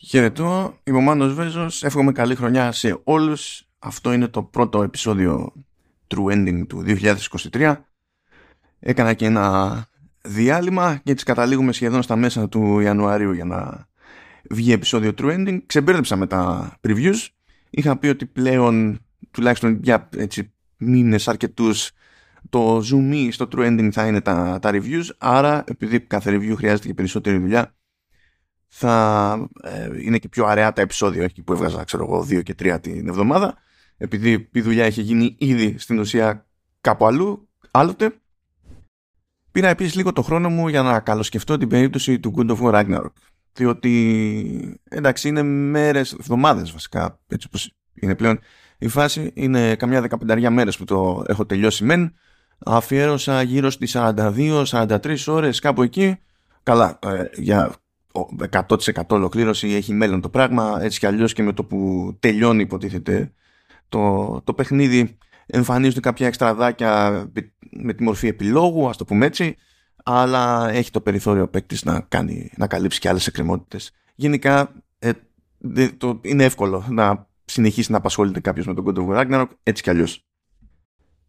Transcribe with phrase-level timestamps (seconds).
[0.00, 3.68] Χαιρετώ, είμαι ο Μάνος Βέζος, εύχομαι καλή χρονιά σε όλους.
[3.78, 5.52] Αυτό είναι το πρώτο επεισόδιο
[6.08, 6.84] True Ending του
[7.52, 7.76] 2023.
[8.78, 9.86] Έκανα και ένα
[10.22, 13.88] διάλειμμα και έτσι καταλήγουμε σχεδόν στα μέσα του Ιανουαρίου για να
[14.50, 15.58] βγει επεισόδιο True Ending.
[15.66, 17.26] Ξεμπέρδεψα με τα previews.
[17.70, 18.98] Είχα πει ότι πλέον,
[19.30, 21.90] τουλάχιστον για έτσι, μήνες αρκετούς,
[22.48, 25.04] το zoom στο True Ending θα είναι τα, τα reviews.
[25.18, 27.72] Άρα, επειδή κάθε review χρειάζεται και περισσότερη δουλειά,
[28.68, 32.54] θα ε, είναι και πιο αραιά τα επεισόδια όχι που έβγαζα ξέρω εγώ δύο και
[32.54, 33.56] τρία την εβδομάδα
[33.96, 36.46] επειδή η δουλειά έχει γίνει ήδη στην ουσία
[36.80, 38.12] κάπου αλλού άλλοτε.
[39.52, 42.72] Πήρα επίσης λίγο το χρόνο μου για να καλοσκεφτώ την περίπτωση του Good of War
[42.72, 43.12] Ragnarok
[43.52, 48.38] διότι εντάξει είναι μέρες, εβδομάδες βασικά έτσι όπως είναι πλέον
[48.78, 52.14] η φάση είναι καμιά δεκαπενταριά μέρες που το έχω τελειώσει μεν.
[52.58, 56.18] Αφιέρωσα γύρω στις 42-43 ώρες κάπου εκεί.
[56.62, 57.74] Καλά ε, για
[58.50, 63.32] 100% ολοκλήρωση έχει μέλλον το πράγμα έτσι κι αλλιώς και με το που τελειώνει υποτίθεται
[63.88, 67.24] το, το παιχνίδι εμφανίζονται κάποια εξτραδάκια
[67.70, 69.56] με τη μορφή επιλόγου ας το πούμε έτσι
[70.10, 73.92] αλλά έχει το περιθώριο παίκτης να, κάνει, να καλύψει και άλλες εκκρεμότητες.
[74.14, 75.12] Γενικά ε,
[75.96, 79.90] το, είναι εύκολο να συνεχίσει να απασχολείται κάποιος με τον God of Ragnarok έτσι κι
[79.90, 80.26] αλλιώς.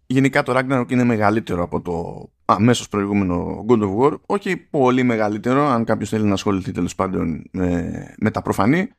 [0.06, 4.14] Γενικά το Ragnarok είναι μεγαλύτερο από το αμέσως προηγούμενο God of War.
[4.26, 8.90] Όχι πολύ μεγαλύτερο, αν κάποιος θέλει να ασχοληθεί τέλος πάντων με, με τα προφανή.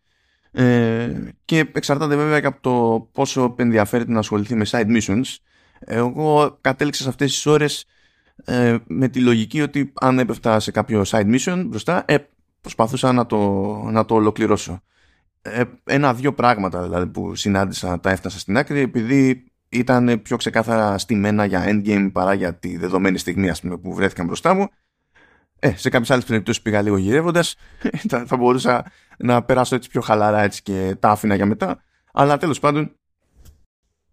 [0.53, 1.13] Ε,
[1.45, 5.37] και εξαρτάται βέβαια και από το πόσο ενδιαφέρεται να ασχοληθεί με side missions.
[5.79, 7.87] Εγώ κατέληξα σε αυτές τις ώρες
[8.45, 12.17] ε, με τη λογική ότι αν έπεφτα σε κάποιο side mission μπροστά ε,
[12.61, 13.39] προσπαθούσα να το,
[13.91, 14.81] να το ολοκληρώσω.
[15.43, 21.45] Ε, Ένα-δύο πράγματα δηλαδή που συνάντησα τα έφτασα στην άκρη επειδή ήταν πιο ξεκάθαρα στημένα
[21.45, 24.69] για endgame παρά για τη δεδομένη στιγμή ας πούμε, που βρέθηκαν μπροστά μου.
[25.59, 27.57] Ε, σε κάποιες άλλες περιπτώσεις πήγα λίγο γυρεύοντας.
[28.27, 28.85] θα μπορούσα
[29.19, 31.83] να περάσω έτσι πιο χαλαρά έτσι και τα άφηνα για μετά.
[32.13, 32.97] Αλλά τέλος πάντων,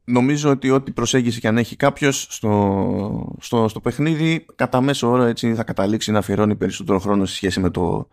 [0.04, 5.24] νομίζω ότι ό,τι προσέγγιση και αν έχει κάποιος στο, στο, στο παιχνίδι, κατά μέσο όρο
[5.24, 8.08] έτσι θα καταλήξει να αφιερώνει περισσότερο χρόνο σε σχέση με το,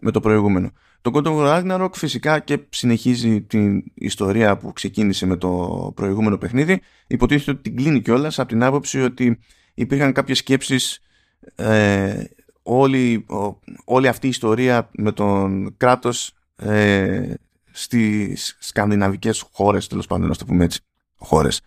[0.00, 0.70] με το προηγούμενο.
[1.06, 6.80] Το God of Ragnarok φυσικά και συνεχίζει την ιστορία που ξεκίνησε με το προηγούμενο παιχνίδι.
[7.06, 9.38] Υποτίθεται ότι την κλείνει κιόλας από την άποψη ότι
[9.74, 11.00] υπήρχαν κάποιες σκέψεις
[11.54, 12.24] ε,
[12.62, 13.26] όλη,
[13.84, 17.34] όλη αυτή η ιστορία με τον κράτος ε,
[17.70, 20.80] στις σκανδιναβικές χώρες τέλος πάντων να το πούμε έτσι
[21.16, 21.60] χώρες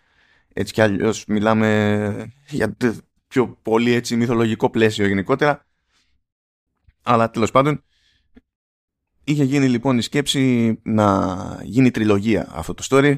[0.54, 2.78] έτσι κι αλλιώς μιλάμε για
[3.28, 5.66] πιο πολύ έτσι μυθολογικό πλαίσιο γενικότερα
[7.04, 7.84] αλλά τέλος πάντων
[9.30, 13.16] Είχε γίνει λοιπόν η σκέψη να γίνει τριλογία αυτό το story.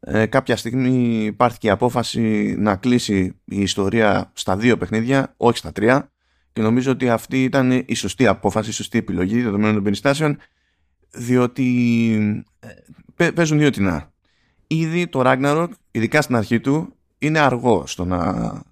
[0.00, 5.72] Ε, κάποια στιγμή υπάρχει η απόφαση να κλείσει η ιστορία στα δύο παιχνίδια, όχι στα
[5.72, 6.12] τρία.
[6.52, 10.38] Και νομίζω ότι αυτή ήταν η σωστή απόφαση, η σωστή επιλογή δεδομένων των περιστάσεων,
[11.10, 11.64] διότι
[13.16, 14.12] ε, παίζουν δύο τεινά.
[14.66, 18.62] Ήδη το Ragnarok, ειδικά στην αρχή του, είναι αργό στο να,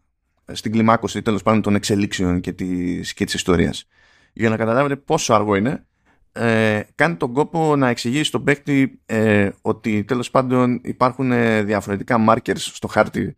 [0.52, 3.88] στην κλιμάκωση τέλος πάντων των εξελίξεων και της, και της ιστορίας.
[4.32, 5.86] Για να καταλάβετε πόσο αργό είναι,
[6.32, 12.24] ε, κάνει τον κόπο να εξηγήσει στον παίκτη ε, ότι τέλος πάντων υπάρχουν ε, διαφορετικά
[12.28, 13.36] markers στο χάρτη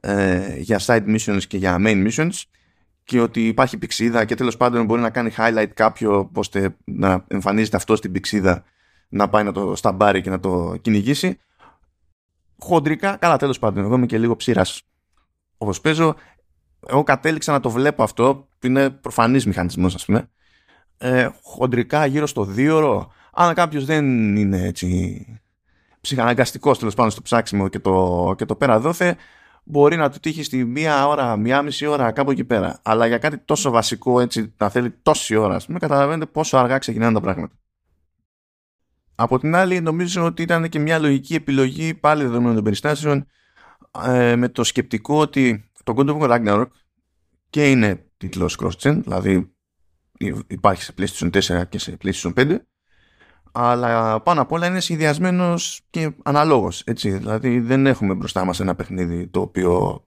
[0.00, 2.42] ε, για side missions και για main missions
[3.04, 7.76] και ότι υπάρχει πηξίδα και τέλος πάντων μπορεί να κάνει highlight κάποιο ώστε να εμφανίζεται
[7.76, 8.64] αυτός στην πηξίδα
[9.08, 11.38] να πάει να το σταμπάρει και να το κυνηγήσει.
[12.58, 14.82] Χοντρικά, καλά τέλος πάντων εγώ είμαι και λίγο ψήρας
[15.58, 16.14] όπως παίζω.
[16.88, 20.28] Εγώ κατέληξα να το βλέπω αυτό που είναι προφανής μηχανισμός ας πούμε
[21.02, 23.12] ε, χοντρικά γύρω στο δύο ώρο.
[23.32, 25.26] Αν κάποιος δεν είναι έτσι
[26.00, 29.16] ψυχαναγκαστικός τέλος πάντων στο ψάξιμο και το, και το πέρα δόθε,
[29.64, 32.80] μπορεί να του τύχει στη μία ώρα, μία μισή ώρα κάπου εκεί πέρα.
[32.82, 36.78] Αλλά για κάτι τόσο βασικό έτσι να θέλει τόση ώρα, ας πούμε, καταλαβαίνετε πόσο αργά
[36.78, 37.54] ξεκινάνε τα πράγματα.
[39.14, 43.26] Από την άλλη, νομίζω ότι ήταν και μια λογική επιλογή πάλι δεδομένων των περιστάσεων
[44.06, 46.66] ε, με το σκεπτικό ότι το God of War Ragnarok
[47.50, 49.54] και είναι τίτλος cross-gen, δηλαδή
[50.46, 52.56] υπάρχει σε PlayStation 4 και σε PlayStation 5
[53.52, 57.10] αλλά πάνω απ' όλα είναι συνδυασμένος και αναλόγως έτσι.
[57.10, 60.04] δηλαδή δεν έχουμε μπροστά μας ένα παιχνίδι το οποίο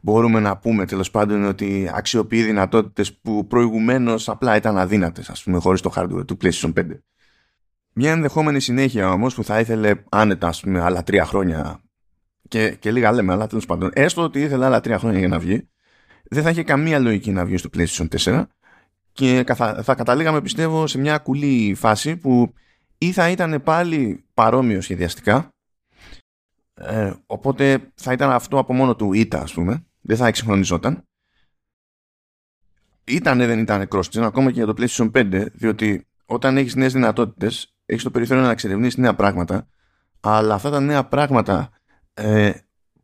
[0.00, 5.58] μπορούμε να πούμε τέλος πάντων ότι αξιοποιεί δυνατότητες που προηγουμένως απλά ήταν αδύνατες ας πούμε
[5.58, 6.84] χωρίς το hardware του PlayStation 5
[7.92, 11.80] μια ενδεχόμενη συνέχεια όμως που θα ήθελε άνετα ας πούμε άλλα τρία χρόνια
[12.48, 15.38] και, και λίγα λέμε αλλά τέλος πάντων έστω ότι ήθελε άλλα τρία χρόνια για να
[15.38, 15.68] βγει
[16.30, 18.44] δεν θα είχε καμία λογική να βγει στο PlayStation 4
[19.16, 19.44] και
[19.82, 22.52] θα καταλήγαμε πιστεύω σε μια κουλή φάση που
[22.98, 25.48] ή θα ήταν πάλι παρόμοιο σχεδιαστικά
[26.74, 31.02] ε, οπότε θα ήταν αυτό από μόνο του ήττα ας πούμε δεν θα εξυγχρονιζόταν
[33.04, 37.74] ήτανε δεν ήταν cross ακόμα και για το PlayStation 5 διότι όταν έχεις νέες δυνατότητες
[37.86, 39.68] έχεις το περιθώριο να εξερευνήσεις νέα πράγματα,
[40.20, 41.70] αλλά αυτά τα νέα πράγματα
[42.14, 42.52] ε,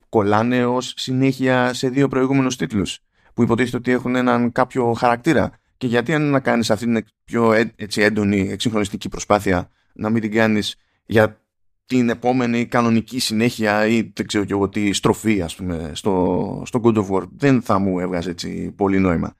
[0.08, 2.98] κολλάνε ως συνέχεια σε δύο προηγούμενους τίτλους
[3.34, 5.60] που υποτίθεται ότι έχουν έναν κάποιο χαρακτήρα.
[5.82, 10.32] Και γιατί αν να κάνεις αυτή την πιο έτσι, έντονη εξυγχρονιστική προσπάθεια να μην την
[10.32, 10.76] κάνεις
[11.06, 11.40] για
[11.86, 16.80] την επόμενη κανονική συνέχεια ή δεν ξέρω και εγώ τι στροφή ας πούμε στο, στο
[16.84, 17.22] God of War.
[17.36, 19.36] Δεν θα μου έβγαζε έτσι πολύ νόημα.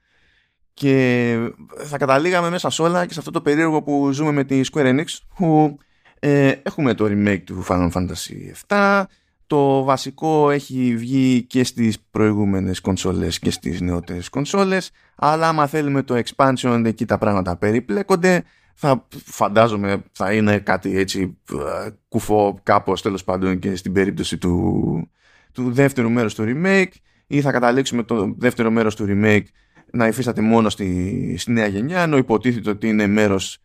[0.73, 1.37] Και
[1.75, 4.99] θα καταλήγαμε μέσα σε όλα και σε αυτό το περίεργο που ζούμε με τη Square
[4.99, 5.05] Enix
[5.35, 5.77] που
[6.19, 9.03] ε, έχουμε το remake του Final Fantasy VII
[9.47, 16.03] το βασικό έχει βγει και στις προηγούμενες κονσόλες και στις νεότερες κονσόλες αλλά άμα θέλουμε
[16.03, 18.43] το expansion εκεί τα πράγματα περιπλέκονται.
[18.75, 25.09] Θα φαντάζομαι θα είναι κάτι έτσι ε, κουφό κάπως τέλος πάντων και στην περίπτωση του,
[25.51, 26.91] του δεύτερου μέρους του remake
[27.27, 29.43] ή θα καταλήξουμε το δεύτερο μέρος του remake
[29.91, 33.57] να υφίσταται μόνο στη, στη νέα γενιά ενώ υποτίθεται ότι είναι μέρος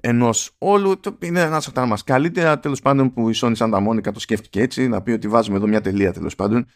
[0.00, 1.00] ενός όλου.
[1.00, 4.20] Το είναι ένας από τα μας καλύτερα τέλος πάντων που η Sony Santa Monica το
[4.20, 6.66] σκέφτηκε έτσι, να πει ότι βάζουμε εδώ μια τελεία τέλος πάντων.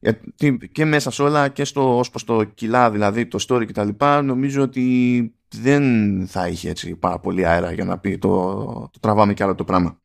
[0.00, 3.88] Γιατί και μέσα σε όλα και στο ως προς το κιλά δηλαδή το story κτλ
[4.24, 5.84] νομίζω ότι δεν
[6.26, 8.54] θα είχε έτσι πάρα πολύ αέρα για να πει το,
[8.92, 10.00] το τραβάμε κι άλλο το πράγμα.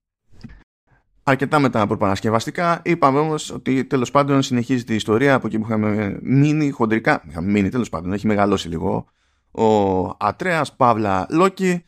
[1.23, 2.81] Αρκετά με τα προπαρασκευαστικά.
[2.83, 7.23] Είπαμε όμως ότι τέλος πάντων συνεχίζεται η ιστορία από εκεί που είχαμε μείνει χοντρικά.
[7.29, 9.05] Είχαμε μείνει τέλος πάντων, έχει μεγαλώσει λίγο.
[9.51, 11.83] Ο Ατρέας Παύλα Λόκη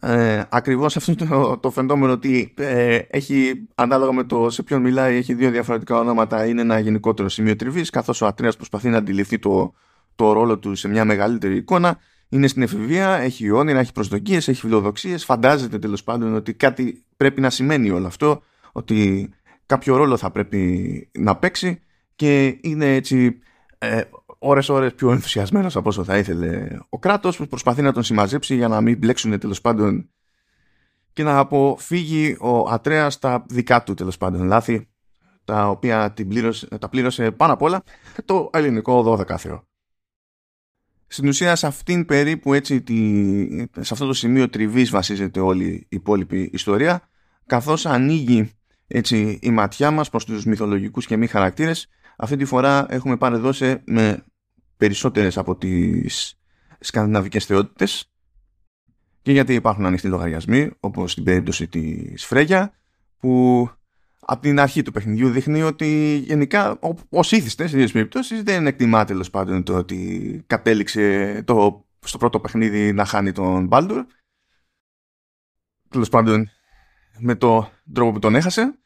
[0.00, 5.16] ε, ακριβώς αυτό το, το φαινόμενο ότι ε, έχει ανάλογα με το σε ποιον μιλάει
[5.16, 6.46] έχει δύο διαφορετικά ονόματα.
[6.46, 9.74] Είναι ένα γενικότερο σημείο τριβής καθώς ο Ατρέας προσπαθεί να αντιληφθεί το,
[10.14, 11.98] το ρόλο του σε μια μεγαλύτερη εικόνα.
[12.28, 15.24] Είναι στην εφηβεία, έχει όνειρα, έχει προσδοκίες, έχει φιλοδοξίες.
[15.24, 18.42] Φαντάζεται τέλος πάντων ότι κάτι πρέπει να σημαίνει όλο αυτό
[18.72, 19.28] ότι
[19.66, 21.80] κάποιο ρόλο θα πρέπει να παίξει.
[22.16, 23.38] Και είναι έτσι
[23.78, 24.00] ε,
[24.38, 28.54] ώρες ώρες πιο ενθουσιασμένος από όσο θα ήθελε ο κράτος που προσπαθεί να τον συμμαζέψει
[28.54, 30.10] για να μην μπλέξουν τέλος πάντων
[31.12, 34.88] και να αποφύγει ο Ατρέας τα δικά του τέλος πάντων λάθη
[35.44, 37.82] τα οποία την πλήρωσε, τα πλήρωσε πάνω απ' όλα
[38.24, 39.66] το ελληνικό 12 Θεό.
[41.06, 43.48] Στην ουσία σε αυτήν περίπου έτσι τη,
[43.80, 47.08] σε αυτό το σημείο τριβής βασίζεται όλη η υπόλοιπη ιστορία
[47.46, 48.50] καθώς ανοίγει
[48.86, 51.88] έτσι η ματιά μας προς τους μυθολογικούς και μη χαρακτήρες
[52.20, 54.24] αυτή τη φορά έχουμε παρεδώσει με
[54.76, 56.40] περισσότερες από τις
[56.80, 58.12] σκανδιναβικές θεότητες
[59.22, 62.72] και γιατί υπάρχουν ανοιχτοί λογαριασμοί όπως στην περίπτωση της Φρέγια
[63.18, 63.68] που
[64.20, 66.78] από την αρχή του παιχνιδιού δείχνει ότι γενικά
[67.08, 72.40] ως ήθιστες σε δύο περιπτώσεις δεν εκτιμά τέλος πάντων το ότι κατέληξε το, στο πρώτο
[72.40, 74.04] παιχνίδι να χάνει τον Μπάλντουρ.
[75.88, 76.50] Τέλος πάντων
[77.18, 78.78] με το τρόπο που τον έχασε.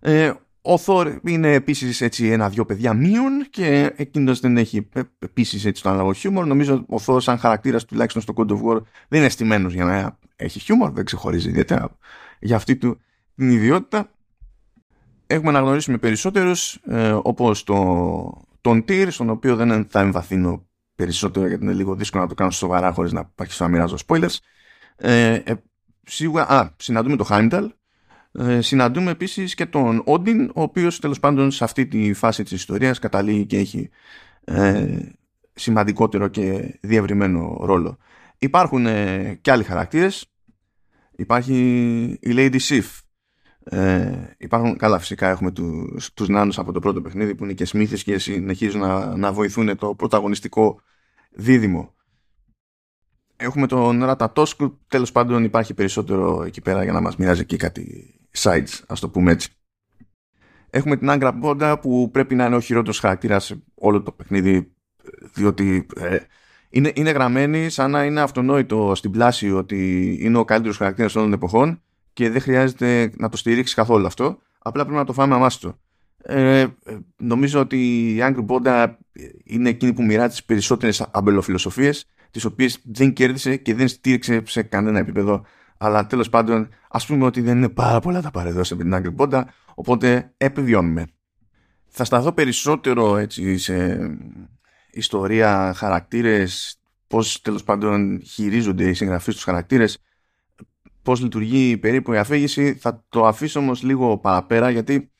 [0.00, 0.32] Ε,
[0.66, 4.88] ο Θόρ είναι επίσης έτσι ένα-δυο παιδιά μείον και εκείνος δεν έχει
[5.18, 6.46] επίσης έτσι το ανάλογο χιούμορ.
[6.46, 10.18] Νομίζω ο Θόρ, σαν χαρακτήρας τουλάχιστον στο God of War, δεν είναι στημένο για να
[10.36, 11.96] έχει χιούμορ, δεν ξεχωρίζει ιδιαίτερα
[12.38, 13.00] για αυτή του
[13.34, 14.10] την ιδιότητα.
[15.26, 21.46] Έχουμε να γνωρίσουμε περισσότερους ε, όπως το, τον Τυρ, στον οποίο δεν θα εμβαθύνω περισσότερο
[21.46, 24.36] γιατί είναι λίγο δύσκολο να το κάνω σοβαρά χωρίς να υπάρχει να μοιράζω spoilers.
[24.96, 25.54] Ε, ε,
[26.02, 27.68] σίγουρα, α, συναντούμε το Heimdall,
[28.38, 32.52] ε, συναντούμε επίσης και τον Όντιν ο οποίος τέλος πάντων σε αυτή τη φάση της
[32.52, 33.90] ιστορίας καταλήγει και έχει
[34.44, 34.98] ε,
[35.54, 37.98] σημαντικότερο και διευρυμένο ρόλο.
[38.38, 40.26] Υπάρχουν ε, και άλλοι χαρακτήρες.
[41.16, 41.56] Υπάρχει
[42.20, 42.84] η Lady Sif.
[43.64, 47.64] Ε, υπάρχουν, καλά φυσικά έχουμε τους, τους νάνους από το πρώτο παιχνίδι που είναι και
[47.64, 50.80] σμίθες και συνεχίζουν να, να βοηθούν το πρωταγωνιστικό
[51.30, 51.94] δίδυμο.
[53.36, 58.14] Έχουμε τον Ρατατόσκου, τέλος πάντων υπάρχει περισσότερο εκεί πέρα για να μας μοιράζει εκεί κάτι
[58.38, 59.48] sides, ας το πούμε έτσι.
[60.70, 64.74] Έχουμε την Angra Bonda που πρέπει να είναι ο χειρότερος χαρακτήρας σε όλο το παιχνίδι
[65.34, 66.18] διότι ε,
[66.70, 71.30] είναι, είναι γραμμένη σαν να είναι αυτονόητο στην πλάση ότι είναι ο καλύτερος χαρακτήρας όλων
[71.30, 74.38] των εποχών και δεν χρειάζεται να το στηρίξει καθόλου αυτό.
[74.58, 75.78] Απλά πρέπει να το φάμε αμάστο.
[76.16, 76.68] Ε, ε,
[77.16, 78.94] νομίζω ότι η Angry Bonda
[79.44, 84.62] είναι εκείνη που μοιράζει τις περισσότερες αμπελοφιλοσοφίες τις οποίες δεν κέρδισε και δεν στήριξε σε
[84.62, 85.44] κανένα επίπεδο
[85.84, 89.22] αλλά τέλος πάντων ας πούμε ότι δεν είναι πάρα πολλά τα παρεδώσει με την Angry
[89.22, 89.42] Bonda
[89.74, 91.06] οπότε επιβιώνουμε.
[91.88, 93.98] Θα σταθώ περισσότερο έτσι σε
[94.90, 99.98] ιστορία, χαρακτήρες, πώς τέλος πάντων χειρίζονται οι συγγραφείς τους χαρακτήρες,
[101.02, 102.74] πώς λειτουργεί περίπου η αφήγηση.
[102.74, 105.10] Θα το αφήσω όμως λίγο παραπέρα γιατί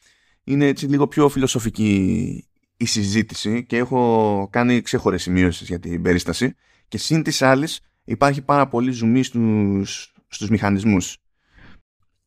[0.44, 6.54] είναι έτσι λίγο πιο φιλοσοφική η συζήτηση και έχω κάνει ξέχωρες σημείωσεις για την περίσταση
[6.88, 11.17] και σύν της άλλης υπάρχει πάρα πολύ ζουμί στους στους μηχανισμούς.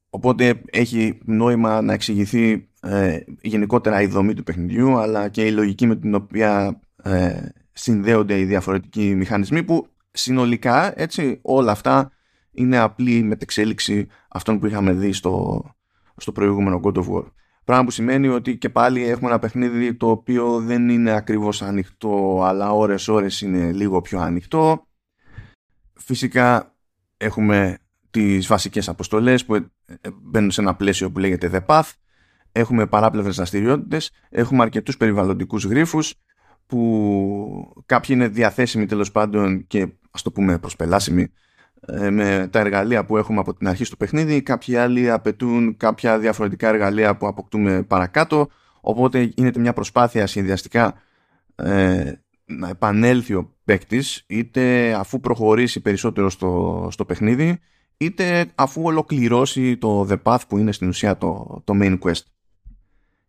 [0.09, 5.85] Οπότε έχει νόημα να εξηγηθεί ε, γενικότερα η δομή του παιχνιδιού αλλά και η λογική
[5.85, 12.11] με την οποία ε, συνδέονται οι διαφορετικοί μηχανισμοί που συνολικά έτσι όλα αυτά
[12.51, 15.63] είναι απλή μετεξέλιξη αυτών που είχαμε δει στο,
[16.17, 17.25] στο προηγούμενο God of War.
[17.63, 22.41] Πράγμα που σημαίνει ότι και πάλι έχουμε ένα παιχνίδι το οποίο δεν είναι ακριβώς ανοιχτό
[22.43, 24.87] αλλά ώρες ώρες είναι λίγο πιο ανοιχτό.
[25.93, 26.75] Φυσικά
[27.17, 27.77] έχουμε
[28.11, 29.65] τις βασικές αποστολές που ε,
[30.21, 31.91] μπαίνουν σε ένα πλαίσιο που λέγεται The Path.
[32.51, 36.13] Έχουμε παράπλευρες δραστηριότητες, έχουμε αρκετούς περιβαλλοντικούς γρίφους
[36.67, 41.31] που κάποιοι είναι διαθέσιμοι τέλος πάντων και ας το πούμε προσπελάσιμοι
[41.85, 44.41] ε, με τα εργαλεία που έχουμε από την αρχή στο παιχνίδι.
[44.41, 48.49] Κάποιοι άλλοι απαιτούν κάποια διαφορετικά εργαλεία που αποκτούμε παρακάτω.
[48.81, 51.01] Οπότε γίνεται μια προσπάθεια συνδυαστικά
[51.55, 52.11] ε,
[52.45, 57.59] να επανέλθει ο παίκτης είτε αφού προχωρήσει περισσότερο στο, στο παιχνίδι
[57.97, 62.21] είτε αφού ολοκληρώσει το The Path που είναι στην ουσία το, το main quest.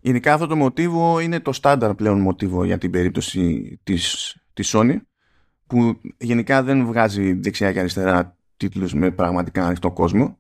[0.00, 4.96] Γενικά αυτό το μοτίβο είναι το στάνταρ πλέον μοτίβο για την περίπτωση της, της Sony
[5.66, 10.38] που γενικά δεν βγάζει δεξιά και αριστερά τίτλους με πραγματικά ανοιχτό κόσμο.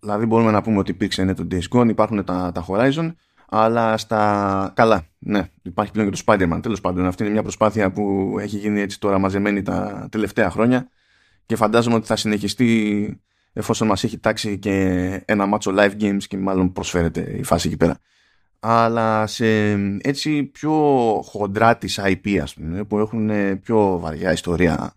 [0.00, 3.14] Δηλαδή μπορούμε να πούμε ότι υπήρξε ναι, το Days Gone, υπάρχουν τα, τα Horizon,
[3.48, 4.72] αλλά στα...
[4.76, 6.58] Καλά, ναι, υπάρχει πλέον και το Spider-Man.
[6.62, 10.88] Τέλος πάντων, αυτή είναι μια προσπάθεια που έχει γίνει έτσι τώρα μαζεμένη τα τελευταία χρόνια
[11.46, 13.20] και φαντάζομαι ότι θα συνεχιστεί
[13.58, 14.72] εφόσον μας έχει τάξει και
[15.24, 17.98] ένα μάτσο live games και μάλλον προσφέρεται η φάση εκεί πέρα.
[18.60, 19.70] Αλλά σε
[20.00, 20.72] έτσι πιο
[21.24, 24.94] χοντρά της IP ας πούμε, που έχουν πιο βαριά ιστορία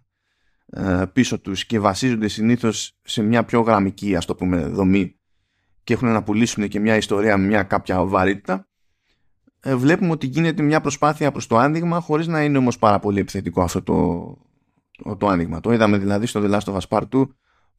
[0.72, 5.16] ε, πίσω τους και βασίζονται συνήθως σε μια πιο γραμμική ας το πούμε δομή
[5.84, 8.68] και έχουν να πουλήσουν και μια ιστορία με μια κάποια βαρύτητα
[9.60, 13.20] ε, βλέπουμε ότι γίνεται μια προσπάθεια προς το άνοιγμα χωρίς να είναι όμως πάρα πολύ
[13.20, 15.60] επιθετικό αυτό το, το άνοιγμα.
[15.60, 17.28] Το είδαμε δηλαδή στο The Last of Us Part 2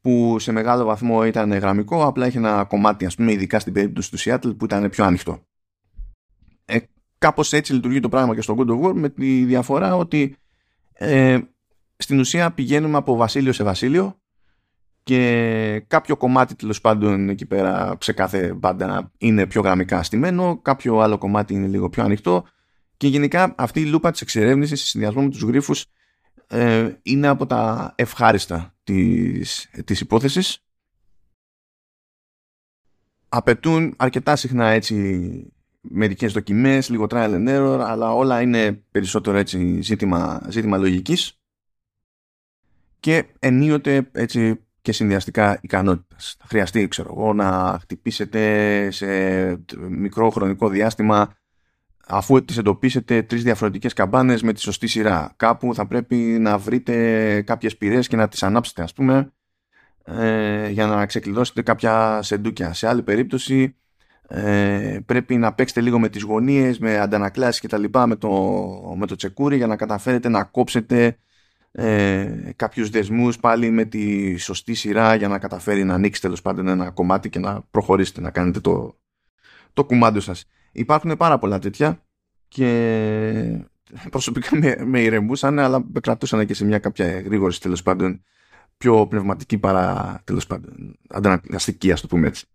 [0.01, 4.11] που σε μεγάλο βαθμό ήταν γραμμικό απλά είχε ένα κομμάτι ας πούμε ειδικά στην περίπτωση
[4.11, 5.45] του Seattle που ήταν πιο ανοιχτό.
[6.65, 6.77] Ε,
[7.17, 10.35] κάπως έτσι λειτουργεί το πράγμα και στο God of War με τη διαφορά ότι
[10.93, 11.39] ε,
[11.97, 14.21] στην ουσία πηγαίνουμε από βασίλειο σε βασίλειο
[15.03, 20.99] και κάποιο κομμάτι τέλος πάντων εκεί πέρα σε κάθε μπάντα είναι πιο γραμμικά στημένο, κάποιο
[20.99, 22.45] άλλο κομμάτι είναι λίγο πιο ανοιχτό
[22.97, 25.85] και γενικά αυτή η λούπα της εξερεύνησης σε συνδυασμό με τους γρίφους
[26.47, 30.63] ε, είναι από τα ευχάριστα της, της υπόθεσης
[33.29, 39.81] απαιτούν αρκετά συχνά έτσι μερικές δοκιμές, λίγο trial and error αλλά όλα είναι περισσότερο έτσι
[39.81, 41.39] ζήτημα, ζήτημα λογικής
[42.99, 46.35] και ενίοτε έτσι και συνδυαστικά ικανότητας.
[46.39, 49.07] Θα χρειαστεί, ξέρω εγώ, να χτυπήσετε σε
[49.89, 51.35] μικρό χρονικό διάστημα
[52.11, 55.33] αφού τις εντοπίσετε τρεις διαφορετικές καμπάνες με τη σωστή σειρά.
[55.35, 59.31] Κάπου θα πρέπει να βρείτε κάποιες πυρές και να τις ανάψετε, ας πούμε,
[60.03, 62.73] ε, για να ξεκλειδώσετε κάποια σεντούκια.
[62.73, 63.75] Σε άλλη περίπτωση
[64.27, 68.29] ε, πρέπει να παίξετε λίγο με τις γωνίες, με αντανακλάσεις και τα λοιπά με το,
[68.97, 71.17] με το τσεκούρι για να καταφέρετε να κόψετε
[71.71, 76.67] ε, κάποιους δεσμούς πάλι με τη σωστή σειρά για να καταφέρει να ανοίξει τέλος πάντων
[76.67, 78.99] ένα κομμάτι και να προχωρήσετε να κάνετε το,
[79.73, 80.45] το κουμάντο σας.
[80.71, 82.03] Υπάρχουν πάρα πολλά τέτοια
[82.47, 83.65] και
[84.09, 88.23] προσωπικά με, με ηρεμούσαν αλλά με κρατούσαν και σε μια κάποια γρήγορη τέλος πάντων
[88.77, 92.45] πιο πνευματική παρά τέλος πάντων αντανακλαστική ας το πούμε έτσι.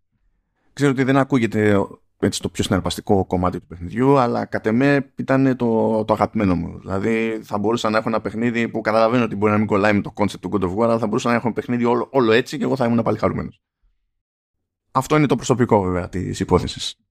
[0.73, 1.77] Ξέρω ότι δεν ακούγεται
[2.19, 6.79] έτσι, το πιο συναρπαστικό κομμάτι του παιχνιδιού, αλλά κατ' εμέ ήταν το, το αγαπημένο μου.
[6.79, 10.01] Δηλαδή θα μπορούσα να έχω ένα παιχνίδι που καταλαβαίνω ότι μπορεί να μην κολλάει με
[10.01, 12.33] το concept του God of War, αλλά θα μπορούσα να έχω ένα παιχνίδι όλο, όλο
[12.33, 13.61] έτσι και εγώ θα ήμουν πάλι χαρούμενος.
[14.91, 17.06] Αυτό είναι το προσωπικό βέβαια της υπόθεσης.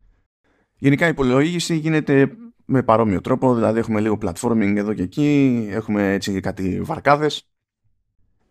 [0.77, 2.32] Γενικά η υπολογίση γίνεται
[2.65, 7.50] με παρόμοιο τρόπο, δηλαδή έχουμε λίγο platforming εδώ και εκεί, έχουμε έτσι κάτι βαρκάδες,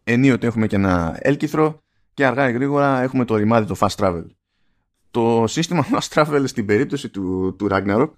[0.05, 1.79] ενίοτε έχουμε και ένα έλκυθρο
[2.15, 4.25] και αργά ή γρήγορα έχουμε το ρημάδι το fast travel
[5.15, 8.11] το σύστημα Fast Travel στην περίπτωση του, του Ragnarok,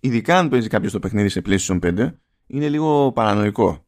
[0.00, 2.10] ειδικά αν παίζει κάποιος το παιχνίδι σε PlayStation 5,
[2.46, 3.84] είναι λίγο παρανοϊκό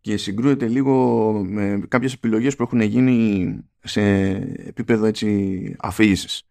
[0.00, 3.48] και συγκρούεται λίγο με κάποιες επιλογές που έχουν γίνει
[3.82, 4.02] σε
[4.66, 6.47] επίπεδο έτσι αφήγησης.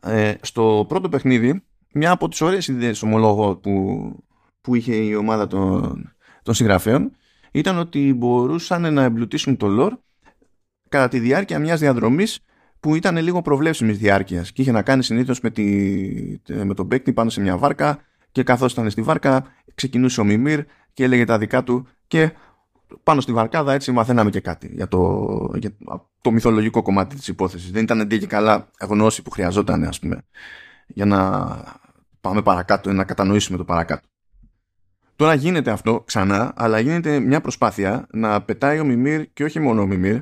[0.00, 1.62] Ε, στο πρώτο παιχνίδι,
[1.92, 4.12] μια από τις ωραίες ιδέες ομολόγω που,
[4.60, 6.12] που είχε η ομάδα των,
[6.42, 7.12] των συγγραφέων
[7.52, 9.98] ήταν ότι μπορούσαν να εμπλουτίσουν το lore
[10.88, 12.40] κατά τη διάρκεια μιας διαδρομής
[12.80, 15.64] που ήταν λίγο προβλέψιμης διάρκειας και είχε να κάνει συνήθως με, τη,
[16.64, 17.98] με τον παίκτη πάνω σε μια βάρκα
[18.32, 20.60] και καθώς ήταν στη βάρκα ξεκινούσε ο Μιμήρ
[20.92, 22.32] και έλεγε τα δικά του και
[23.02, 25.76] πάνω στη βαρκάδα έτσι μαθαίναμε και κάτι για το, για
[26.20, 27.70] το μυθολογικό κομμάτι της υπόθεσης.
[27.70, 30.22] Δεν ήταν αντί και καλά γνώση που χρειαζόταν ας πούμε
[30.86, 31.48] για να
[32.20, 34.08] πάμε παρακάτω, να κατανοήσουμε το παρακάτω.
[35.16, 39.82] Τώρα γίνεται αυτό ξανά, αλλά γίνεται μια προσπάθεια να πετάει ο Μιμήρ και όχι μόνο
[39.82, 40.20] ο Μιμήρ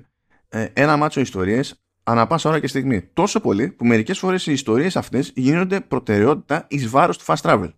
[0.48, 3.02] ε, ένα μάτσο ιστορίες ανά πάσα ώρα και στιγμή.
[3.12, 7.70] Τόσο πολύ που μερικές φορές οι ιστορίες αυτές γίνονται προτεραιότητα εις βάρος του fast travel.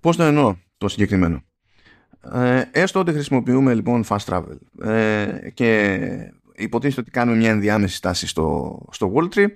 [0.00, 1.42] Πώς το εννοώ το συγκεκριμένο;
[2.32, 5.98] Ε, έστω ότι χρησιμοποιούμε λοιπόν fast travel ε, και
[6.56, 9.46] υποτίθεται ότι κάνουμε μια ενδιάμεση στάση στο, στο Wall Tree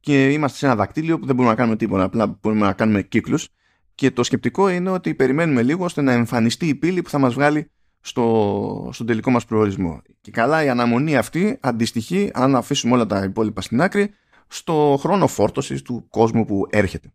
[0.00, 3.02] και είμαστε σε ένα δακτύλιο που δεν μπορούμε να κάνουμε τίποτα, απλά μπορούμε να κάνουμε
[3.02, 3.48] κύκλους
[3.94, 7.34] και το σκεπτικό είναι ότι περιμένουμε λίγο ώστε να εμφανιστεί η πύλη που θα μας
[7.34, 7.70] βγάλει
[8.00, 10.02] στο, στον τελικό μας προορισμό.
[10.20, 14.10] Και καλά η αναμονή αυτή αντιστοιχεί, αν αφήσουμε όλα τα υπόλοιπα στην άκρη,
[14.48, 17.12] στο χρόνο φόρτωσης του κόσμου που έρχεται.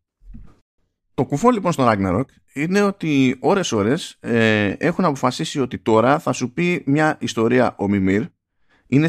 [1.14, 6.32] Το κουφό λοιπόν στο Ragnarok είναι ότι ώρες ώρες ε, έχουν αποφασίσει ότι τώρα θα
[6.32, 8.24] σου πει μια ιστορία ο Μιμήρ
[8.88, 9.08] είναι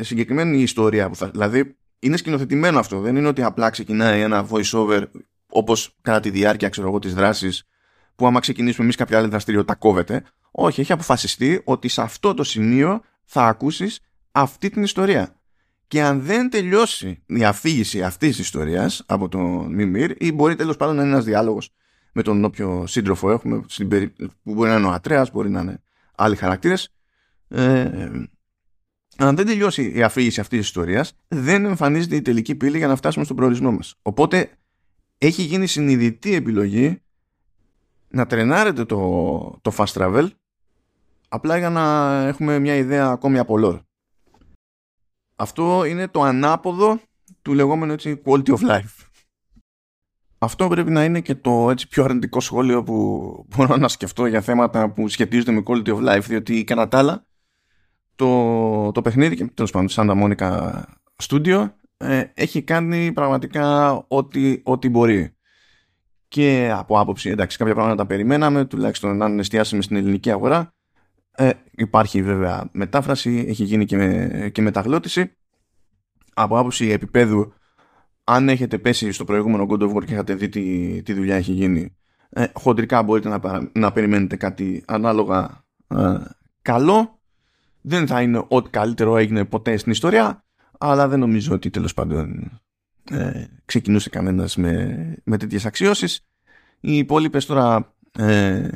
[0.00, 4.46] συγκεκριμένη η ιστορία που θα, δηλαδή είναι σκηνοθετημένο αυτό δεν είναι ότι απλά ξεκινάει ένα
[4.50, 5.02] voice over
[5.46, 7.64] όπως κατά τη διάρκεια ξέρω εγώ της δράσης
[8.14, 12.44] που άμα ξεκινήσουμε εμείς κάποια άλλη δραστηριότητα κόβεται όχι έχει αποφασιστεί ότι σε αυτό το
[12.44, 14.00] σημείο θα ακούσεις
[14.32, 15.36] αυτή την ιστορία
[15.88, 20.76] και αν δεν τελειώσει η αφήγηση αυτής της ιστορίας από τον Μιμήρ, ή μπορεί τέλος
[20.76, 21.70] πάντων να είναι ένας διάλογος
[22.12, 23.64] με τον όποιο σύντροφο έχουμε,
[24.42, 25.82] που μπορεί να είναι ο Ατρέας, μπορεί να είναι
[26.14, 26.90] άλλοι χαρακτήρες.
[27.48, 28.10] Ε,
[29.18, 32.96] αν δεν τελειώσει η αφήγηση αυτής της ιστορίας, δεν εμφανίζεται η τελική πύλη για να
[32.96, 33.94] φτάσουμε στον προορισμό μας.
[34.02, 34.50] Οπότε
[35.18, 37.00] έχει γίνει συνειδητή επιλογή
[38.08, 38.98] να τρενάρετε το,
[39.62, 40.28] το fast travel
[41.28, 43.80] απλά για να έχουμε μια ιδέα ακόμη από lore.
[45.36, 47.00] Αυτό είναι το ανάποδο
[47.42, 49.06] του λεγόμενου έτσι quality of life.
[50.38, 54.40] Αυτό πρέπει να είναι και το έτσι πιο αρνητικό σχόλιο που μπορώ να σκεφτώ για
[54.40, 57.26] θέματα που σχετίζονται με quality of life, διότι κατά τα άλλα
[58.16, 60.70] το, το παιχνίδι και τέλος πάντων Santa Monica
[61.22, 65.30] Studio ε, έχει κάνει πραγματικά ό,τι, ό,τι μπορεί.
[66.28, 70.74] Και από άποψη, εντάξει, κάποια πράγματα τα περιμέναμε, τουλάχιστον να εστιάσουμε στην ελληνική αγορά.
[71.30, 75.36] Ε, υπάρχει βέβαια μετάφραση, έχει γίνει και, με, και μεταγλώτηση.
[76.34, 77.52] Από άποψη επίπεδου,
[78.24, 81.52] αν έχετε πέσει στο προηγούμενο God of War και είχατε δει τι, τι δουλειά έχει
[81.52, 81.96] γίνει,
[82.28, 86.14] ε, χοντρικά μπορείτε να, να περιμένετε κάτι ανάλογα ε,
[86.62, 87.15] καλό.
[87.88, 90.44] Δεν θα είναι ό,τι καλύτερο έγινε ποτέ στην ιστορία,
[90.78, 92.50] αλλά δεν νομίζω ότι τέλος πάντων
[93.10, 96.26] ε, ξεκινούσε κανένας με, με τέτοιες αξιώσεις.
[96.80, 98.68] Οι υπόλοιπες τώρα ε,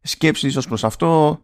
[0.00, 1.40] σκέψεις ως προς αυτό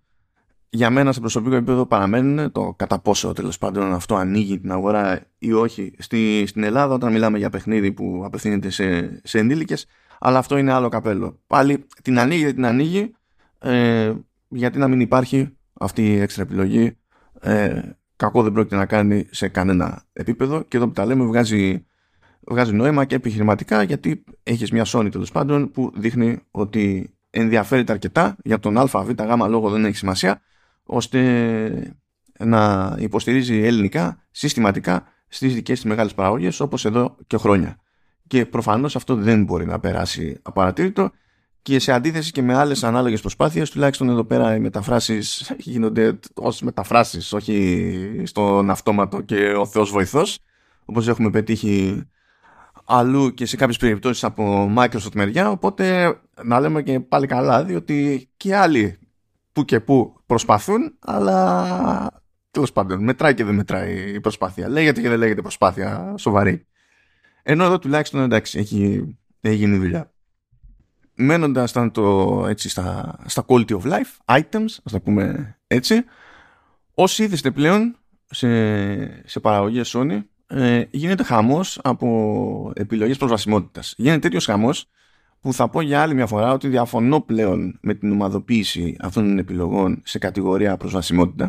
[0.69, 5.27] για μένα σε προσωπικό επίπεδο παραμένουν το κατά πόσο τέλος πάντων αυτό ανοίγει την αγορά
[5.39, 9.87] ή όχι στη, στην Ελλάδα όταν μιλάμε για παιχνίδι που απευθύνεται σε, σε ενήλικες
[10.19, 11.41] αλλά αυτό είναι άλλο καπέλο.
[11.47, 13.15] Πάλι την ανοίγει την ανοίγει
[13.59, 14.13] ε,
[14.49, 16.97] γιατί να μην υπάρχει αυτή η έξτρα επιλογή
[17.41, 17.81] ε,
[18.17, 21.87] κακό δεν πρόκειται να κάνει σε κανένα επίπεδο και εδώ που τα λέμε βγάζει,
[22.41, 28.37] βγάζει νόημα και επιχειρηματικά γιατί έχεις μια Sony τέλος πάντων που δείχνει ότι ενδιαφέρεται αρκετά
[28.45, 30.41] για τον α, β, γ λόγο δεν έχει σημασία
[30.83, 31.97] ώστε
[32.39, 37.77] να υποστηρίζει ελληνικά συστηματικά στις δικές της μεγάλες παραγωγές όπως εδώ και χρόνια.
[38.27, 41.11] Και προφανώς αυτό δεν μπορεί να περάσει απαρατήρητο
[41.73, 46.61] και σε αντίθεση και με άλλες ανάλογες προσπάθειες τουλάχιστον εδώ πέρα οι μεταφράσεις γίνονται ως
[46.61, 50.39] μεταφράσεις όχι στον αυτόματο και ο Θεός βοηθός
[50.85, 52.03] όπως έχουμε πετύχει
[52.85, 58.31] αλλού και σε κάποιες περιπτώσεις από Microsoft μεριά οπότε να λέμε και πάλι καλά διότι
[58.37, 58.99] και άλλοι
[59.59, 64.69] που και που προσπαθούν, αλλά τέλος πάντων μετράει και δεν μετράει η προσπάθεια.
[64.69, 66.67] Λέγεται και δεν λέγεται προσπάθεια σοβαρή.
[67.43, 70.13] Ενώ εδώ τουλάχιστον εντάξει έχει, έχει γίνει δουλειά.
[71.21, 71.75] Μένοντας
[72.49, 76.05] έτσι στα, στα quality of life items, ας τα πούμε έτσι,
[76.95, 78.49] όσοι είδεστε πλέον σε,
[79.29, 83.95] σε παραγωγή Sony, ε, γίνεται χαμός από επιλογές προσβασιμότητας.
[83.97, 84.89] Γίνεται τέτοιος χαμός
[85.41, 89.39] που θα πω για άλλη μια φορά ότι διαφωνώ πλέον με την ομαδοποίηση αυτών των
[89.39, 91.49] επιλογών σε κατηγορία προσβασιμότητα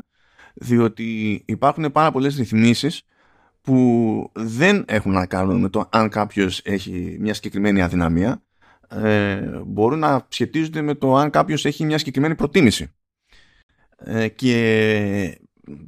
[0.54, 3.04] διότι υπάρχουν πάρα πολλές ρυθμίσεις
[3.62, 8.42] που δεν έχουν να κάνουν με το αν κάποιος έχει μια συγκεκριμένη αδυναμία
[8.90, 12.92] ε, μπορούν να σχετίζονται με το αν κάποιος έχει μια συγκεκριμένη προτίμηση
[13.98, 15.40] ε, και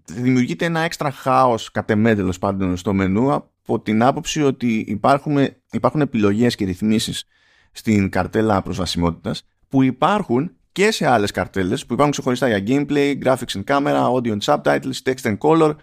[0.06, 6.02] δημιουργείται ένα έξτρα χάος κατ' εμέ πάντων στο μενού από την άποψη ότι υπάρχουν, υπάρχουν
[6.02, 7.26] επιλογές και ρυθμίσεις
[7.72, 13.62] στην καρτέλα προσβασιμότητας που υπάρχουν και σε άλλες καρτέλες που υπάρχουν ξεχωριστά για gameplay, graphics
[13.62, 15.74] and camera, audio and subtitles, text and color,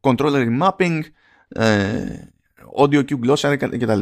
[0.00, 1.00] controller mapping,
[1.48, 2.04] ε,
[2.76, 4.00] audio cue glossary κτλ.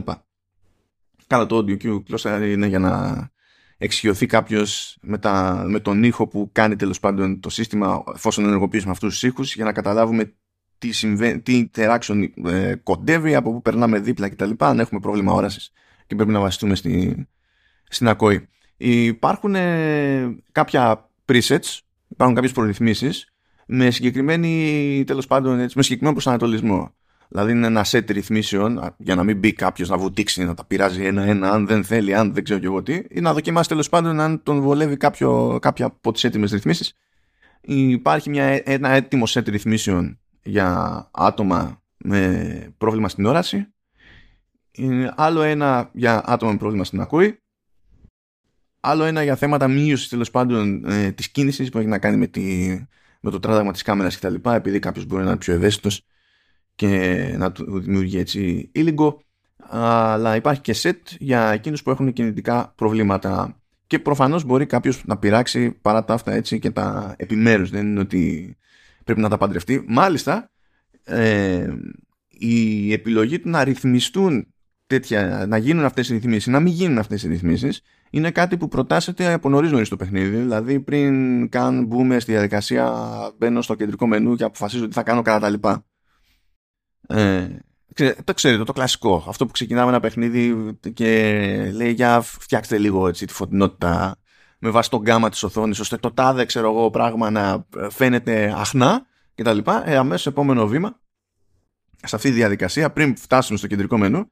[1.27, 3.33] Καλά το audio cue glossary είναι για να
[3.79, 5.19] εξιωθεί κάποιος με,
[5.67, 9.65] με τον ήχο που κάνει τέλος πάντων το σύστημα εφόσον ενεργοποιήσουμε αυτούς τους ήχους για
[9.65, 10.35] να καταλάβουμε
[10.79, 11.41] τι, συμβα...
[11.41, 14.51] τι interaction ε, κοντεύει, από πού περνάμε δίπλα κτλ.
[14.59, 15.73] Αν έχουμε πρόβλημα όρασης
[16.07, 17.27] και πρέπει να βασιστούμε στη,
[17.89, 18.49] στην ακοή.
[18.77, 23.35] Υπάρχουν ε, κάποια presets, υπάρχουν κάποιες προρυθμίσεις
[23.67, 26.95] με συγκεκριμένη, τέλος πάντων, έτσι, με συγκεκριμένο προσανατολισμό.
[27.29, 31.05] Δηλαδή είναι ένα set ρυθμίσεων για να μην μπει κάποιος να βουτήξει, να τα πειράζει
[31.05, 34.21] ένα-ένα, αν δεν θέλει, αν δεν ξέρω και εγώ τι, ή να δοκιμάσει τέλος πάντων
[34.21, 36.95] αν τον βολεύει κάποιο, κάποια από τις έτοιμες ρυθμίσεις.
[37.67, 43.67] Υπάρχει μια, ένα έτοιμο set ρυθμίσεων για άτομα με πρόβλημα στην όραση,
[45.15, 47.39] άλλο ένα για άτομα με πρόβλημα στην ακοή,
[48.81, 52.27] άλλο ένα για θέματα μείωσης τέλος πάντων ε, της κίνησης που έχει να κάνει με,
[52.27, 52.67] τη,
[53.21, 54.35] με το τράδαγμα της κάμερας κτλ.
[54.43, 56.03] Επειδή κάποιος μπορεί να είναι πιο ευαίσθητος
[56.75, 59.21] και να του δημιουργεί έτσι ήλιγκο.
[59.69, 63.61] Αλλά υπάρχει και set για εκείνους που έχουν κινητικά προβλήματα.
[63.87, 67.71] Και προφανώς μπορεί κάποιος να πειράξει παρά τα αυτά έτσι και τα επιμέρους.
[67.71, 68.57] Δεν είναι ότι
[69.05, 69.85] πρέπει να τα παντρευτεί.
[69.89, 70.51] Μάλιστα,
[71.05, 71.69] ε,
[72.29, 74.47] η επιλογή του να ρυθμιστούν
[74.87, 78.69] τέτοια, να γίνουν αυτές οι ρυθμίσεις, να μην γίνουν αυτές οι ρυθμίσεις, είναι κάτι που
[78.69, 80.37] προτάσσεται από νωρίς νωρίς το παιχνίδι.
[80.37, 82.93] Δηλαδή πριν καν μπούμε στη διαδικασία,
[83.39, 85.85] μπαίνω στο κεντρικό μενού και αποφασίζω τι θα κάνω κατά τα λοιπά.
[87.07, 87.47] Ε,
[88.25, 89.25] το ξέρετε, το κλασικό.
[89.29, 94.17] Αυτό που ξεκινάμε ένα παιχνίδι και λέει για φτιάξτε λίγο έτσι, τη φωτεινότητα
[94.59, 99.07] με βάση τον γκάμα της οθόνης ώστε το τάδε ξέρω εγώ πράγμα να φαίνεται αχνά
[99.35, 99.59] κτλ.
[99.85, 101.01] Ε, αμέσως επόμενο βήμα
[102.05, 104.31] σε αυτή τη διαδικασία πριν φτάσουμε στο κεντρικό μενού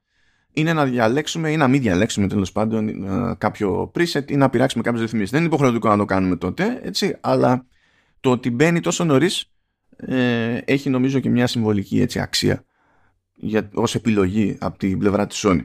[0.53, 4.83] είναι να διαλέξουμε ή να μην διαλέξουμε τέλος πάντων ε, κάποιο preset ή να πειράξουμε
[4.83, 5.29] κάποιες ρυθμίσεις.
[5.29, 7.65] Δεν είναι υποχρεωτικό να το κάνουμε τότε, έτσι, αλλά
[8.19, 9.52] το ότι μπαίνει τόσο νωρίς
[10.07, 12.63] ε, έχει νομίζω και μια συμβολική έτσι, αξία
[13.35, 15.61] για, ως επιλογή από την πλευρά της Sony.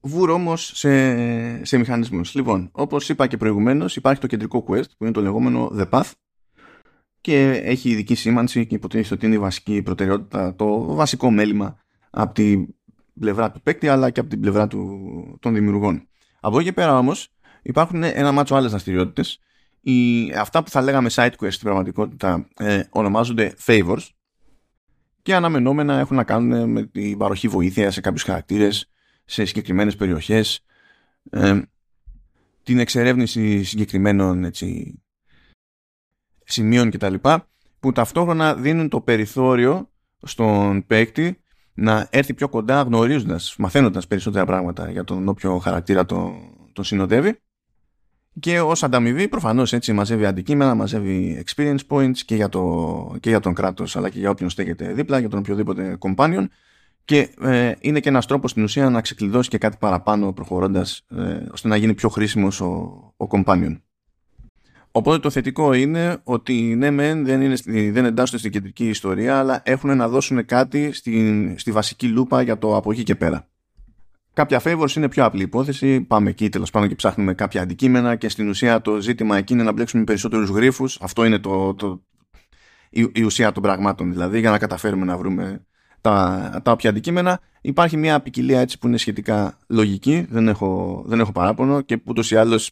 [0.00, 2.34] Βούρ όμως σε, σε μηχανισμούς.
[2.34, 6.10] Λοιπόν, όπως είπα και προηγουμένως υπάρχει το κεντρικό quest που είναι το λεγόμενο The Path
[7.20, 11.78] και έχει ειδική σήμανση και υποτίθεται ότι είναι η βασική προτεραιότητα, το βασικό μέλημα
[12.10, 12.66] από την
[13.20, 16.08] πλευρά του παίκτη αλλά και από την πλευρά του, των δημιουργών.
[16.40, 17.28] Από εκεί και πέρα όμως
[17.62, 19.40] υπάρχουν ένα μάτσο άλλες δραστηριότητες.
[20.38, 24.08] Αυτά που θα λέγαμε side quest στην πραγματικότητα ε, ονομάζονται favors
[25.22, 28.90] και αναμενόμενα έχουν να κάνουν με την παροχή βοήθεια σε κάποιους χαρακτήρες,
[29.24, 30.64] σε συγκεκριμένες περιοχές,
[31.30, 31.60] ε,
[32.62, 34.94] την εξερεύνηση συγκεκριμένων έτσι,
[36.44, 37.14] σημείων κτλ.
[37.80, 39.90] που ταυτόχρονα δίνουν το περιθώριο
[40.22, 41.40] στον παίκτη
[41.74, 46.34] να έρθει πιο κοντά γνωρίζοντας, μαθαίνοντας περισσότερα πράγματα για τον όποιο χαρακτήρα τον,
[46.72, 47.38] τον συνοδεύει
[48.40, 53.40] και ως ανταμοιβή προφανώς έτσι μαζεύει αντικείμενα, μαζεύει experience points και για, το, και για
[53.40, 56.46] τον κράτος αλλά και για όποιον στέκεται δίπλα, για τον οποιοδήποτε companion
[57.04, 61.38] και ε, είναι και ένας τρόπος στην ουσία να ξεκλειδώσει και κάτι παραπάνω προχωρώντας ε,
[61.52, 62.66] ώστε να γίνει πιο χρήσιμος ο,
[63.16, 63.80] ο companion.
[64.90, 67.56] Οπότε το θετικό είναι ότι ναι μεν δεν, είναι,
[67.90, 72.58] δεν εντάσσονται στην κεντρική ιστορία αλλά έχουν να δώσουν κάτι στη, στη βασική λούπα για
[72.58, 73.48] το από εκεί και πέρα.
[74.36, 76.00] Κάποια favors είναι πιο απλή υπόθεση.
[76.00, 79.62] Πάμε εκεί τέλος πάντων και ψάχνουμε κάποια αντικείμενα και στην ουσία το ζήτημα εκεί είναι
[79.62, 80.84] να μπλέξουμε περισσότερους γρήφου.
[81.00, 82.02] Αυτό είναι το, το,
[82.90, 85.64] η, η, ουσία των πραγμάτων δηλαδή για να καταφέρουμε να βρούμε
[86.00, 87.40] τα, τα όποια αντικείμενα.
[87.60, 90.26] Υπάρχει μια ποικιλία έτσι που είναι σχετικά λογική.
[90.30, 92.70] Δεν έχω, δεν έχω παράπονο και ούτως ή άλλως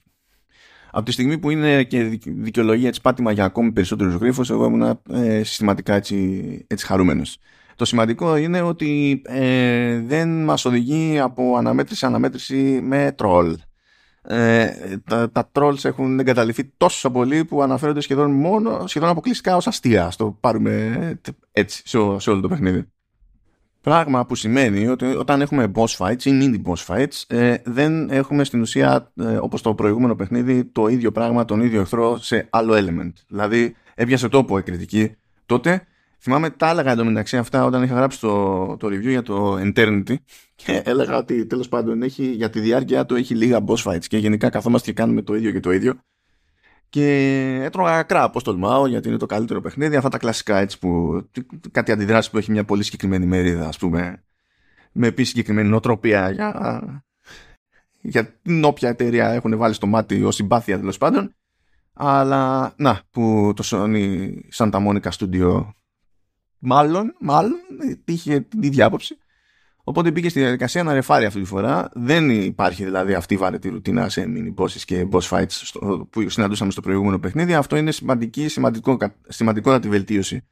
[0.90, 5.00] από τη στιγμή που είναι και δικαιολογία έτσι πάτημα για ακόμη περισσότερους γρήφου, εγώ ήμουν
[5.10, 7.38] ε, συστηματικά έτσι, έτσι χαρούμενος.
[7.76, 13.56] Το σημαντικό είναι ότι ε, δεν μας οδηγεί από αναμέτρηση σε αναμέτρηση με τρόλ.
[14.26, 14.70] Ε,
[15.04, 20.10] τα, τα trolls έχουν εγκαταλειφθεί τόσο πολύ που αναφέρονται σχεδόν μόνο, σχεδόν αποκλειστικά ως αστεία.
[20.10, 21.20] Στο πάρουμε
[21.52, 22.88] έτσι σε, σε όλο το παιχνίδι.
[23.80, 28.44] Πράγμα που σημαίνει ότι όταν έχουμε boss fights ή mini boss fights ε, δεν έχουμε
[28.44, 32.74] στην ουσία ε, όπως το προηγούμενο παιχνίδι το ίδιο πράγμα, τον ίδιο εχθρό σε άλλο
[32.74, 33.12] element.
[33.28, 35.14] Δηλαδή έπιασε τόπο η κριτική
[35.46, 35.86] τότε
[36.18, 40.14] Θυμάμαι τα έλεγα εντωμεταξύ αυτά όταν είχα γράψει το, το review για το Eternity
[40.54, 44.16] και έλεγα ότι τέλος πάντων έχει, για τη διάρκεια του έχει λίγα boss fights και
[44.16, 45.94] γενικά καθόμαστε και κάνουμε το ίδιο και το ίδιο.
[46.88, 49.96] Και έτρωγα κρά πώς τολμάω γιατί είναι το καλύτερο παιχνίδι.
[49.96, 51.22] Αυτά τα κλασικά έτσι που
[51.70, 54.24] κάτι αντιδράσεις που έχει μια πολύ συγκεκριμένη μερίδα ας πούμε
[54.92, 57.02] με επίσης συγκεκριμένη νοοτροπία για,
[58.00, 61.34] για την όποια εταιρεία έχουν βάλει στο μάτι ως συμπάθεια τέλος πάντων.
[61.92, 65.66] Αλλά να που το Sony Santa Monica Studio
[66.64, 67.58] μάλλον, μάλλον
[68.04, 69.18] είχε την ίδια άποψη.
[69.84, 71.90] Οπότε μπήκε στη διαδικασία να ρεφάρει αυτή τη φορά.
[71.94, 76.28] Δεν υπάρχει δηλαδή αυτή η βαρετή ρουτίνα σε mini bosses και boss fights στο, που
[76.28, 77.54] συναντούσαμε στο προηγούμενο παιχνίδι.
[77.54, 78.96] Αυτό είναι σημαντική, σημαντικό,
[79.28, 80.46] σημαντικότατη βελτίωση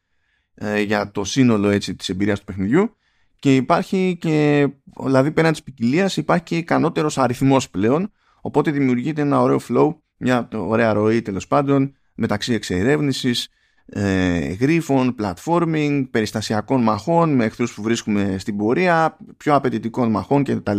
[0.54, 2.96] ε, για το σύνολο έτσι, της εμπειρίας του παιχνιδιού.
[3.38, 4.68] Και υπάρχει και,
[5.04, 8.12] δηλαδή πέραν της ποικιλία, υπάρχει και ικανότερος αριθμός πλέον.
[8.40, 13.48] Οπότε δημιουργείται ένα ωραίο flow, μια ωραία ροή τέλος πάντων μεταξύ εξερεύνησης,
[13.94, 20.78] ε, γρίφων, platforming, περιστασιακών μαχών με εχθρούς που βρίσκουμε στην πορεία, πιο απαιτητικών μαχών κτλ.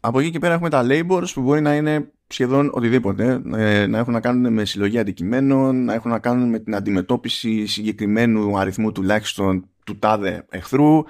[0.00, 3.42] Από εκεί και πέρα έχουμε τα labors που μπορεί να είναι σχεδόν οτιδήποτε.
[3.54, 7.66] Ε, να έχουν να κάνουν με συλλογή αντικειμένων, να έχουν να κάνουν με την αντιμετώπιση
[7.66, 11.04] συγκεκριμένου αριθμού τουλάχιστον του τάδε εχθρού.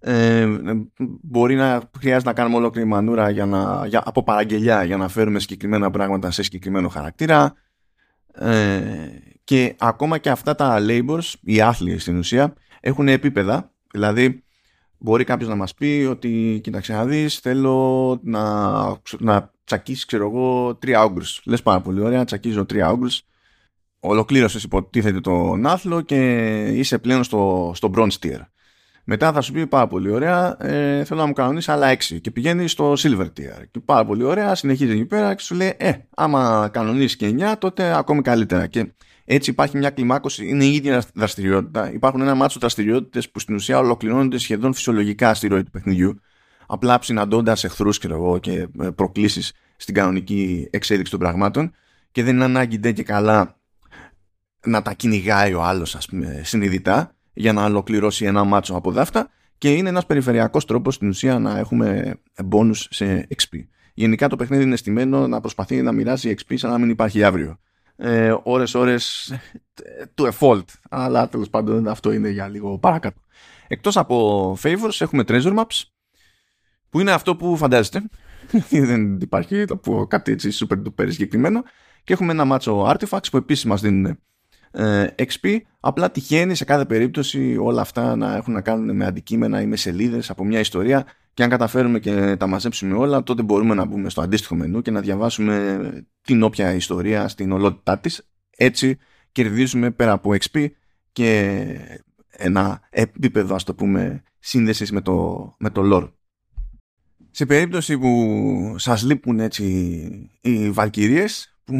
[0.00, 0.48] Ε,
[1.20, 5.38] μπορεί να χρειάζεται να κάνουμε ολόκληρη μανούρα για να, για, από παραγγελιά για να φέρουμε
[5.38, 7.54] συγκεκριμένα πράγματα σε συγκεκριμένο χαρακτήρα.
[8.34, 8.90] Ε,
[9.44, 13.72] και ακόμα και αυτά τα labors, οι άθλοι στην ουσία, έχουν επίπεδα.
[13.92, 14.44] Δηλαδή,
[14.98, 18.72] μπορεί κάποιος να μας πει ότι, κοίταξε να δεις, θέλω να,
[19.18, 21.24] να τσακίσεις, ξέρω εγώ, τρία όγκρου.
[21.44, 23.08] Λες πάρα πολύ ωραία, τσακίζω τρία όγκρου.
[24.00, 28.40] Ολοκλήρωσες υποτίθεται τον άθλο και είσαι πλέον στο, στο bronze tier.
[29.04, 32.30] Μετά θα σου πει πάρα πολύ ωραία, ε, θέλω να μου κανονίσεις άλλα 6 και
[32.30, 33.62] πηγαίνει στο silver tier.
[33.70, 37.54] Και πάρα πολύ ωραία, συνεχίζει εκεί πέρα και σου λέει, Ε, άμα κανονίσεις και 9,
[37.58, 38.66] τότε ακόμη καλύτερα.
[38.66, 38.92] Και
[39.24, 41.92] έτσι υπάρχει μια κλιμάκωση, είναι η ίδια δραστηριότητα.
[41.92, 46.20] Υπάρχουν ένα μάτσο δραστηριότητες που στην ουσία ολοκληρώνονται σχεδόν φυσιολογικά στη ροή του παιχνιδιού.
[46.66, 51.72] Απλά συναντώντα εχθρούς και ε, προκλήσεις στην κανονική εξέλιξη των πραγμάτων.
[52.10, 53.56] Και δεν είναι ανάγκη ντε και καλά
[54.66, 59.30] να τα κυνηγάει ο άλλος, ας πούμε, συνειδητά για να ολοκληρώσει ένα μάτσο από δάφτα
[59.58, 62.14] και είναι ένας περιφερειακός τρόπος στην ουσία να έχουμε
[62.50, 63.58] bonus σε XP.
[63.94, 67.58] Γενικά το παιχνίδι είναι στημένο να προσπαθεί να μοιράσει XP σαν να μην υπάρχει αύριο.
[67.96, 69.32] Ε, ώρες ώρες
[70.14, 73.20] του default αλλά τέλος πάντων αυτό είναι για λίγο παρακάτω.
[73.66, 75.82] Εκτός από favors έχουμε treasure maps
[76.88, 78.02] που είναι αυτό που φαντάζεστε
[78.70, 81.62] δεν υπάρχει, το πω κάτι έτσι super duper συγκεκριμένο
[82.04, 84.18] και έχουμε ένα μάτσο artifacts που επίσης μας δίνουν
[84.70, 85.56] ε, XP.
[85.80, 89.76] Απλά τυχαίνει σε κάθε περίπτωση όλα αυτά να έχουν να κάνουν με αντικείμενα ή με
[89.76, 94.10] σελίδες από μια ιστορία και αν καταφέρουμε και τα μαζέψουμε όλα τότε μπορούμε να μπούμε
[94.10, 98.28] στο αντίστοιχο μενού και να διαβάσουμε την όποια ιστορία στην ολότητά της.
[98.56, 98.98] Έτσι
[99.32, 100.66] κερδίζουμε πέρα από XP
[101.12, 101.60] και
[102.28, 106.12] ένα επίπεδο ας το πούμε σύνδεσης με το, με το lore.
[107.30, 109.64] Σε περίπτωση που σας λείπουν έτσι
[110.40, 111.74] οι βαλκυρίες που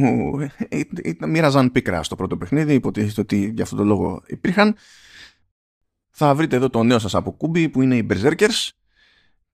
[1.27, 4.77] μοίραζαν πίκρα στο πρώτο παιχνίδι, υποτίθεται ότι για αυτόν τον λόγο υπήρχαν.
[6.11, 8.69] Θα βρείτε εδώ το νέο σας από κούμπι που είναι οι Berserkers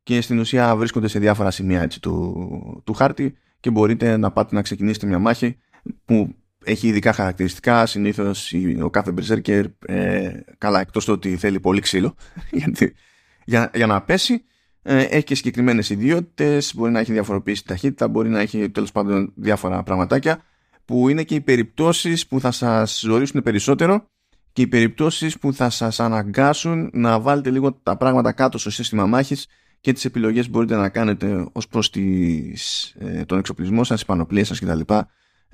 [0.09, 4.55] και στην ουσία βρίσκονται σε διάφορα σημεία έτσι, του, του χάρτη και μπορείτε να πάτε
[4.55, 5.59] να ξεκινήσετε μια μάχη
[6.05, 7.87] που έχει ειδικά χαρακτηριστικά.
[7.87, 12.15] Συνήθως ο κάθε Berserker, ε, καλά εκτός το ότι θέλει πολύ ξύλο
[13.45, 14.45] για, για να πέσει,
[14.83, 19.33] ε, έχει και συγκεκριμένες ιδιότητες, μπορεί να έχει διαφοροποιήσει ταχύτητα, μπορεί να έχει τέλος πάντων
[19.37, 20.43] διάφορα πραγματάκια
[20.85, 24.09] που είναι και οι περιπτώσεις που θα σας ζωρίσουν περισσότερο
[24.53, 29.07] και οι περιπτώσεις που θα σας αναγκάσουν να βάλετε λίγο τα πράγματα κάτω στο σύστημα
[29.07, 29.47] μάχης
[29.81, 34.47] και τις επιλογές που μπορείτε να κάνετε ως προς ε, τον εξοπλισμό σας, τις πανοπλίες
[34.47, 34.81] σας κτλ.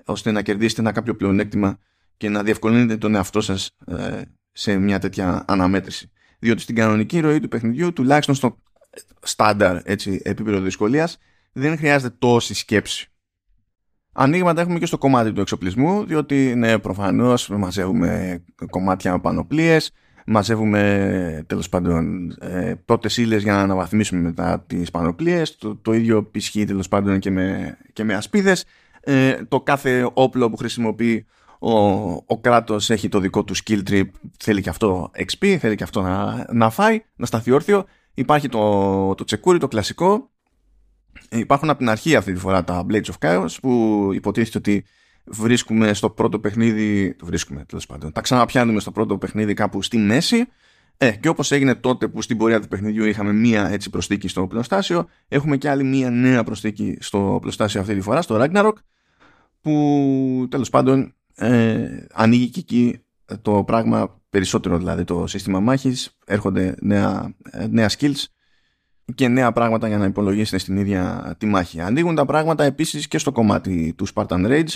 [0.05, 1.79] ώστε να κερδίσετε ένα κάποιο πλεονέκτημα
[2.17, 4.21] και να διευκολύνετε τον εαυτό σας ε,
[4.53, 6.11] σε μια τέτοια αναμέτρηση.
[6.39, 8.59] Διότι στην κανονική ροή του παιχνιδιού, τουλάχιστον στο
[9.23, 11.19] στάνταρ έτσι, επίπεδο δυσκολίας,
[11.53, 13.09] δεν χρειάζεται τόση σκέψη.
[14.13, 19.93] Ανοίγματα έχουμε και στο κομμάτι του εξοπλισμού, διότι ναι, προφανώς μαζεύουμε κομμάτια πανοπλίες,
[20.27, 25.43] μαζεύουμε τέλος πάντων ε, πρώτες ύλες για να αναβαθμίσουμε μετά τις πανοπλίε.
[25.59, 28.65] Το, το ίδιο ισχύει τέλος πάντων και με, και με ασπίδες.
[29.01, 31.27] Ε, το κάθε όπλο που χρησιμοποιεί
[31.59, 31.79] ο,
[32.27, 34.09] ο κράτος έχει το δικό του skill trip,
[34.39, 37.85] θέλει και αυτό XP, θέλει και αυτό να, να φάει, να σταθεί όρθιο
[38.15, 40.31] Υπάρχει το, το τσεκούρι, το κλασικό.
[41.31, 44.85] Υπάρχουν από την αρχή αυτή τη φορά τα Blades of Chaos που υποτίθεται ότι
[45.25, 47.15] βρίσκουμε στο πρώτο παιχνίδι.
[47.15, 48.13] Το βρίσκουμε τέλος πάντων.
[48.13, 50.47] Τα ξαναπιάνουμε στο πρώτο παιχνίδι κάπου στη μέση.
[50.97, 54.47] Ε, και όπως έγινε τότε που στην πορεία του παιχνιδιού είχαμε μία έτσι προσθήκη στο
[54.47, 58.73] πλωστάσιο, έχουμε και άλλη μία νέα προσθήκη στο πλωστάσιο αυτή τη φορά, στο Ragnarok,
[59.61, 62.99] που τέλος πάντων ε, ανοίγει και εκεί
[63.43, 67.35] το πράγμα περισσότερο δηλαδή το σύστημα μάχης, έρχονται νέα,
[67.71, 68.25] νέα skills
[69.15, 71.81] και νέα πράγματα για να υπολογίσετε στην ίδια τη μάχη.
[71.81, 74.75] Ανοίγουν τα πράγματα επίσης και στο κομμάτι του Spartan Rage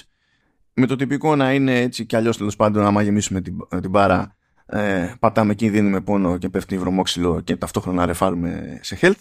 [0.78, 4.36] με το τυπικό να είναι έτσι κι αλλιώς τέλος πάντων άμα γεμίσουμε την, την μπάρα
[4.66, 9.20] ε, πατάμε εκεί, δίνουμε πόνο και πέφτει βρωμόξυλο και ταυτόχρονα ρεφάρουμε σε health.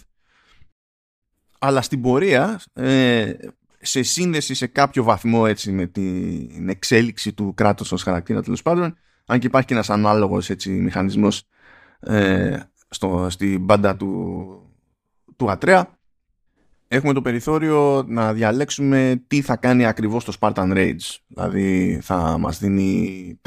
[1.60, 3.34] Αλλά στην πορεία, ε,
[3.82, 8.98] σε σύνδεση σε κάποιο βαθμό έτσι με την εξέλιξη του κράτους ως χαρακτήρα τέλος πάντων,
[9.26, 11.44] αν και υπάρχει και ένας ανάλογος έτσι, μηχανισμός
[12.00, 14.46] ε, στο, στην μπάντα του,
[15.36, 15.97] του Ατρέα
[16.88, 21.18] έχουμε το περιθώριο να διαλέξουμε τι θα κάνει ακριβώς το Spartan Rage.
[21.28, 23.40] Δηλαδή θα μας δίνει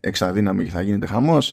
[0.00, 1.52] έξτρα δύναμη και θα γίνεται χαμός.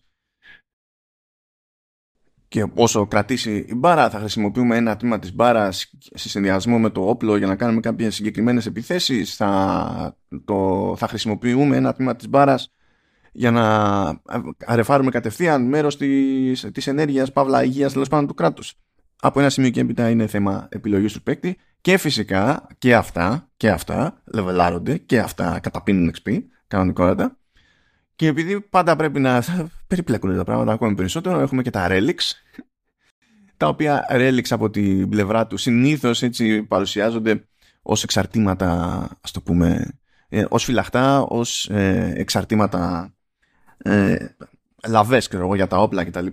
[2.48, 7.10] Και όσο κρατήσει η μπάρα θα χρησιμοποιούμε ένα τμήμα της μπάρας σε συνδυασμό με το
[7.10, 9.36] όπλο για να κάνουμε κάποιες συγκεκριμένες επιθέσεις.
[9.36, 12.74] Θα, το, θα χρησιμοποιούμε ένα τμήμα της μπάρας
[13.32, 14.22] για να
[14.66, 18.74] αρεφάρουμε κατευθείαν μέρος της της ενέργειας, παύλα υγείας τέλος πάντων του κράτους.
[19.26, 23.70] Από ένα σημείο και έπειτα είναι θέμα επιλογής του παίκτη και φυσικά και αυτά, και
[23.70, 27.38] αυτά λεβελάρονται και αυτά καταπίνουν XP κανονικότατα.
[28.16, 29.44] Και επειδή πάντα πρέπει να
[29.88, 32.32] περιπλέκονται τα πράγματα ακόμη περισσότερο, έχουμε και τα relics,
[33.58, 37.48] τα οποία relics από την πλευρά τους συνήθως έτσι παρουσιάζονται
[37.82, 43.14] ως εξαρτήματα, ας το πούμε, ε, ως φυλαχτά, ως ε, εξαρτήματα
[43.78, 44.16] ε,
[44.88, 46.28] λαβές εγώ, για τα όπλα κτλ.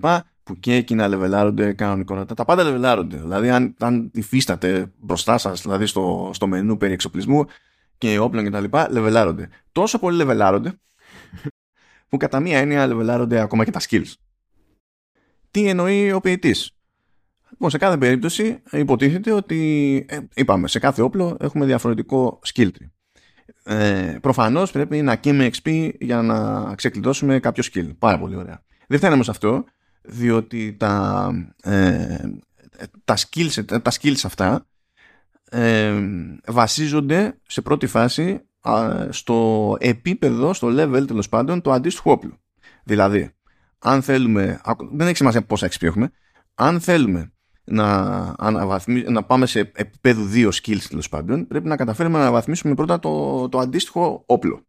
[0.51, 2.35] Που και εκείνα λεβελάρονται κανονικότητα.
[2.35, 3.17] Τα πάντα λεβελάρονται.
[3.17, 7.45] Δηλαδή, αν, αν υφίσταται μπροστά σας, δηλαδή στο, στο μενού περί εξοπλισμού
[7.99, 9.49] και όπλων κτλ., λεβελάρονται.
[9.73, 10.73] Τόσο πολύ λεβελάρονται,
[12.09, 14.13] που κατά μία έννοια λεβελάρονται ακόμα και τα skills.
[15.51, 16.77] Τι εννοεί ο ποιητής;
[17.51, 22.91] Λοιπόν, σε κάθε περίπτωση υποτίθεται ότι, ε, είπαμε, σε κάθε όπλο έχουμε διαφορετικό skill tree.
[23.65, 27.91] Ε, προφανώς πρέπει να καίμε XP για να ξεκλειδώσουμε κάποιο skill.
[27.99, 28.63] Πάρα πολύ ωραία.
[28.87, 29.65] Δεν φτάνει όμως αυτό,
[30.03, 31.31] διότι τα,
[31.63, 32.19] ε,
[33.05, 34.67] τα, skills, τα skills αυτά
[35.51, 35.95] ε,
[36.47, 38.41] βασίζονται σε πρώτη φάση
[39.11, 42.39] στο επίπεδο, στο level τέλος πάντων του αντίστοιχου όπλου.
[42.85, 43.31] Δηλαδή,
[43.79, 44.61] αν θέλουμε,
[44.93, 46.11] δεν έχει σημασία πόσα XP έχουμε,
[46.55, 47.33] αν θέλουμε
[47.65, 48.35] να,
[49.09, 53.49] να πάμε σε επίπεδο 2 skills τέλος πάντων, πρέπει να καταφέρουμε να αναβαθμίσουμε πρώτα το,
[53.49, 54.65] το αντίστοιχο όπλο.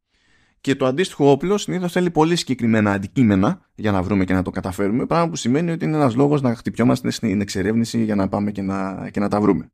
[0.62, 4.52] Και το αντίστοιχο όπλο συνήθως θέλει πολύ συγκεκριμένα αντικείμενα για να βρούμε και να το
[4.52, 5.06] καταφέρουμε.
[5.06, 8.62] Πράγμα που σημαίνει ότι είναι ένας λόγος να χτυπιόμαστε στην εξερεύνηση για να πάμε και
[8.62, 9.71] να, και να τα βρούμε.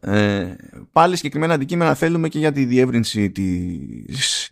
[0.00, 0.54] Ε,
[0.92, 4.50] πάλι συγκεκριμένα αντικείμενα θέλουμε και για τη διεύρυνση της,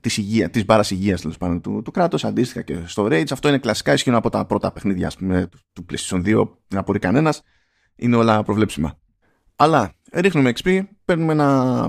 [0.00, 3.92] της, υγεία, της μπάρας υγείας του, του κράτους αντίστοιχα και στο Rage αυτό είναι κλασικά
[3.92, 7.42] ισχύουν από τα πρώτα παιχνίδια πούμε, του PlayStation 2 δεν απορεί κανένας.
[7.96, 8.98] είναι όλα προβλέψιμα
[9.56, 11.88] αλλά ρίχνουμε XP παίρνουμε ένα,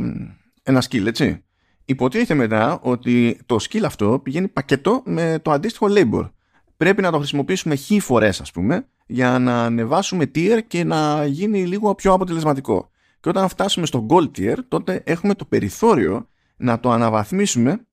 [0.64, 1.46] ένα skill έτσι
[1.88, 6.30] υποτίθεται μετά ότι το skill αυτό πηγαίνει πακέτο με το αντίστοιχο labor
[6.78, 11.66] πρέπει να το χρησιμοποιήσουμε χι φορές ας πούμε για να ανεβάσουμε tier και να γίνει
[11.66, 12.90] λίγο πιο αποτελεσματικό.
[13.20, 17.86] Και όταν φτάσουμε στο gold tier, τότε έχουμε το περιθώριο να το αναβαθμίσουμε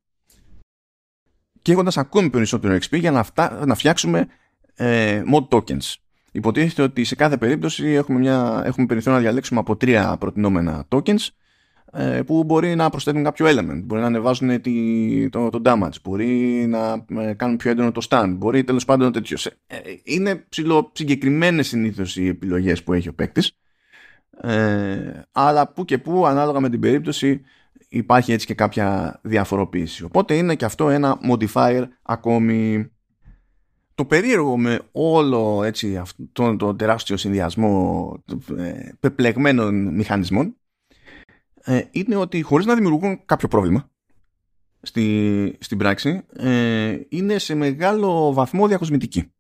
[1.63, 3.25] και έχοντας ακόμη περισσότερο XP για να,
[3.67, 4.27] να φτιάξουμε
[4.75, 5.95] ε, mod tokens.
[6.33, 11.11] Υποτίθεται ότι σε κάθε περίπτωση έχουμε, μια, έχουμε περιθώριο να διαλέξουμε από τρία προτινόμενα tokens
[11.11, 11.17] ε,
[12.27, 16.27] που μπορεί να προσθέτουν κάποιο element, μπορεί να ανεβάζουν τη, το, το damage, μπορεί
[16.69, 19.37] να ε, κάνουν πιο έντονο το stand, μπορεί τέλος πάντων τέτοιο.
[19.67, 23.53] Ε, είναι ψηλό, συγκεκριμένες συνήθως οι επιλογές που έχει ο παίκτης.
[24.41, 27.41] Ε, αλλά που και που ανάλογα με την περίπτωση
[27.89, 30.05] υπάρχει έτσι και κάποια διαφοροποίηση.
[30.05, 32.89] Οπότε είναι και αυτό ένα modifier ακόμη.
[33.95, 38.13] Το περίεργο με όλο έτσι, αυτό, τον, τον τεράστιο συνδυασμό
[38.59, 40.57] ε, πεπλεγμένων μηχανισμών
[41.65, 43.91] ε, είναι ότι χωρίς να δημιουργούν κάποιο πρόβλημα
[44.83, 49.33] στη, στην πράξη ε, είναι σε μεγάλο βαθμό διακοσμητική.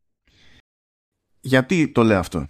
[1.40, 2.46] Γιατί το λέω αυτό;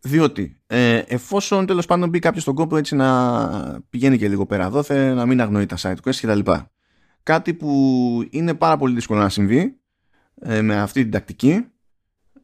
[0.00, 4.70] Διότι ε, εφόσον τέλος πάντων μπει κάποιος στον κόπο έτσι να πηγαίνει και λίγο πέρα
[4.70, 6.50] δόθε, να μην αγνοεί τα site quest κτλ.
[7.22, 9.80] Κάτι που είναι πάρα πολύ δύσκολο να συμβεί
[10.40, 11.66] ε, με αυτή την τακτική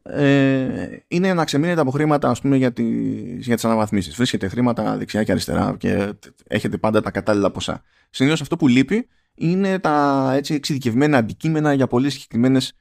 [0.03, 4.15] ε, είναι να ξεμείνετε από χρήματα ας πούμε, για, τις, για τις αναβαθμίσεις.
[4.15, 6.13] Βρίσκετε χρήματα δεξιά και αριστερά και
[6.47, 7.81] έχετε πάντα τα κατάλληλα ποσά.
[8.09, 12.73] Συνήθως αυτό που λείπει είναι τα έτσι, εξειδικευμένα αντικείμενα για πολύ συγκεκριμένες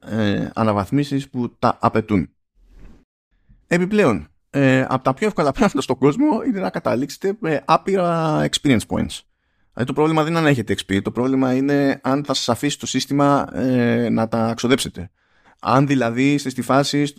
[0.00, 2.30] ε, αναβαθμίσεις που τα απαιτούν.
[3.66, 8.86] Επιπλέον, ε, από τα πιο εύκολα πράγματα στον κόσμο είναι να καταλήξετε με άπειρα experience
[8.88, 9.20] points.
[9.72, 12.78] Δηλαδή το πρόβλημα δεν είναι αν έχετε XP, το πρόβλημα είναι αν θα σας αφήσει
[12.78, 15.10] το σύστημα ε, να τα ξοδέψετε.
[15.60, 17.12] Αν δηλαδή είστε στη φάση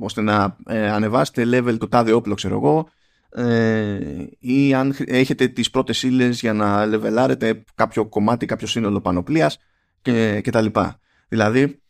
[0.00, 2.88] ώστε να ε, ανεβάσετε level το τάδε όπλο, ξέρω εγώ,
[3.30, 9.58] ε, ή αν έχετε τις πρώτες ύλες για να λεβελάρετε κάποιο κομμάτι, κάποιο σύνολο πανοπλίας
[10.02, 11.00] και, και τα λοιπά.
[11.28, 11.80] Δηλαδή,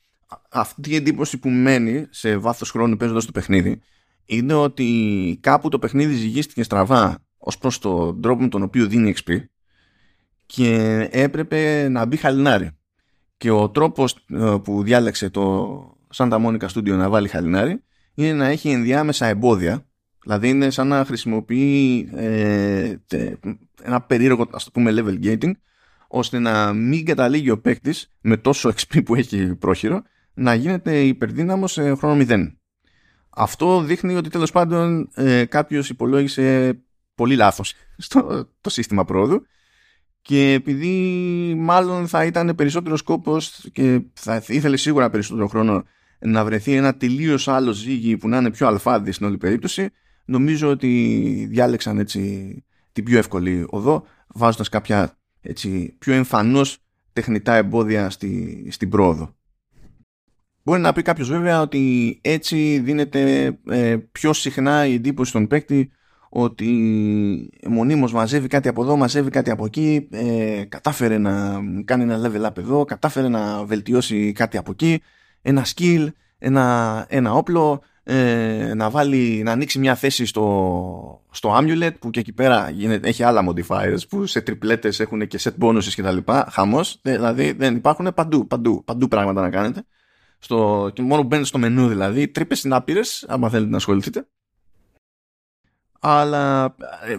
[0.51, 3.81] αυτή η εντύπωση που μένει σε βάθος χρόνου παίζοντας το παιχνίδι
[4.25, 9.14] είναι ότι κάπου το παιχνίδι ζυγίστηκε στραβά ως προς τον τρόπο με τον οποίο δίνει
[9.16, 9.44] XP
[10.47, 12.71] και έπρεπε να μπει χαλινάρι.
[13.37, 17.83] Και ο τρόπος ε, που διάλεξε το, Santa Monica Studio να βάλει χαλινάρι
[18.14, 19.87] είναι να έχει ενδιάμεσα εμπόδια
[20.23, 22.94] δηλαδή είναι σαν να χρησιμοποιεί ε,
[23.83, 25.53] ένα περίεργο ας το πούμε level gating
[26.09, 30.03] ώστε να μην καταλήγει ο παίκτης με τόσο XP που έχει πρόχειρο
[30.35, 32.59] να γίνεται υπερδύναμος σε χρόνο μηδέν.
[33.31, 36.79] Αυτό δείχνει ότι τέλος πάντων ε, κάποιος υπολόγισε
[37.14, 39.47] πολύ λάθος στο το σύστημα πρόοδου
[40.23, 45.85] και επειδή μάλλον θα ήταν περισσότερο σκόπος και θα ήθελε σίγουρα περισσότερο χρόνο
[46.19, 49.89] να βρεθεί ένα τελείως άλλο ζύγι που να είναι πιο αλφάδι στην όλη περίπτωση,
[50.25, 56.79] νομίζω ότι διάλεξαν έτσι την πιο εύκολη οδό, βάζοντας κάποια έτσι, πιο εμφανώς
[57.12, 59.37] τεχνητά εμπόδια στη, στην πρόοδο.
[60.62, 65.91] Μπορεί να πει κάποιος βέβαια ότι έτσι δίνεται ε, πιο συχνά η εντύπωση στον παίκτη
[66.29, 66.71] ότι
[67.69, 72.47] μονίμως μαζεύει κάτι από εδώ, μαζεύει κάτι από εκεί, ε, κατάφερε να κάνει ένα level
[72.47, 75.03] up εδώ, κατάφερε να βελτιώσει κάτι από εκεί
[75.49, 76.07] ένα skill,
[76.38, 82.20] ένα, ένα όπλο, ε, να, βάλει, να ανοίξει μια θέση στο, στο Amulet που και
[82.20, 86.12] εκεί πέρα γίνεται, έχει άλλα modifiers που σε τριπλέτες έχουν και set bonuses και τα
[86.12, 86.49] λοιπά.
[86.51, 89.84] Χαμός, δηλαδή δεν υπάρχουν παντού, παντού, παντού πράγματα να κάνετε.
[90.38, 94.26] Στο, και μόνο που μπαίνετε στο μενού δηλαδή, τρύπες είναι άπειρες, άμα θέλετε να ασχοληθείτε.
[96.01, 96.74] Αλλά
[97.07, 97.16] ε,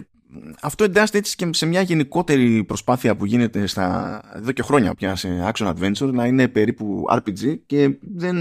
[0.60, 5.16] αυτό εντάσσεται έτσι και σε μια γενικότερη προσπάθεια που γίνεται στα, εδώ και χρόνια πια
[5.16, 8.36] σε action adventure να είναι περίπου RPG και δεν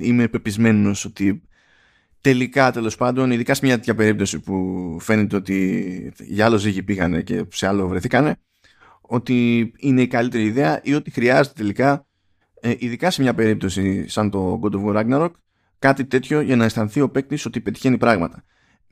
[0.00, 1.42] είμαι πεπισμένος ότι
[2.20, 7.22] τελικά τέλος πάντων, ειδικά σε μια τέτοια περίπτωση που φαίνεται ότι για άλλο ζύγι πήγανε
[7.22, 8.36] και σε άλλο βρεθήκανε,
[9.00, 12.06] ότι είναι η καλύτερη ιδέα ή ότι χρειάζεται τελικά,
[12.60, 15.30] ε, ειδικά σε μια περίπτωση σαν το God of War Ragnarok,
[15.78, 18.44] κάτι τέτοιο για να αισθανθεί ο παίκτης ότι πετυχαίνει πράγματα.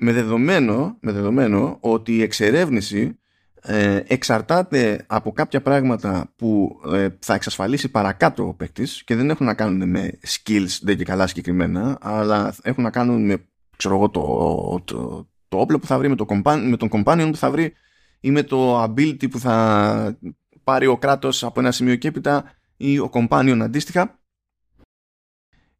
[0.07, 3.19] Με δεδομένο, με δεδομένο ότι η εξερεύνηση
[3.63, 9.47] ε, εξαρτάται από κάποια πράγματα που ε, θα εξασφαλίσει παρακάτω ο παίκτης και δεν έχουν
[9.47, 13.47] να κάνουν με skills δεν και καλά συγκεκριμένα αλλά έχουν να κάνουν με
[13.77, 16.27] ξέρω εγώ, το, το, το, όπλο που θα βρει με, το
[16.69, 17.73] με τον companion που θα βρει
[18.21, 20.19] ή με το ability που θα
[20.65, 24.19] πάρει ο κράτος από ένα σημείο και έπειτα ή ο companion αντίστοιχα.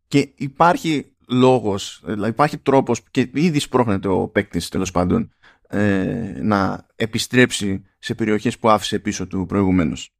[0.09, 5.33] Και υπάρχει λόγος, δηλαδή υπάρχει τρόπος και ήδη σπρώχνεται ο παίκτης τέλος πάντων
[5.69, 10.11] ε, να επιστρέψει σε περιοχές που άφησε πίσω του προηγουμένως.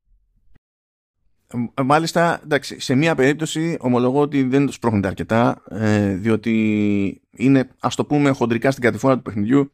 [1.75, 7.69] Ε, μάλιστα, εντάξει, σε μία περίπτωση ομολογώ ότι δεν το σπρώχνεται αρκετά, ε, διότι είναι,
[7.79, 9.73] ας το πούμε, χοντρικά στην κατηφόρα του παιχνιδιού,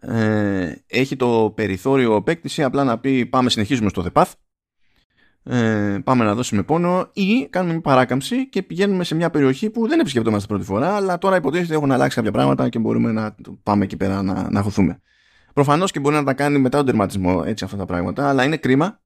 [0.00, 4.32] ε, έχει το περιθώριο παίκτηση απλά να πει πάμε συνεχίζουμε στο The Path,
[5.50, 9.88] ε, πάμε να δώσουμε πόνο ή κάνουμε μια παράκαμψη και πηγαίνουμε σε μια περιοχή που
[9.88, 13.84] δεν επισκεπτόμαστε πρώτη φορά, αλλά τώρα υποτίθεται έχουν αλλάξει κάποια πράγματα και μπορούμε να πάμε
[13.84, 15.00] εκεί πέρα να, να χωθούμε.
[15.52, 18.56] Προφανώς και μπορεί να τα κάνει μετά τον τερματισμό έτσι αυτά τα πράγματα, αλλά είναι
[18.56, 19.00] κρίμα.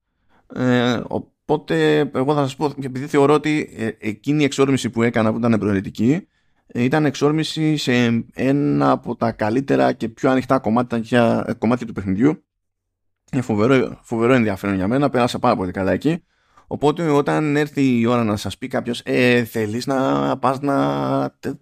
[0.55, 5.33] Ε, οπότε, εγώ θα σας πω, επειδή θεωρώ ότι ε, εκείνη η εξόρμηση που έκανα
[5.33, 6.27] που ήταν προαιρετική,
[6.67, 11.93] ε, ήταν εξόρμηση σε ένα από τα καλύτερα και πιο ανοιχτά κομμάτια, ε, κομμάτια του
[11.93, 12.45] παιχνιδιού.
[13.33, 16.23] Είναι φοβερό, φοβερό ενδιαφέρον για μένα, πέρασα πάρα πολύ καλά εκεί.
[16.73, 20.75] Οπότε όταν έρθει η ώρα να σας πει κάποιος ε, θέλεις να πας να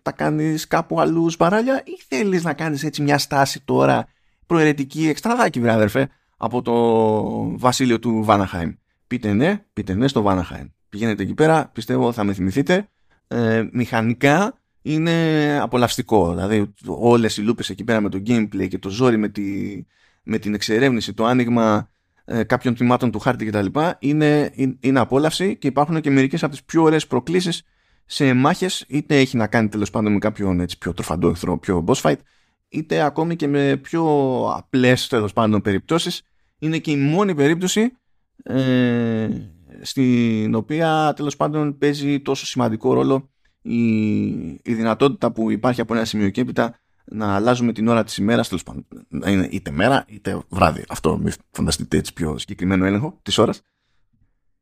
[0.03, 4.07] τα κάνεις κάπου αλλού παράλια ή θέλεις να κάνεις έτσι μια στάση τώρα
[4.47, 6.07] προαιρετική εξτραδάκι βρε
[6.37, 8.73] από το βασίλειο του Βάναχάιμ.
[9.07, 10.67] Πείτε ναι, πείτε ναι στο Βάναχάιμ.
[10.89, 12.89] Πηγαίνετε εκεί πέρα, πιστεύω θα με θυμηθείτε.
[13.29, 16.35] Ε, μηχανικά είναι απολαυστικό.
[16.35, 19.43] Δηλαδή όλες οι λούπες εκεί πέρα με το gameplay και το ζόρι με, τη,
[20.23, 21.89] με την εξερεύνηση, το άνοιγμα
[22.33, 23.67] ε, κάποιων τμήματων του χάρτη κτλ.
[23.99, 27.63] Είναι, είναι απόλαυση και υπάρχουν και μερικές από τις πιο ωραίες προκλήσεις
[28.05, 31.85] σε μάχες, είτε έχει να κάνει τέλος πάντων με κάποιον έτσι, πιο τροφαντό εχθρό, πιο
[31.87, 32.17] boss fight,
[32.69, 34.05] είτε ακόμη και με πιο
[34.57, 36.23] απλές τέλος πάντων περιπτώσεις.
[36.59, 37.93] Είναι και η μόνη περίπτωση
[38.43, 39.29] ε,
[39.81, 43.31] στην οποία τέλος πάντων παίζει τόσο σημαντικό ρόλο
[43.63, 46.79] η, η δυνατότητα που υπάρχει από ένα σημείο και έπειτα
[47.11, 50.85] να αλλάζουμε την ώρα της ημέρας, τέλος πάντων, να είναι είτε μέρα είτε βράδυ.
[50.89, 53.63] Αυτό μην φανταστείτε έτσι πιο συγκεκριμένο έλεγχο της ώρας.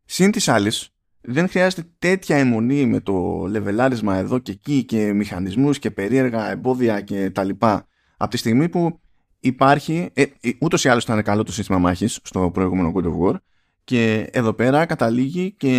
[0.05, 0.89] Συν της άλλης,
[1.21, 7.01] δεν χρειάζεται τέτοια αιμονή με το λεβελάρισμα εδώ και εκεί και μηχανισμούς και περίεργα εμπόδια
[7.01, 7.87] και τα λοιπά.
[8.17, 9.01] Από τη στιγμή που
[9.41, 13.29] υπάρχει, ε, ε ούτως ή άλλως ήταν καλό το σύστημα μάχης στο προηγούμενο God of
[13.29, 13.37] War
[13.85, 15.73] και εδώ πέρα καταλήγει και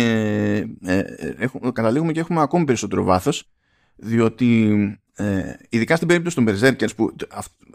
[0.84, 0.98] ε,
[1.38, 3.48] ε καταλήγουμε και έχουμε ακόμη περισσότερο βάθος
[3.96, 7.14] διότι ε, ειδικά στην περίπτωση των Berserkers που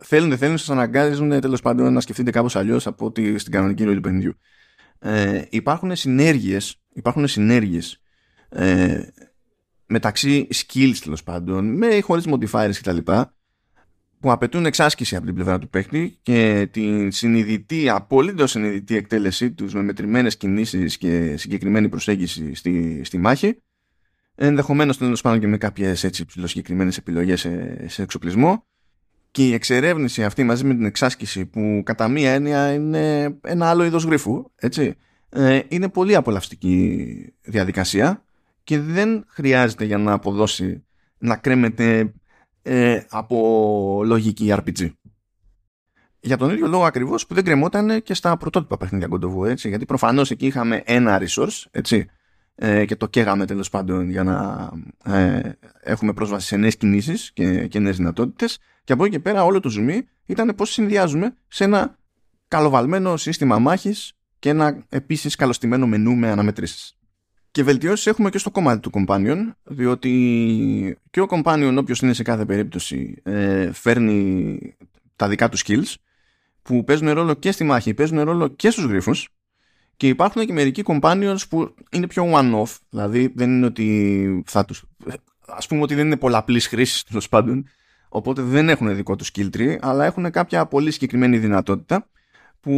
[0.02, 3.84] θέλουν δεν θέλουν, σας αναγκάζουν τέλος πάντων να σκεφτείτε κάπως αλλιώς από ότι στην κανονική
[3.84, 4.34] ροή του παιχνιδιού.
[5.00, 8.02] Ε, υπάρχουν συνέργειες υπάρχουν συνέργειες,
[8.50, 9.02] ε,
[9.86, 12.98] μεταξύ skills τέλος πάντων, με χωρίς modifiers κτλ.
[14.20, 19.74] που απαιτούν εξάσκηση από την πλευρά του παίκτη και την συνειδητή, απολύτως συνειδητή εκτέλεσή τους
[19.74, 23.58] με μετρημένες κινήσεις και συγκεκριμένη προσέγγιση στη, στη μάχη
[24.36, 28.66] ενδεχομένως τέλος πάντων και με κάποιες έτσι συγκεκριμένε επιλογές σε, σε εξοπλισμό.
[29.32, 33.84] Και η εξερεύνηση αυτή μαζί με την εξάσκηση που κατά μία έννοια είναι ένα άλλο
[33.84, 34.96] είδος γρίφου, έτσι,
[35.30, 38.24] ε, είναι πολύ απολαυστική διαδικασία
[38.64, 40.84] και δεν χρειάζεται για να αποδώσει
[41.18, 42.14] να κρέμεται
[42.62, 44.92] ε, από λογική RPG.
[46.20, 49.86] Για τον ίδιο λόγο ακριβώς που δεν κρεμόταν και στα πρωτότυπα παιχνίδια God έτσι, γιατί
[49.86, 52.06] προφανώς εκεί είχαμε ένα resource, έτσι,
[52.56, 54.70] ε, και το καίγαμε τέλος πάντων για να
[55.16, 55.52] ε,
[55.82, 58.60] έχουμε πρόσβαση σε νέες κινήσεις και, και νέες δυνατότητες.
[58.84, 61.98] Και από εκεί και πέρα όλο το zoom ήταν πώς συνδυάζουμε σε ένα
[62.48, 66.98] καλοβαλμένο σύστημα μάχης και ένα επίσης καλωστημένο μενού με αναμετρήσεις.
[67.52, 72.24] Και βελτιώσεις έχουμε και στο κομμάτι του companion, διότι και ο companion, όποιος είναι σε
[72.24, 74.60] κάθε περίπτωση, ε, φέρνει
[75.16, 75.94] τα δικά του skills
[76.62, 79.30] που παίζουν ρόλο και στη μάχη, παίζουν ρόλο και στους γρίφους
[79.98, 82.78] και υπάρχουν και μερικοί companions που είναι πιο one-off.
[82.90, 84.84] Δηλαδή δεν είναι ότι θα τους
[85.48, 87.68] ας πούμε ότι δεν είναι πολλαπλής χρήσης τέλος πάντων
[88.10, 92.10] οπότε δεν έχουν δικό τους skill tree αλλά έχουν κάποια πολύ συγκεκριμένη δυνατότητα
[92.60, 92.72] που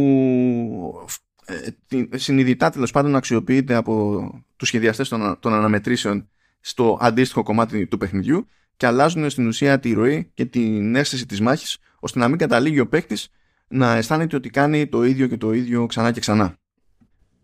[1.44, 4.22] ε, συνειδητά τέλος πάντων αξιοποιείται από
[4.56, 6.28] τους σχεδιαστές των, των αναμετρήσεων
[6.60, 8.46] στο αντίστοιχο κομμάτι του παιχνιδιού
[8.76, 12.80] και αλλάζουν στην ουσία τη ροή και την αίσθηση της μάχης ώστε να μην καταλήγει
[12.80, 13.28] ο παίκτης
[13.68, 16.58] να αισθάνεται ότι κάνει το ίδιο και το ίδιο ξανά και ξανά.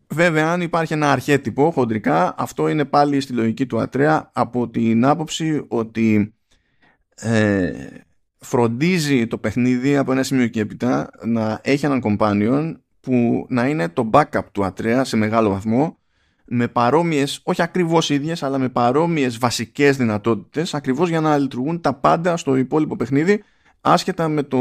[0.08, 5.04] Βέβαια, αν υπάρχει ένα αρχέτυπο χοντρικά, αυτό είναι πάλι στη λογική του Ατρέα από την
[5.04, 6.34] άποψη ότι
[7.14, 7.72] ε,
[8.38, 13.88] φροντίζει το παιχνίδι από ένα σημείο και έπειτα να έχει έναν companion που να είναι
[13.88, 15.98] το backup του Ατρέα σε μεγάλο βαθμό
[16.44, 21.94] με παρόμοιες, όχι ακριβώς ίδιες, αλλά με παρόμοιες βασικές δυνατότητες ακριβώς για να λειτουργούν τα
[21.94, 23.42] πάντα στο υπόλοιπο παιχνίδι
[23.80, 24.58] άσχετα με το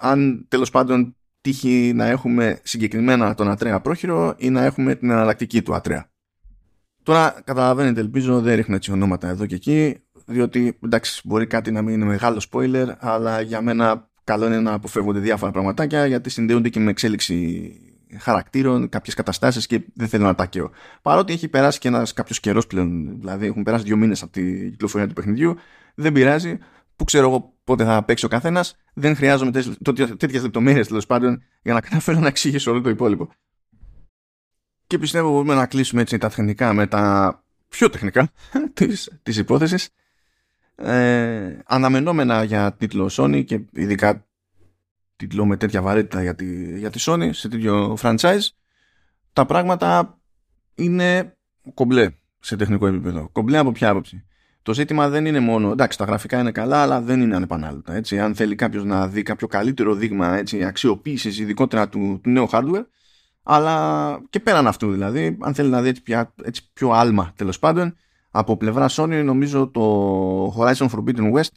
[0.00, 5.62] αν τέλος πάντων τύχει να έχουμε συγκεκριμένα τον Ατρέα πρόχειρο ή να έχουμε την εναλλακτική
[5.62, 6.10] του Ατρέα.
[7.02, 11.82] Τώρα καταλαβαίνετε, ελπίζω δεν ρίχνω έτσι ονόματα εδώ και εκεί, διότι εντάξει μπορεί κάτι να
[11.82, 16.68] μην είναι μεγάλο spoiler, αλλά για μένα καλό είναι να αποφεύγονται διάφορα πραγματάκια γιατί συνδέονται
[16.68, 17.72] και με εξέλιξη
[18.18, 20.70] χαρακτήρων, κάποιες καταστάσεις και δεν θέλω να τα καίω.
[21.02, 24.70] Παρότι έχει περάσει και ένας κάποιος καιρός πλέον, δηλαδή έχουν περάσει δύο μήνες από την
[24.70, 25.56] κυκλοφορία του παιχνιδιού,
[25.94, 26.58] δεν πειράζει.
[27.02, 29.50] Που ξέρω εγώ πότε θα παίξει ο καθένας, δεν χρειάζομαι
[30.16, 33.30] τέτοιες λεπτομέρειες τέλος πάντων για να καταφέρω να εξηγήσω όλο το υπόλοιπο.
[34.86, 38.30] Και πιστεύω μπορούμε να κλείσουμε έτσι τα τεχνικά με τα πιο τεχνικά
[38.74, 39.88] της, της υπόθεσης
[40.76, 44.26] ε, αναμενόμενα για τίτλο Sony και ειδικά
[45.16, 48.46] τίτλο με τέτοια βαρύτητα για τη, για τη Sony σε τέτοιο franchise
[49.32, 50.18] τα πράγματα
[50.74, 51.36] είναι
[51.74, 53.28] κομπλέ σε τεχνικό επίπεδο.
[53.28, 54.24] Κομπλέ από ποια άποψη;
[54.62, 57.94] Το ζήτημα δεν είναι μόνο, εντάξει τα γραφικά είναι καλά αλλά δεν είναι ανεπανάληπτα.
[57.94, 58.20] Έτσι.
[58.20, 62.84] Αν θέλει κάποιος να δει κάποιο καλύτερο δείγμα έτσι, αξιοποίησης ειδικότερα του, του νέου hardware
[63.42, 67.58] αλλά και πέραν αυτού δηλαδή αν θέλει να δει έτσι, πια, έτσι πιο άλμα τέλος
[67.58, 67.96] πάντων
[68.30, 71.52] από πλευρά Sony νομίζω το Horizon Forbidden West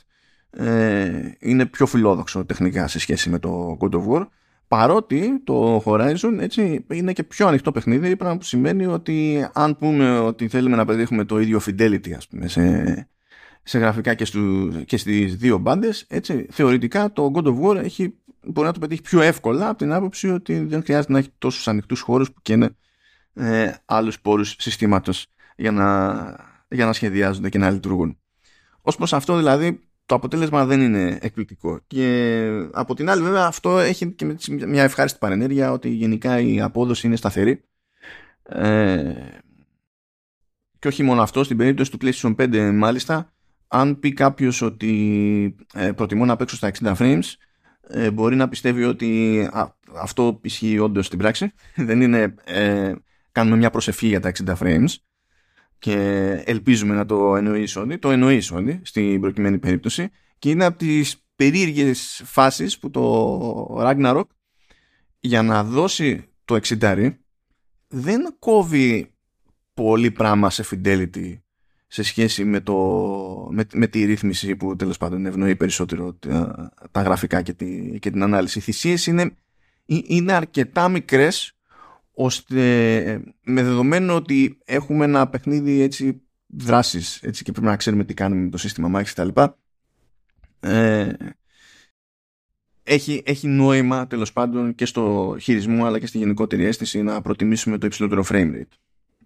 [0.49, 4.28] ε, είναι πιο φιλόδοξο τεχνικά σε σχέση με το God of War
[4.68, 10.20] παρότι το Horizon έτσι, είναι και πιο ανοιχτό παιχνίδι πράγμα που σημαίνει ότι αν πούμε
[10.20, 13.07] ότι θέλουμε να πετύχουμε το ίδιο fidelity ας πούμε, σε,
[13.63, 18.16] σε γραφικά και, στου, και στις δύο μπάντες έτσι, θεωρητικά το God of War έχει,
[18.45, 21.68] μπορεί να το πετύχει πιο εύκολα από την άποψη ότι δεν χρειάζεται να έχει τόσους
[21.68, 22.76] ανοιχτούς χώρους που και είναι
[23.34, 26.16] ε, άλλους πόρους συστήματος για να,
[26.70, 28.18] για να σχεδιάζονται και να λειτουργούν.
[28.82, 31.80] Ως προς αυτό δηλαδή το αποτέλεσμα δεν είναι εκπληκτικό.
[31.88, 34.36] Και από την άλλη, βέβαια, αυτό έχει και
[34.68, 37.64] μια ευχάριστη παρενέργεια ότι γενικά η απόδοση είναι σταθερή.
[38.43, 39.14] Ε,
[40.80, 43.34] και όχι μόνο αυτό, στην περίπτωση του PlayStation 5, μάλιστα,
[43.68, 47.34] αν πει κάποιος ότι ε, προτιμώ να παίξω στα 60 frames,
[47.88, 49.49] ε, μπορεί να πιστεύει ότι
[49.97, 51.53] αυτό ισχύει όντως στην πράξη.
[51.88, 52.36] δεν είναι.
[52.43, 52.93] Ε,
[53.32, 54.95] κάνουμε μια προσευχή για τα 60 frames
[55.80, 55.93] και
[56.45, 57.95] ελπίζουμε να το εννοεί η Sony.
[57.99, 60.09] Το εννοεί η Sony στην προκειμένη περίπτωση
[60.39, 64.28] και είναι από τις περίεργες φάσεις που το Ragnarok
[65.19, 67.13] για να δώσει το 60
[67.88, 69.13] δεν κόβει
[69.73, 71.38] πολύ πράγμα σε fidelity
[71.88, 72.76] σε σχέση με, το,
[73.51, 78.11] με, με τη ρύθμιση που τέλος πάντων ευνοεί περισσότερο τα, τα γραφικά και, τη, και
[78.11, 78.57] την ανάλυση.
[78.57, 79.36] Οι θυσίες είναι,
[79.86, 81.55] είναι αρκετά μικρές
[82.16, 88.13] ώστε με δεδομένο ότι έχουμε ένα παιχνίδι έτσι δράσης έτσι, και πρέπει να ξέρουμε τι
[88.13, 89.57] κάνουμε με το σύστημα μάχης και τα λοιπά
[90.59, 91.13] ε,
[92.84, 97.78] έχει, έχει νόημα τέλος πάντων και στο χειρισμό αλλά και στη γενικότερη αίσθηση να προτιμήσουμε
[97.78, 98.78] το υψηλότερο frame rate.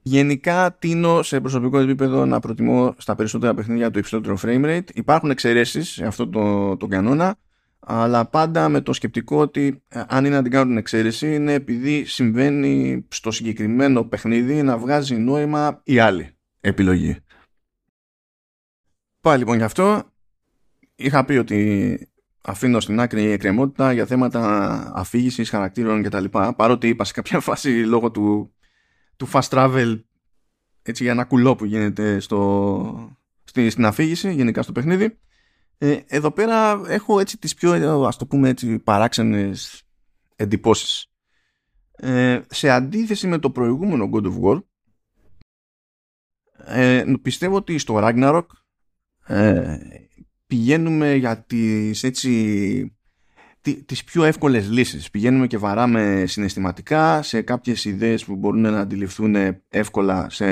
[0.01, 4.93] Γενικά τίνω σε προσωπικό επίπεδο να προτιμώ στα περισσότερα παιχνίδια το υψηλότερο frame rate.
[4.93, 7.35] Υπάρχουν εξαιρέσεις σε αυτό το, το κανόνα
[7.79, 12.05] αλλά πάντα με το σκεπτικό ότι ε, αν είναι να την κάνουν εξαίρεση είναι επειδή
[12.05, 16.29] συμβαίνει στο συγκεκριμένο παιχνίδι να βγάζει νόημα η άλλη
[16.61, 17.17] επιλογή.
[19.21, 20.03] Πάλι λοιπόν γι' αυτό
[20.95, 22.09] είχα πει ότι
[22.41, 24.41] αφήνω στην άκρη η εκκρεμότητα για θέματα
[24.95, 26.25] αφήγησης χαρακτήρων κτλ.
[26.55, 28.53] Παρότι είπα σε κάποια φάση λόγω του,
[29.15, 30.01] του fast travel
[30.81, 35.19] έτσι για ένα κουλό που γίνεται στο, στην αφήγηση γενικά στο παιχνίδι
[35.81, 37.71] ε, εδώ πέρα έχω έτσι τις πιο
[38.05, 39.83] ας το πούμε έτσι παράξενες
[40.35, 41.11] εντυπώσεις.
[41.91, 44.61] Ε, σε αντίθεση με το προηγούμενο God of War
[46.65, 48.45] ε, πιστεύω ότι στο Ragnarok
[49.25, 49.77] ε,
[50.47, 52.93] πηγαίνουμε για τις έτσι
[53.85, 55.09] τις πιο εύκολες λύσεις.
[55.09, 59.35] Πηγαίνουμε και βαράμε συναισθηματικά σε κάποιες ιδέες που μπορούν να αντιληφθούν
[59.69, 60.45] εύκολα σε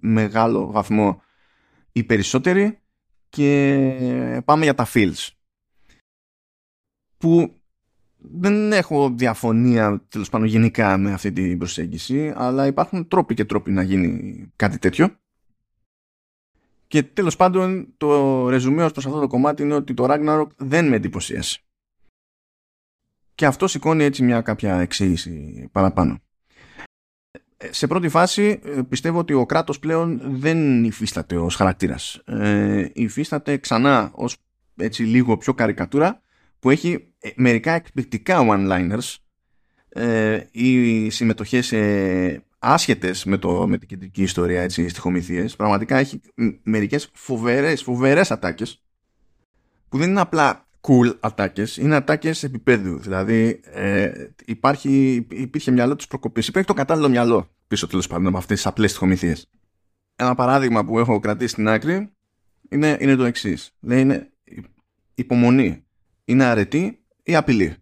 [0.00, 1.22] μεγάλο βαθμό
[1.92, 2.80] οι περισσότεροι
[3.30, 5.28] και πάμε για τα feels
[7.16, 7.60] που
[8.16, 13.70] δεν έχω διαφωνία τέλος πάντων γενικά με αυτή την προσέγγιση αλλά υπάρχουν τρόποι και τρόποι
[13.70, 15.18] να γίνει κάτι τέτοιο
[16.90, 20.88] Και τέλος πάντων το ρεζουμέ ως προς αυτό το κομμάτι είναι ότι το Ragnarok δεν
[20.88, 21.60] με εντυπωσίασε.
[23.34, 26.18] Και αυτό σηκώνει έτσι μια κάποια εξήγηση παραπάνω.
[27.70, 32.22] Σε πρώτη φάση ε, πιστεύω ότι ο κράτος πλέον δεν υφίσταται ως χαρακτήρας.
[32.24, 34.36] Ε, υφίσταται ξανά ως
[34.76, 36.22] έτσι λίγο πιο καρικατούρα
[36.58, 39.16] που έχει ε, μερικά εκπληκτικά one-liners
[39.88, 41.78] ε, ή συμμετοχές σε
[42.58, 45.56] άσχετες με, το, με την κεντρική ιστορία έτσι, στοιχομηθίες.
[45.56, 46.20] Πραγματικά έχει
[46.62, 48.82] μερικές φοβερές, φοβερές ατάκες
[49.88, 52.98] που δεν είναι απλά cool ατάκες, είναι ατάκες επίπεδου.
[52.98, 54.12] Δηλαδή ε,
[54.44, 56.48] υπάρχει, υπήρχε μυαλό της προκοπής.
[56.48, 59.50] Υπάρχει το κατάλληλο μυαλό πίσω τέλος πάντων από αυτές τις απλές στοιχομηθίες.
[60.16, 62.12] Ένα παράδειγμα που έχω κρατήσει στην άκρη
[62.68, 63.76] είναι, είναι το εξής.
[63.80, 64.30] Λέει είναι
[65.14, 65.84] υπομονή.
[66.24, 67.74] Είναι αρετή ή απειλή.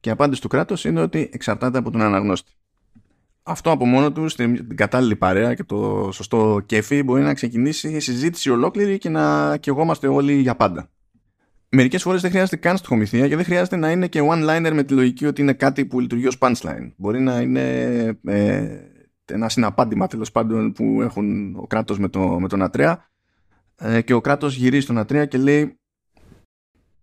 [0.00, 2.52] Και η απάντηση του κράτους είναι ότι εξαρτάται από τον αναγνώστη.
[3.42, 8.00] Αυτό από μόνο του στην κατάλληλη παρέα και το σωστό κέφι μπορεί να ξεκινήσει η
[8.00, 10.90] συζήτηση ολόκληρη και να κεγόμαστε όλοι για πάντα.
[11.68, 14.94] Μερικές φορές δεν χρειάζεται καν στοιχομηθεία και δεν χρειάζεται να είναι και one-liner με τη
[14.94, 16.92] λογική ότι είναι κάτι που λειτουργεί ως punchline.
[16.96, 17.70] Μπορεί να είναι
[18.24, 18.78] ε,
[19.24, 23.08] ένα συναπάντημα τέλος πάντων που έχουν ο κράτος με, το, με τον Ατρέα.
[23.76, 25.78] Ε, και ο κράτος γυρίζει τον Ατρέα και λέει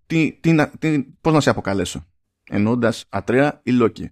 [0.06, 2.06] τι, τι, τι, πώς να σε αποκαλέσω;
[2.50, 4.12] Εννοώντας Ατρέα ή Λόκη.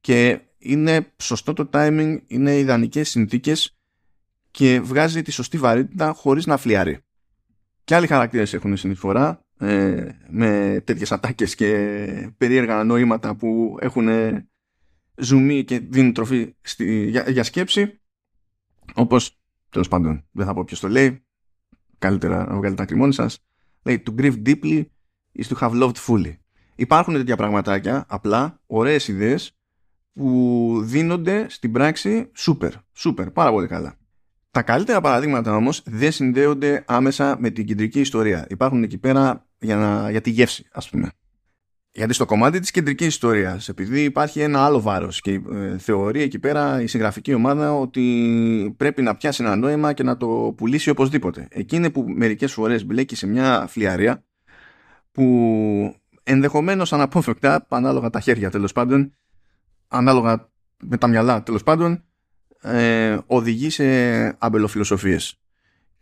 [0.00, 3.78] Και είναι σωστό το timing είναι ιδανικές συνθήκες
[4.50, 6.98] και βγάζει τη σωστή βαρύτητα χωρίς να φλιάρει.
[7.84, 14.08] Και άλλοι χαρακτήρες έχουν συνεισφορά ε, με τέτοιες ατάκες και περίεργα νοήματα που έχουν
[15.16, 18.00] ζουμί και δίνουν τροφή στη, για, για σκέψη
[18.94, 19.38] όπως
[19.70, 21.24] τέλος πάντων δεν θα πω ποιος το λέει
[21.98, 23.44] καλύτερα να βγάλετε τα κρυμόνι σας
[23.82, 24.84] λέει to grieve deeply
[25.38, 26.36] is to have loved fully.
[26.74, 29.58] Υπάρχουν τέτοια πραγματάκια, απλά, ωραίες ιδέες
[30.12, 33.96] που δίνονται στην πράξη σούπερ, σούπερ, πάρα πολύ καλά.
[34.50, 38.46] Τα καλύτερα παραδείγματα όμως δεν συνδέονται άμεσα με την κεντρική ιστορία.
[38.48, 41.10] Υπάρχουν εκεί πέρα για, να, για τη γεύση, ας πούμε.
[41.92, 46.38] Γιατί στο κομμάτι της κεντρικής ιστορίας, επειδή υπάρχει ένα άλλο βάρος και ε, θεωρεί εκεί
[46.38, 51.48] πέρα η συγγραφική ομάδα ότι πρέπει να πιάσει ένα νόημα και να το πουλήσει οπωσδήποτε.
[51.50, 54.24] Εκείνη που μερικές φορές μπλέκει σε μια φλιαρία
[55.12, 59.14] που ενδεχομένως αναπόφευκτα, ανάλογα τα χέρια τέλος πάντων,
[59.88, 60.50] ανάλογα
[60.82, 62.04] με τα μυαλά τέλος πάντων,
[62.62, 63.84] ε, οδηγεί σε
[64.38, 65.34] αμπελοφιλοσοφίες.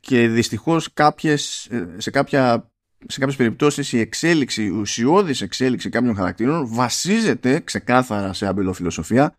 [0.00, 2.70] Και δυστυχώς κάποιες, ε, σε, κάποια,
[3.06, 9.34] σε κάποιες περιπτώσεις η εξέλιξη, η ουσιώδης εξέλιξη κάποιων χαρακτήρων βασίζεται ξεκάθαρα σε αμπελοφιλοσοφία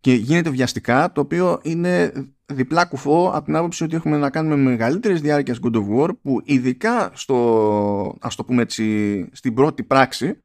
[0.00, 2.12] και γίνεται βιαστικά, το οποίο είναι
[2.46, 6.40] διπλά κουφό από την άποψη ότι έχουμε να κάνουμε μεγαλύτερες διάρκειες God of War που
[6.44, 10.38] ειδικά στο, ας το πούμε έτσι, στην πρώτη πράξη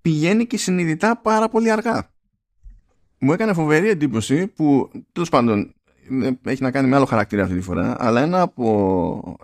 [0.00, 2.13] πηγαίνει και συνειδητά πάρα πολύ αργά.
[3.24, 5.74] Μου έκανε φοβερή εντύπωση που τέλος πάντων
[6.44, 9.36] έχει να κάνει με άλλο χαρακτήρα αυτή τη φορά αλλά ένα από,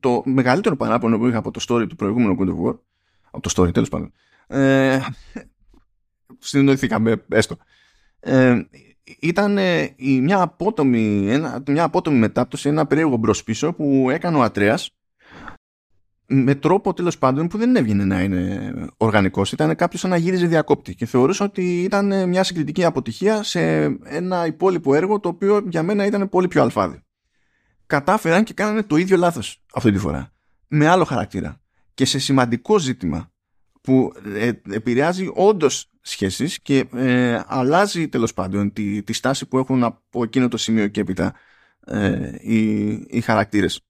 [0.00, 2.78] το μεγαλύτερο παράπονο που είχα από το story του προηγούμενου God of War
[3.30, 4.12] από το story τέλος πάντων
[4.46, 5.00] ε,
[6.38, 7.56] συνεννοηθήκαμε έστω
[8.20, 8.62] ε,
[9.20, 14.42] ήταν ε, μια, απότομη, ένα, μια απότομη μετάπτωση, ένα περίεργο μπρος πίσω που έκανε ο
[14.42, 14.97] Ατρέας
[16.30, 19.52] με τρόπο τέλος πάντων που δεν έβγαινε να είναι οργανικός.
[19.52, 23.60] Ήταν κάποιος σαν να γύριζε διακόπτη και θεωρούσα ότι ήταν μια συγκριτική αποτυχία σε
[24.04, 27.02] ένα υπόλοιπο έργο το οποίο για μένα ήταν πολύ πιο αλφάδι.
[27.86, 30.32] Κατάφεραν και κάνανε το ίδιο λάθος αυτή τη φορά.
[30.68, 31.60] Με άλλο χαρακτήρα.
[31.94, 33.32] Και σε σημαντικό ζήτημα
[33.80, 39.84] που ε, επηρεάζει όντως σχέσεις και ε, αλλάζει τέλος πάντων τη, τη στάση που έχουν
[39.84, 41.34] από εκείνο το σημείο και έπειτα
[41.86, 43.87] ε, οι, οι χαρακτήρες.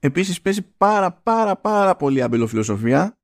[0.00, 3.18] Επίσης παίζει πάρα πάρα πάρα πολύ αμπελοφιλοσοφία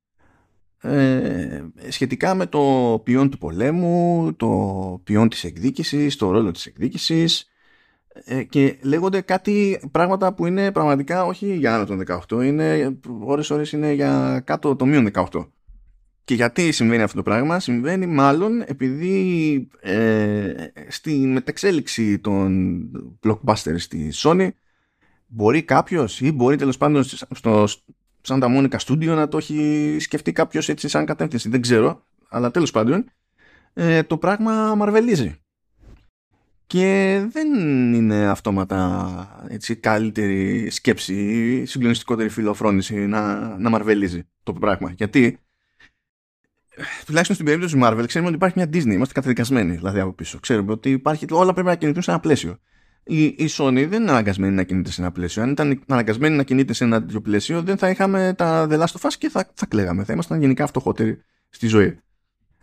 [0.81, 2.61] ε, σχετικά με το
[3.03, 7.49] ποιόν του πολέμου, το ποιόν της εκδίκησης, το ρόλο της εκδίκησης
[8.25, 13.49] ε, και λέγονται κάτι πράγματα που είναι πραγματικά όχι για άνω των 18, είναι ώρες
[13.49, 15.47] ώρες είναι για κάτω το μείον 18.
[16.23, 20.53] Και γιατί συμβαίνει αυτό το πράγμα, συμβαίνει μάλλον επειδή ε,
[20.87, 22.81] στη μεταξέλιξη των
[23.23, 24.49] blockbusters στη Sony
[25.27, 27.67] μπορεί κάποιος ή μπορεί τέλος πάντων στο
[28.27, 32.71] Santa Monica Studio να το έχει σκεφτεί κάποιος έτσι σαν κατεύθυνση, δεν ξέρω, αλλά τέλος
[32.71, 33.05] πάντων
[33.73, 35.35] ε, το πράγμα μαρβελίζει.
[36.67, 37.53] Και δεν
[37.93, 44.91] είναι αυτόματα έτσι, καλύτερη σκέψη ή συγκλονιστικότερη φιλοφρόνηση να, να μαρβελίζει το πράγμα.
[44.91, 45.39] Γιατί
[47.05, 48.93] τουλάχιστον στην περίπτωση του Marvel, ξέρουμε ότι υπάρχει μια Disney.
[48.93, 50.39] Είμαστε καταδικασμένοι δηλαδή από πίσω.
[50.39, 52.57] Ξέρουμε ότι υπάρχει, όλα πρέπει να κινηθούν σε ένα πλαίσιο.
[53.07, 55.43] Η, η Sony δεν είναι αναγκασμένη να κινείται σε ένα πλαίσιο.
[55.43, 58.99] Αν ήταν αναγκασμένη να κινείται σε ένα τέτοιο πλαίσιο, δεν θα είχαμε τα The Last
[58.99, 60.03] of Us και θα, θα κλαίγαμε.
[60.03, 61.99] Θα ήμασταν γενικά φτωχότεροι στη ζωή.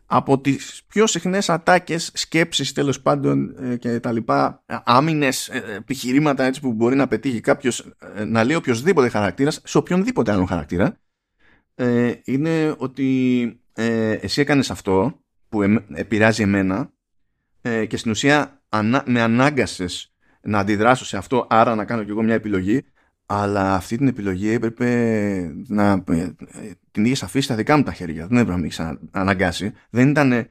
[0.06, 6.44] από τις πιο συχνές ατάκες, σκέψεις τέλος πάντων ε, και τα λοιπά, άμυνες ε, επιχειρήματα
[6.44, 10.96] έτσι που μπορεί να πετύχει κάποιος ε, να λέει οποιοδήποτε χαρακτήρας σε οποιονδήποτε άλλο χαρακτήρα
[12.24, 13.60] είναι ότι
[14.20, 15.62] εσύ έκανες αυτό που
[15.94, 16.92] επηρεάζει εμένα
[17.88, 18.62] και στην ουσία
[19.04, 20.11] με ανάγκασες
[20.42, 22.84] να αντιδράσω σε αυτό άρα να κάνω κι εγώ μια επιλογή
[23.26, 24.86] αλλά αυτή την επιλογή έπρεπε
[25.66, 26.30] να ε,
[26.90, 28.26] την είχε αφήσει στα δικά μου τα χέρια.
[28.26, 29.72] Δεν έπρεπε να με έχει αναγκάσει.
[29.90, 30.48] Δεν ήταν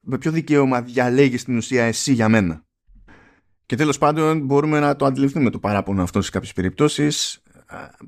[0.00, 2.64] με ποιο δικαίωμα διαλέγεις στην ουσία εσύ για μένα.
[3.66, 7.42] Και τέλος πάντων μπορούμε να το αντιληφθούμε το παράπονο αυτό σε κάποιες περιπτώσεις.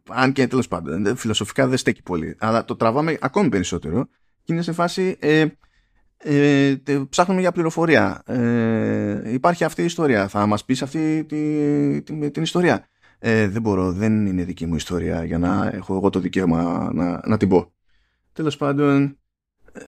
[0.09, 2.37] Αν και τέλος πάντων φιλοσοφικά δεν στέκει πολύ.
[2.39, 4.09] Αλλά το τραβάμε ακόμη περισσότερο
[4.43, 5.17] και είναι σε φάση.
[5.21, 5.47] Ε,
[6.25, 6.75] ε,
[7.09, 8.23] ψάχνουμε για πληροφορία.
[8.27, 10.29] Ε, υπάρχει αυτή η ιστορία.
[10.29, 12.89] Θα μας πεις αυτή τη, τη, την ιστορία
[13.27, 17.21] ε, δεν μπορώ, δεν είναι δική μου ιστορία για να έχω εγώ το δικαίωμα να,
[17.27, 17.73] να την πω.
[18.33, 19.19] Τέλος πάντων,
[19.73, 19.83] ε,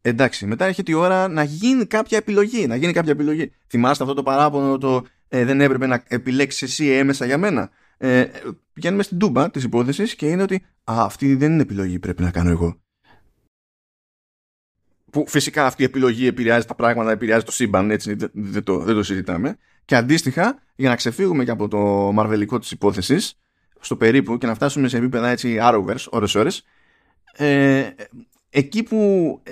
[0.00, 3.52] εντάξει, μετά έρχεται η ώρα να γίνει κάποια επιλογή, να γίνει κάποια επιλογή.
[3.66, 7.70] Θυμάστε αυτό το παράπονο το ε, δεν έπρεπε να επιλέξεις εσύ έμεσα για μένα.
[7.96, 8.26] Ε,
[8.72, 10.54] πηγαίνουμε στην τούμπα της υπόθεσης και είναι ότι
[10.84, 12.79] α, αυτή δεν είναι επιλογή πρέπει να κάνω εγώ.
[15.10, 18.94] Που φυσικά αυτή η επιλογή επηρεάζει τα πράγματα, επηρεάζει το σύμπαν, έτσι δεν το, δεν
[18.94, 19.56] το συζητάμε.
[19.84, 21.78] Και αντίστοιχα, για να ξεφύγουμε και από το
[22.12, 23.38] μαρβελικό της υπόθεσης,
[23.80, 26.64] στο περίπου και να φτάσουμε σε επίπεδα έτσι Arrowverse, ώρες ώρες,
[27.32, 27.88] ε,
[28.50, 29.50] εκεί που ε,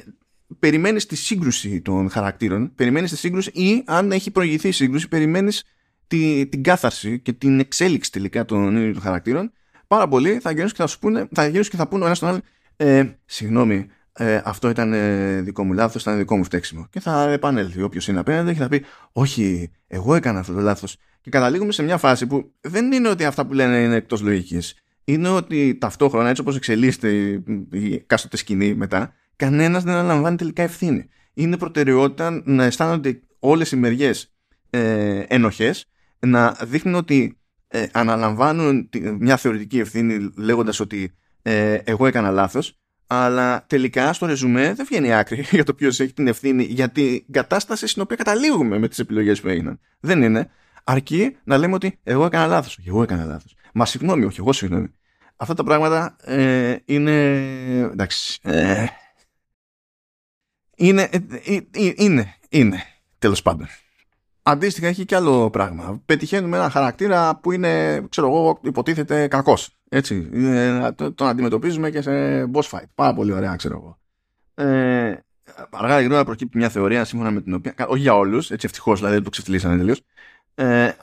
[0.58, 5.64] περιμένεις τη σύγκρουση των χαρακτήρων, περιμένεις τη σύγκρουση ή αν έχει προηγηθεί η σύγκρουση, περιμένεις
[6.06, 9.52] τη, την κάθαρση και την εξέλιξη τελικά των ίδιων χαρακτήρων,
[9.86, 12.28] πάρα πολλοί θα γυρίσουν και θα, σου πούνε, θα, και θα πούνε ο ένας τον
[12.28, 12.40] άλλο,
[12.76, 13.86] ε, συγγνώμη,
[14.20, 16.86] ε, αυτό ήταν ε, δικό μου λάθος, ήταν δικό μου φταίξιμο.
[16.90, 20.96] Και θα επανέλθει όποιος είναι απέναντι και θα πει όχι, εγώ έκανα αυτό το λάθος.
[21.20, 24.74] Και καταλήγουμε σε μια φάση που δεν είναι ότι αυτά που λένε είναι εκτός λογικής.
[25.04, 27.10] Είναι ότι ταυτόχρονα έτσι όπως εξελίσσεται
[27.70, 31.08] η κάστοτε σκηνή μετά, κανένας δεν αναλαμβάνει τελικά ευθύνη.
[31.34, 34.34] Είναι προτεραιότητα να αισθάνονται όλες οι μεριές
[34.70, 35.88] ε, ενοχές,
[36.18, 37.38] να δείχνουν ότι
[37.68, 38.88] ε, αναλαμβάνουν
[39.18, 42.78] μια θεωρητική ευθύνη λέγοντας ότι ε, εγώ έκανα λάθος
[43.10, 47.24] αλλά τελικά στο ρεζουμέ δεν βγαίνει άκρη για το ποιο έχει την ευθύνη για την
[47.30, 49.80] κατάσταση στην οποία καταλήγουμε με τι επιλογέ που έγιναν.
[50.00, 50.50] Δεν είναι.
[50.84, 52.82] Αρκεί να λέμε ότι εγώ έκανα λάθο.
[52.86, 53.46] Εγώ έκανα λάθο.
[53.74, 54.94] Μα συγγνώμη, όχι, εγώ συγγνώμη.
[55.36, 57.12] Αυτά τα πράγματα ε, είναι.
[57.92, 58.38] εντάξει.
[58.42, 58.86] Ε,
[60.76, 62.82] είναι, ε, ε, ε είναι, είναι,
[63.18, 63.68] τέλος πάντων.
[64.50, 66.02] Αντίστοιχα έχει και άλλο πράγμα.
[66.06, 69.76] Πετυχαίνουμε ένα χαρακτήρα που είναι, ξέρω εγώ, υποτίθεται κακός.
[69.88, 72.88] Έτσι, ε, τον αντιμετωπίζουμε και σε boss fight.
[72.94, 73.98] Πάρα πολύ ωραία, ξέρω εγώ.
[74.54, 75.14] Ε,
[75.70, 78.98] αργά ή γρήγορα προκύπτει μια θεωρία σύμφωνα με την οποία, όχι για όλους, έτσι ευτυχώς
[78.98, 80.00] δηλαδή δεν το ξεφτυλίσανε τελείως.
[80.54, 80.94] Ε, ε,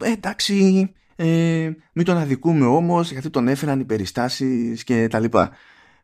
[0.00, 5.50] ε, εντάξει, ε, μην τον αδικούμε όμως γιατί τον έφεραν οι περιστάσεις και τα λοιπά.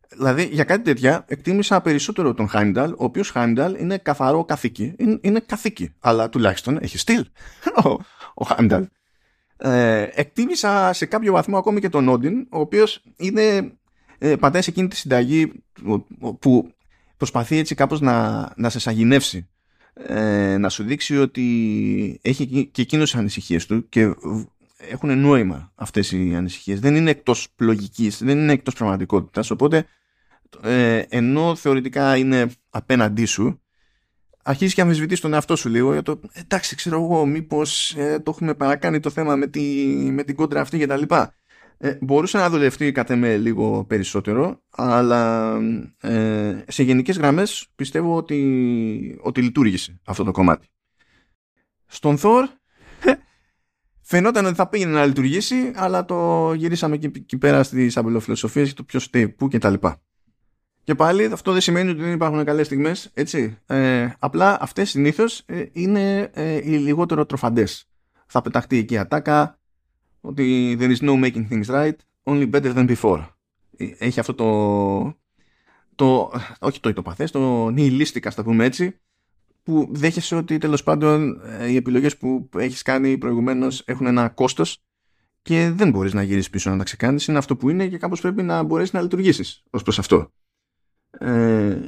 [0.08, 4.94] Δηλαδή για κάτι τέτοια εκτίμησα περισσότερο τον Χάιμνταλ, ο οποίος Χάιμνταλ είναι καθαρό καθήκη.
[4.98, 7.26] Είναι, είναι καθήκη, αλλά τουλάχιστον έχει στυλ
[7.84, 7.90] ο,
[8.34, 8.86] ο Χάιμνταλ.
[9.56, 13.72] Ε, εκτίμησα σε κάποιο βαθμό ακόμη και τον Όντιν, ο οποίος είναι,
[14.18, 15.52] ε, πατάει σε εκείνη τη συνταγή
[16.38, 16.74] που
[17.16, 19.48] προσπαθεί έτσι κάπως να, να σε σαγηνεύσει.
[19.94, 24.14] Ε, να σου δείξει ότι έχει και εκείνος τις ανησυχίες του και
[24.76, 26.80] έχουν νόημα αυτές οι ανησυχίες.
[26.80, 29.86] Δεν είναι εκτός λογικής, δεν είναι εκτός πραγματικότητας, οπότε
[30.62, 33.60] ε, ενώ θεωρητικά είναι απέναντί σου,
[34.46, 38.30] αρχίζεις και αμφισβητείς τον εαυτό σου λίγο για το εντάξει ξέρω εγώ μήπως ε, το
[38.30, 39.60] έχουμε παρακάνει το θέμα με, τη,
[40.12, 41.34] με την κόντρα αυτή και τα λοιπά.
[41.78, 45.52] Ε, μπορούσε να δουλευτεί κατά με λίγο περισσότερο αλλά
[46.00, 50.68] ε, σε γενικές γραμμές πιστεύω ότι, ότι λειτουργήσε αυτό το κομμάτι.
[51.86, 52.42] Στον Thor
[54.08, 58.82] φαινόταν ότι θα πήγαινε να λειτουργήσει αλλά το γυρίσαμε εκεί, πέρα στις αμπελοφιλοσοφίες και το
[58.82, 60.00] ποιος φταίει πού και τα λοιπά.
[60.84, 63.12] Και πάλι αυτό δεν σημαίνει ότι δεν υπάρχουν καλές στιγμές.
[63.66, 67.88] Ε, απλά αυτές συνήθως ε, είναι ε, οι λιγότερο τροφαντές.
[68.26, 69.58] Θα πεταχτεί εκεί η ατάκα
[70.20, 73.26] ότι there is no making things right, only better than before.
[73.76, 75.16] Ε, έχει αυτό το.
[75.94, 79.00] το όχι το ητοπαθές, το νihilistic, ας το πούμε έτσι,
[79.66, 84.84] που δέχεσαι ότι τέλος πάντων ε, οι επιλογές που έχεις κάνει προηγουμένως έχουν ένα κόστος
[85.42, 87.26] και δεν μπορείς να γυρίσεις πίσω να τα ξεκάνεις.
[87.26, 90.32] Είναι αυτό που είναι και κάπως πρέπει να μπορέσεις να λειτουργήσεις ως προς αυτό.
[91.18, 91.78] Ε,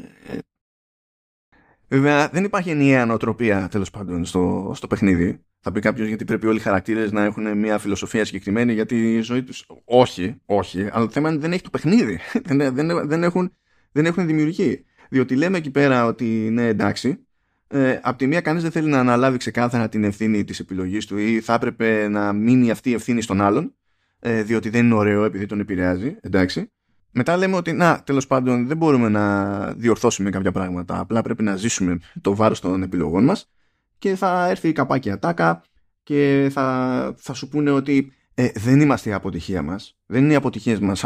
[1.89, 5.45] βέβαια δεν υπάρχει ενιαία νοοτροπία τέλος πάντων στο, στο παιχνίδι.
[5.61, 9.21] Θα πει κάποιος γιατί πρέπει όλοι οι χαρακτήρες να έχουν μια φιλοσοφία συγκεκριμένη γιατί η
[9.21, 9.67] ζωή τους.
[9.85, 10.89] Όχι, όχι.
[10.93, 12.19] Αλλά το θέμα είναι δεν έχει το παιχνίδι.
[12.47, 13.53] δεν, δεν, δεν, έχουν,
[13.93, 14.85] δεν έχουν δημιουργεί.
[15.09, 17.28] Διότι λέμε εκεί πέρα ότι είναι εντάξει.
[17.69, 21.17] Ε, απ' τη μία κανείς δεν θέλει να αναλάβει ξεκάθαρα την ευθύνη της επιλογής του
[21.17, 23.75] ή θα έπρεπε να μείνει αυτή η ευθύνη στον άλλον
[24.19, 26.71] ε, διότι δεν είναι ωραίο επειδή τον επηρεάζει εντάξει
[27.11, 30.99] μετά λέμε ότι να, τέλος πάντων δεν μπορούμε να διορθώσουμε κάποια πράγματα.
[30.99, 33.51] Απλά πρέπει να ζήσουμε το βάρος των επιλογών μας
[33.99, 35.63] και θα έρθει η καπάκι ατάκα
[36.03, 39.97] και θα, θα σου πούνε ότι ε, δεν είμαστε η αποτυχία μας.
[40.07, 41.05] Δεν είναι οι αποτυχίες μας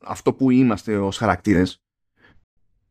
[0.00, 1.85] αυτό που είμαστε ως χαρακτήρες.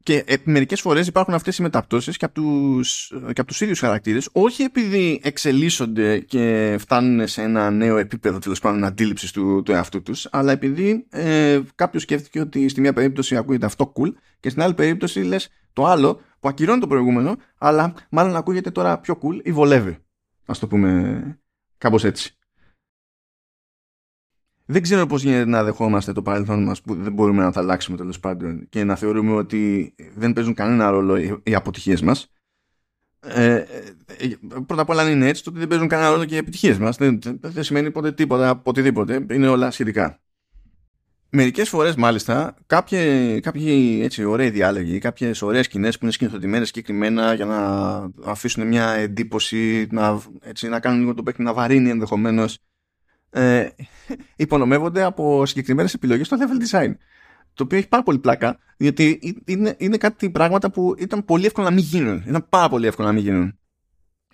[0.05, 3.79] Και ε, μερικές φορές υπάρχουν αυτές οι μεταπτώσεις και από τους, και από τους ίδιους
[3.79, 9.71] χαρακτήρες, όχι επειδή εξελίσσονται και φτάνουν σε ένα νέο επίπεδο τέλος πάντων αντίληψης του, του
[9.71, 14.49] εαυτού τους, αλλά επειδή ε, κάποιος σκέφτηκε ότι στη μία περίπτωση ακούγεται αυτό cool και
[14.49, 19.19] στην άλλη περίπτωση λες το άλλο που ακυρώνει το προηγούμενο, αλλά μάλλον ακούγεται τώρα πιο
[19.21, 19.97] cool ή βολεύει.
[20.45, 21.39] Ας το πούμε
[21.77, 22.37] κάπως έτσι
[24.65, 27.97] δεν ξέρω πώς γίνεται να δεχόμαστε το παρελθόν μας που δεν μπορούμε να τα αλλάξουμε
[27.97, 32.29] τέλος πάντων και να θεωρούμε ότι δεν παίζουν κανένα ρόλο οι αποτυχίες μας.
[33.19, 33.65] Ε, ε,
[34.65, 36.97] πρώτα απ' όλα αν είναι έτσι τότε δεν παίζουν κανένα ρόλο και οι επιτυχίες μας.
[36.97, 39.25] Δεν, δεν σημαίνει ποτέ τίποτα από οτιδήποτε.
[39.31, 40.19] Είναι όλα σχετικά.
[41.29, 47.33] Μερικές φορές, μάλιστα, κάποιοι, κάποιοι έτσι, ωραίοι διάλογοι, κάποιες ωραίες σκηνές που είναι σκηνοθετημένες συγκεκριμένα
[47.33, 47.59] για να
[48.25, 52.57] αφήσουν μια εντύπωση, να, έτσι, να κάνουν λίγο το παίκτη να βαρύνει ενδεχομένως
[53.35, 53.67] ε,
[54.35, 56.93] υπονομεύονται από συγκεκριμένες επιλογές στο level design.
[57.53, 61.67] Το οποίο έχει πάρα πολύ πλάκα, γιατί είναι, είναι κάτι πράγματα που ήταν πολύ εύκολο
[61.67, 62.23] να μην γίνουν.
[62.27, 63.59] Ήταν πάρα πολύ εύκολο να μην γίνουν.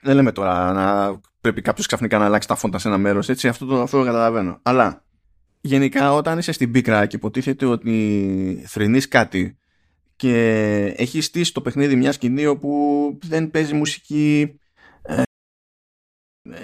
[0.02, 3.48] Δεν λέμε τώρα να πρέπει κάποιος ξαφνικά να αλλάξει τα φόντα σε ένα μέρος, έτσι.
[3.48, 4.60] Αυτό το, αυτό το καταλαβαίνω.
[4.62, 5.06] Αλλά
[5.62, 9.58] γενικά όταν είσαι στην πίκρα και υποτίθεται ότι θρυνείς κάτι
[10.16, 10.36] και
[10.98, 12.70] έχεις στήσει το παιχνίδι μια σκηνή όπου
[13.24, 14.60] δεν παίζει μουσική,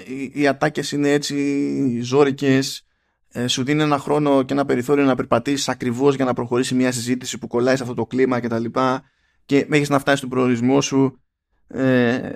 [0.08, 2.88] οι, οι ατάκες είναι έτσι ζόρικες
[3.32, 6.92] ε, σου δίνει ένα χρόνο και ένα περιθώριο να περπατήσεις ακριβώς για να προχωρήσει μια
[6.92, 9.04] συζήτηση που κολλάει σε αυτό το κλίμα και τα λοιπά
[9.46, 11.22] και μέχρι να φτάσεις στον προορισμό σου
[11.68, 12.32] ε,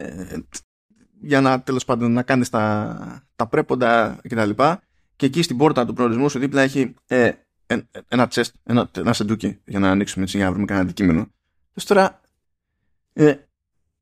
[1.22, 4.84] για να τέλος πάντων να κάνεις τα, τα πρέποντα και τα λοιπά
[5.16, 7.32] και εκεί στην πόρτα του προορισμού σου δίπλα έχει ε,
[8.08, 11.28] ένα τσέστ, ένα, ένα σεντούκι για να ανοίξουμε έτσι για να βρούμε κανένα αντικείμενο.
[11.86, 12.22] τώρα
[13.14, 13.36] ε,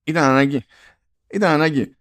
[0.03, 0.65] ήταν ανάγκη.
[1.27, 1.97] Ήταν ανάγκη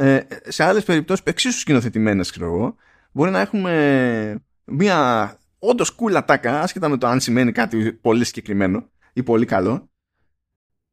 [0.00, 2.76] ε, σε άλλες περιπτώσεις εξίσου σκηνοθετημένες ξέρω εγώ
[3.12, 8.90] μπορεί να έχουμε μια όντως cool ατάκα άσχετα με το αν σημαίνει κάτι πολύ συγκεκριμένο
[9.12, 9.90] ή πολύ καλό.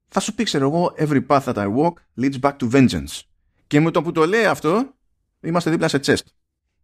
[0.08, 3.22] Θα σου πει ξέρω εγώ every path that I walk leads back to vengeance
[3.68, 4.94] και με το που το λέει αυτό
[5.42, 6.26] είμαστε δίπλα σε chest.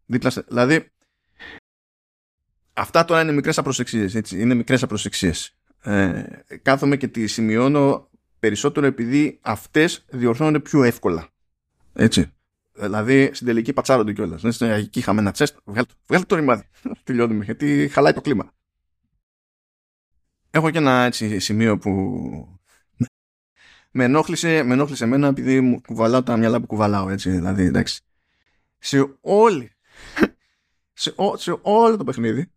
[0.06, 0.92] Δίπλα σε, δηλαδή
[2.74, 5.56] αυτά τώρα είναι μικρές απροσεξίες έτσι, είναι μικρές απροσεξίες.
[5.84, 6.24] Ε,
[6.62, 8.10] κάθομαι και τη σημειώνω
[8.40, 11.31] περισσότερο επειδή αυτές διορθώνονται πιο εύκολα
[11.94, 12.34] έτσι.
[12.74, 14.62] Δηλαδή στην τελική πατσάρονται κιόλας.
[14.62, 15.58] Εκεί είχαμε ένα τσέστ.
[15.64, 16.70] Βγάλτε, το ρημάδι.
[17.04, 18.54] Τελειώνουμε γιατί χαλάει το κλίμα.
[20.50, 21.92] Έχω και ένα έτσι σημείο που
[23.92, 27.30] με ενόχλησε, με ενόχλησε εμένα επειδή μου κουβαλάω τα μυαλά που κουβαλάω έτσι.
[27.30, 28.02] Δηλαδή εντάξει.
[28.78, 29.72] Σε όλη
[30.94, 32.52] σε, ό, σε όλο το παιχνίδι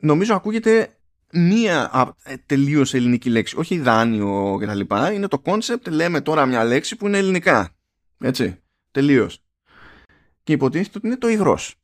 [0.00, 0.97] νομίζω ακούγεται
[1.32, 3.56] μία ε, τελείως ελληνική λέξη.
[3.56, 4.80] Όχι δάνειο κτλ.
[5.14, 7.76] Είναι το concept, λέμε τώρα μια λέξη που είναι ελληνικά.
[8.18, 8.56] Έτσι.
[8.90, 9.42] Τελείως.
[10.42, 11.74] Και υποτίθεται ότι είναι το υγρός.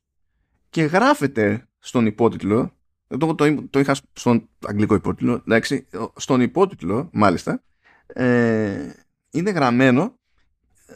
[0.71, 2.73] Και γράφεται στον υπότιτλο.
[3.19, 5.43] Το, το, το είχα στον αγγλικό υπότιτλο.
[5.47, 5.87] Εντάξει,
[6.17, 7.63] στον υπότιτλο, μάλιστα,
[8.07, 8.91] ε,
[9.31, 10.19] είναι γραμμένο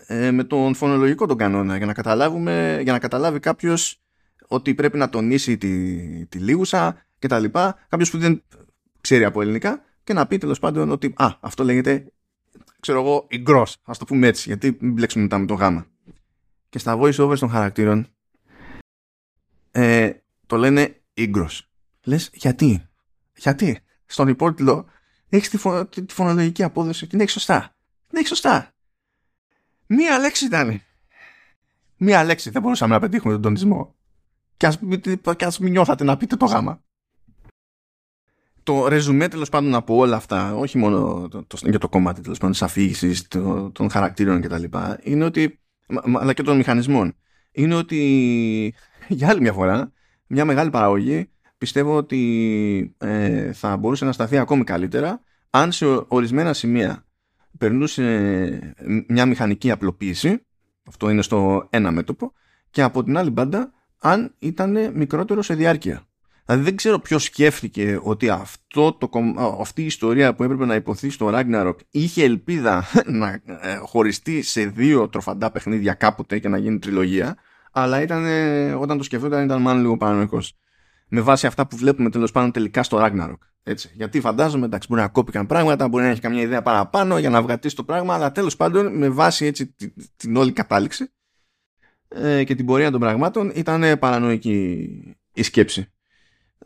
[0.07, 4.01] ε, με τον φωνολογικό τον κανόνα για να, καταλάβουμε, για να καταλάβει κάποιος
[4.49, 7.87] ότι πρέπει να τονίσει τη, τη λίγουσα και τα λοιπά.
[7.89, 8.43] Κάποιος που δεν
[9.01, 12.13] ξέρει από ελληνικά και να πει τέλος πάντων ότι α, αυτό λέγεται
[12.81, 15.87] ξέρω εγώ υγρό, ας το πούμε έτσι γιατί μην μπλέξουμε μετά με το γάμα.
[16.69, 18.09] Και στα voice overs των χαρακτήρων
[19.71, 20.13] ε,
[20.47, 21.69] το λένε ύγκρος
[22.05, 22.89] λες γιατί;
[23.37, 24.87] Γιατί; Στον υπότιτλο
[25.29, 25.59] έχεις τη,
[26.05, 27.77] τη, φωνολογική απόδοση την έχεις σωστά.
[28.09, 28.75] Την έχεις σωστά.
[29.87, 30.83] Μία λέξη ήταν
[31.97, 32.51] μία λέξη.
[32.51, 33.95] Δεν μπορούσαμε να πετύχουμε τον τονισμό.
[34.57, 34.79] Και ας,
[35.37, 36.83] και ας μην νιώθατε να πείτε το γάμα
[38.69, 42.39] το ρεζουμέ τέλος πάντων από όλα αυτά, όχι μόνο το, το, για το κομμάτι τέλος
[42.39, 43.29] πάντων της αφήγησης
[43.73, 44.65] των χαρακτήρων κτλ.,
[45.03, 45.61] είναι ότι.
[46.21, 47.15] αλλά και των μηχανισμών.
[47.53, 48.75] Είναι ότι
[49.09, 49.93] για άλλη μια φορά,
[50.27, 56.53] μια μεγάλη παραγωγή πιστεύω ότι ε, θα μπορούσε να σταθεί ακόμη καλύτερα αν σε ορισμένα
[56.53, 57.07] σημεία
[57.59, 58.75] περνούσε
[59.09, 60.47] μια μηχανική απλοποίηση,
[60.89, 62.33] αυτό είναι στο ένα μέτωπο,
[62.71, 66.08] και από την άλλη μπάντα αν ήταν μικρότερο σε διάρκεια.
[66.49, 69.11] Δηλαδή δεν ξέρω ποιος σκέφτηκε ότι αυτό το,
[69.61, 72.85] αυτή η ιστορία που έπρεπε να υποθεί στο Ragnarok είχε ελπίδα
[73.21, 77.37] να ε, χωριστεί σε δύο τροφαντά παιχνίδια κάποτε και να γίνει τριλογία
[77.73, 78.25] αλλά ήταν,
[78.81, 80.57] όταν το σκεφτόταν ήταν μάλλον λίγο παρανοϊκός
[81.09, 83.39] με βάση αυτά που βλέπουμε τέλος πάντων τελικά στο Ragnarok.
[83.63, 83.91] Έτσι.
[83.95, 87.43] Γιατί φαντάζομαι, εντάξει, μπορεί να κόπηκαν πράγματα, μπορεί να έχει καμιά ιδέα παραπάνω για να
[87.43, 91.13] βγατήσει το πράγμα, αλλά τέλος πάντων με βάση έτσι την, την όλη κατάληξη
[92.09, 94.89] ε, και την πορεία των πραγμάτων ήταν παρανοϊκή
[95.33, 95.93] η σκέψη.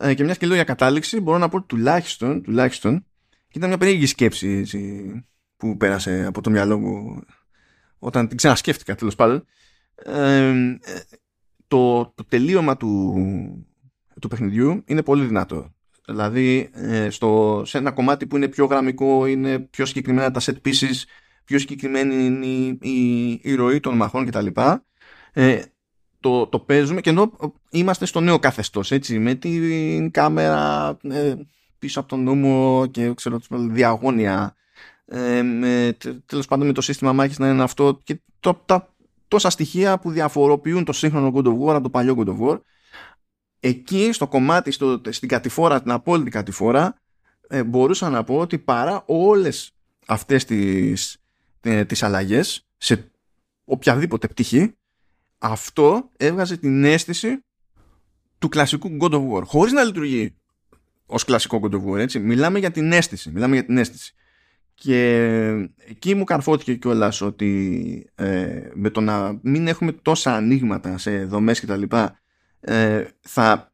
[0.03, 3.77] Ε, και μιας και λέω για κατάληξη μπορώ να πω τουλάχιστον, τουλάχιστον και ήταν μια
[3.77, 5.11] περίεργη σκέψη έτσι,
[5.57, 7.23] που πέρασε από το μυαλό μου
[7.99, 9.45] όταν την ξανασκέφτηκα τέλος πάντων.
[9.95, 10.53] Ε,
[11.67, 13.13] το, το τελείωμα του,
[14.21, 15.73] του παιχνιδιού είναι πολύ δυνατό.
[16.05, 20.55] Δηλαδή ε, στο, σε ένα κομμάτι που είναι πιο γραμμικό είναι πιο συγκεκριμένα τα set
[20.65, 21.03] pieces
[21.43, 24.47] πιο συγκεκριμένη είναι η, η, η ροή των μαχών κτλ.
[25.33, 25.61] Ε,
[26.23, 27.31] το, το παίζουμε και ενώ
[27.69, 31.33] είμαστε στο νέο καθεστώς έτσι με την κάμερα ε,
[31.79, 34.55] πίσω από τον νόμο και ξέρω διαγώνια
[35.05, 38.93] ε, με, τέλος πάντων με το σύστημα μάχης να είναι αυτό και το, τα
[39.27, 42.59] τόσα στοιχεία που διαφοροποιούν το σύγχρονο God of War από το παλιό God of War
[43.59, 46.95] εκεί στο κομμάτι στο, στην κατηφόρα, την απόλυτη κατηφόρα
[47.47, 49.71] ε, μπορούσα να πω ότι παρά όλες
[50.05, 51.17] αυτές τις,
[51.61, 53.11] ε, τις αλλαγές σε
[53.65, 54.75] οποιαδήποτε πτυχή
[55.43, 57.43] αυτό έβγαζε την αίσθηση
[58.37, 59.41] του κλασικού God of War.
[59.45, 60.35] Χωρίς να λειτουργεί
[61.05, 62.19] ως κλασικό God of War έτσι.
[62.19, 64.13] μιλάμε για την αίσθηση μιλάμε για την αίσθηση.
[64.73, 65.09] Και
[65.87, 71.59] εκεί μου καρφώθηκε κιόλας ότι ε, με το να μην έχουμε τόσα ανοίγματα σε δομές
[71.59, 72.19] και τα λοιπά
[72.59, 73.73] ε, θα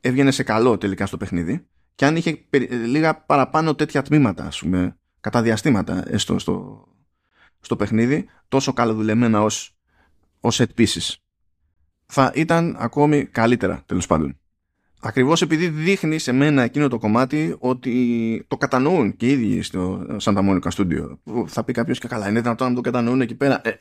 [0.00, 1.66] έβγαινε σε καλό τελικά στο παιχνίδι.
[1.94, 6.86] Και αν είχε λίγα παραπάνω τέτοια τμήματα ας πούμε κατά διαστήματα έστω στο,
[7.60, 9.73] στο παιχνίδι τόσο καλοδουλεμένα ως
[10.44, 11.14] ως set pieces
[12.06, 14.38] θα ήταν ακόμη καλύτερα τέλος πάντων.
[15.00, 20.06] Ακριβώς επειδή δείχνει σε μένα εκείνο το κομμάτι ότι το κατανοούν και οι ίδιοι στο
[20.22, 21.18] Santa Monica Studio.
[21.46, 23.60] Θα πει κάποιος και καλά, είναι δυνατόν να το κατανοούν εκεί πέρα.
[23.64, 23.78] Ε, ε,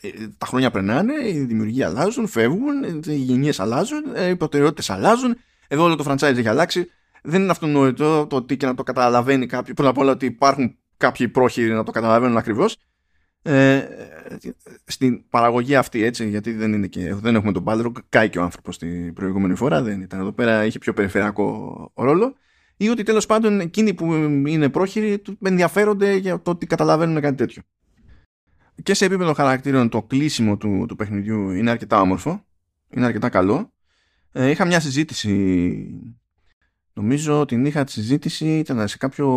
[0.00, 5.36] ε, τα χρόνια περνάνε, οι δημιουργοί αλλάζουν, φεύγουν, οι γενιές αλλάζουν, οι προτεραιότητες αλλάζουν.
[5.68, 6.90] Εδώ όλο το franchise έχει αλλάξει.
[7.22, 9.74] Δεν είναι αυτονόητο το ότι και να το καταλαβαίνει κάποιο.
[9.74, 12.76] Πρώτα απ' όλα ότι υπάρχουν κάποιοι πρόχειροι να το καταλαβαίνουν ακριβώς
[13.42, 13.88] ε,
[14.84, 18.42] στην παραγωγή αυτή έτσι γιατί δεν, είναι και, δεν έχουμε τον Balrog κάει και ο
[18.42, 22.34] άνθρωπος την προηγούμενη φορά δεν ήταν εδώ πέρα είχε πιο περιφερειακό ρόλο.
[22.76, 24.12] Ή ότι τέλος πάντων εκείνοι που
[24.46, 27.62] είναι πρόχειροι ενδιαφέρονται για το ότι καταλαβαίνουν κάτι τέτοιο.
[28.82, 32.46] Και σε επίπεδο χαρακτήρων το κλείσιμο του, του παιχνιδιού είναι αρκετά όμορφο
[32.90, 33.72] είναι αρκετά καλό.
[34.32, 35.74] Ε, είχα μια συζήτηση
[36.92, 39.28] νομίζω την είχα τη συζήτηση ήταν σε κάποιο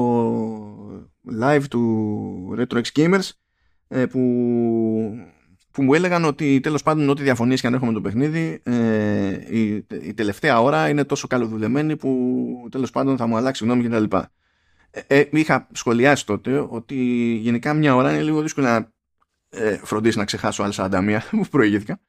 [1.41, 3.30] live του Retro X Gamers
[3.92, 4.20] ε, που,
[5.72, 9.86] που μου έλεγαν ότι τέλος πάντων ό,τι διαφωνίες και αν έχουμε το παιχνίδι ε, η,
[10.02, 14.18] η, τελευταία ώρα είναι τόσο καλοδουλεμένη που τέλος πάντων θα μου αλλάξει γνώμη κτλ.
[14.92, 16.96] Ε, ε, είχα σχολιάσει τότε ότι
[17.42, 18.92] γενικά μια ώρα είναι λίγο δύσκολο να
[19.50, 22.00] ε, φροντίσεις να ξεχάσω άλλα 41 που προηγήθηκα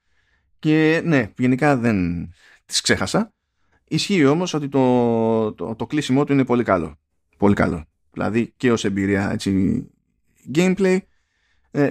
[0.58, 2.28] και ναι, γενικά δεν
[2.66, 3.32] τις ξέχασα.
[3.88, 6.98] Ισχύει όμως ότι το, το, το κλείσιμό του είναι πολύ καλό.
[7.36, 7.84] Πολύ καλό.
[8.12, 9.82] Δηλαδή και ως εμπειρία έτσι,
[10.54, 10.98] gameplay ε,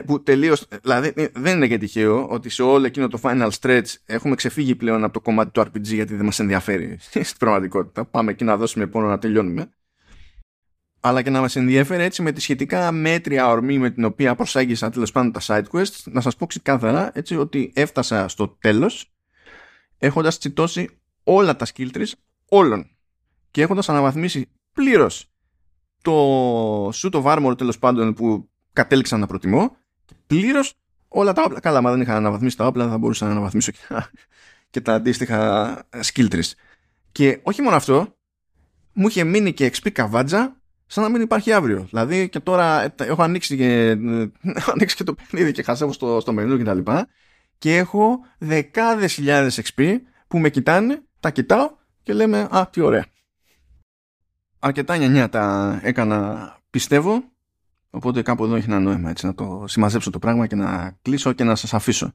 [0.06, 0.68] που τελείως.
[0.82, 4.76] Δηλαδή ε, δεν είναι και τυχαίο ότι σε όλο εκείνο το final stretch έχουμε ξεφύγει
[4.76, 6.98] πλέον από το κομμάτι του RPG γιατί δεν μας ενδιαφέρει
[7.30, 8.06] στην πραγματικότητα.
[8.06, 9.70] Πάμε εκεί να δώσουμε πόνο να τελειώνουμε.
[11.00, 14.90] Αλλά και να μας ενδιαφέρει έτσι με τη σχετικά μέτρια ορμή με την οποία προσέγγισα
[14.90, 19.14] τέλος πάντων τα side quests, να σας πω ξεκάθαρα έτσι ότι έφτασα στο τέλος
[19.98, 20.90] έχοντας τσιτώσει
[21.24, 22.12] όλα τα skill trees
[22.46, 22.90] όλων
[23.52, 25.32] και έχοντας αναβαθμίσει πλήρως
[26.02, 29.78] το suit of armor τέλος πάντων που κατέληξα να προτιμώ
[30.28, 30.74] πλήρως
[31.07, 31.59] όλα τα όπλα.
[31.59, 34.09] Καλά, μα δεν είχα αναβαθμίσει τα όπλα, θα μπορούσα να αναβαθμίσω και τα,
[34.69, 36.51] και τα αντίστοιχα skill trees.
[37.11, 38.15] Και όχι μόνο αυτό,
[38.93, 41.86] μου είχε μείνει και XP καβάτζα σαν να μην υπάρχει αύριο.
[41.89, 43.97] Δηλαδή και τώρα ε, έχω ανοίξει και,
[44.59, 47.07] έχω ανοίξει και το παιχνίδι και χασεύω στο, στο μενού και τα λοιπά
[47.57, 49.97] και έχω δεκάδες χιλιάδες XP
[50.28, 51.72] που με κοιτάνε, τα κοιτάω
[52.03, 53.05] και λέμε «Α, τι ωραία».
[54.59, 57.31] Αρκετά νιανιά τα έκανα πιστεύω
[57.92, 61.34] Οπότε κάπου εδώ έχει ένα νόημα έτσι, να το συμμαζέψω το πράγμα και να κλείσω
[61.34, 62.12] και να σας αφήσω.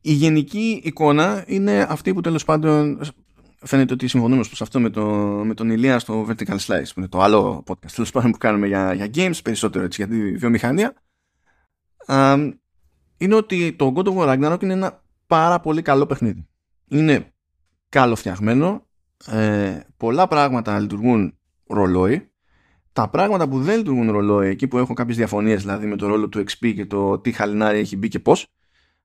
[0.00, 3.00] Η γενική εικόνα είναι αυτή που τέλος πάντων
[3.58, 5.04] φαίνεται ότι συμφωνούμε προς αυτό με, το,
[5.44, 8.66] με τον Ηλία στο Vertical Slice που είναι το άλλο podcast τέλος πάντων που κάνουμε
[8.66, 10.94] για, για games περισσότερο έτσι, για τη βιομηχανία
[13.16, 16.48] είναι ότι το God of War Ragnarok είναι ένα πάρα πολύ καλό παιχνίδι.
[16.88, 17.34] Είναι
[17.88, 18.86] καλοφτιαγμένο
[19.26, 22.30] ε, πολλά πράγματα λειτουργούν ρολόι
[22.96, 26.28] τα πράγματα που δεν λειτουργούν ρολόι, εκεί που έχω κάποιες διαφωνίες δηλαδή με το ρόλο
[26.28, 28.46] του XP και το τι χαλινάρι έχει μπει και πώς,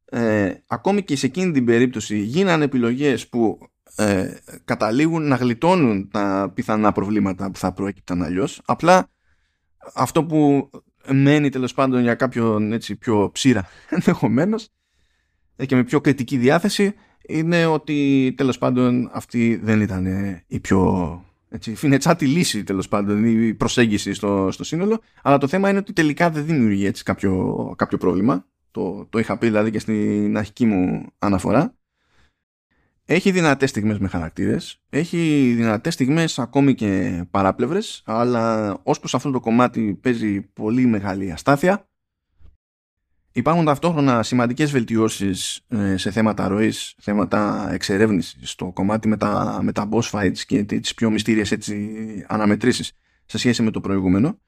[0.06, 3.60] ε, ακόμη και σε εκείνη την περίπτωση γίνανε επιλογές που
[3.96, 4.34] ε,
[4.66, 8.62] καταλήγουν να γλιτώνουν τα πιθανά προβλήματα που θα προέκυπταν αλλιώς.
[8.66, 9.10] Απλά
[9.94, 10.70] αυτό που
[11.08, 14.70] μένει τέλος πάντων για κάποιον έτσι πιο ψήρα ενδεχομένως
[15.56, 16.94] ε, και με πιο κριτική διάθεση
[17.28, 20.06] είναι ότι τέλος πάντων αυτή δεν ήταν
[20.48, 21.24] η πιο
[21.54, 25.02] έτσι, φινετσάτη λύση τέλος πάντων η προσέγγιση στο, στο σύνολο.
[25.22, 28.45] Αλλά το θέμα είναι ότι τελικά δεν δημιουργεί έτσι κάποιο, κάποιο πρόβλημα.
[28.72, 31.76] Το, το είχα πει δηλαδή και στην αρχική μου αναφορά.
[33.06, 39.32] Έχει δυνατές στιγμές με χαρακτήρες, έχει δυνατές στιγμές ακόμη και παράπλευρες, αλλά ως προς αυτό
[39.32, 41.89] το κομμάτι παίζει πολύ μεγάλη αστάθεια.
[43.34, 49.71] Υπάρχουν ταυτόχρονα σημαντικές βελτιώσεις ε, σε θέματα ροής, θέματα εξερεύνησης, στο κομμάτι με τα, με
[49.71, 51.89] τα boss fights και τις πιο μυστήριες έτσι,
[52.27, 52.91] αναμετρήσεις
[53.25, 54.39] σε σχέση με το προηγούμενο.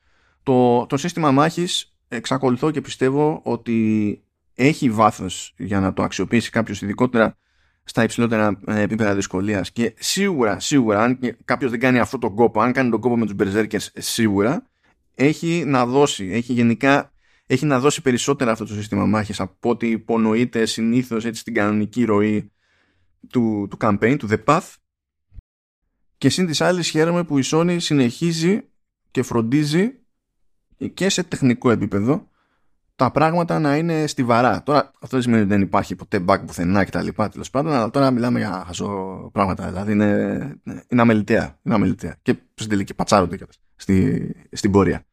[0.43, 4.21] Το, το σύστημα μάχης εξακολουθώ και πιστεύω ότι
[4.55, 7.37] έχει βάθος για να το αξιοποιήσει κάποιος ειδικότερα
[7.83, 9.71] στα υψηλότερα ε, επίπεδα δυσκολίας.
[9.71, 13.25] Και σίγουρα, σίγουρα, αν κάποιος δεν κάνει αυτό τον κόπο, αν κάνει τον κόπο με
[13.25, 14.67] τους Berserkers, σίγουρα
[15.15, 17.12] έχει να δώσει, έχει γενικά
[17.53, 22.03] έχει να δώσει περισσότερα αυτό το σύστημα μάχης από ό,τι υπονοείται συνήθως έτσι στην κανονική
[22.03, 22.51] ροή
[23.29, 24.73] του, του campaign, του The Path
[26.17, 28.61] και συν της άλλης χαίρομαι που η Sony συνεχίζει
[29.11, 29.91] και φροντίζει
[30.93, 32.27] και σε τεχνικό επίπεδο
[32.95, 34.63] τα πράγματα να είναι στιβαρά.
[34.63, 37.73] Τώρα αυτό δεν σημαίνει ότι δεν υπάρχει ποτέ bug πουθενά και τα λοιπά τέλος πάντων,
[37.73, 39.67] αλλά τώρα μιλάμε για χαζό πράγματα.
[39.67, 40.07] Δηλαδή είναι,
[40.87, 41.59] είναι αμεληταία.
[41.63, 42.17] Είναι αμεληταία.
[42.21, 43.37] Και στην τελική πατσάρονται
[43.75, 45.05] στη, στην πορεία.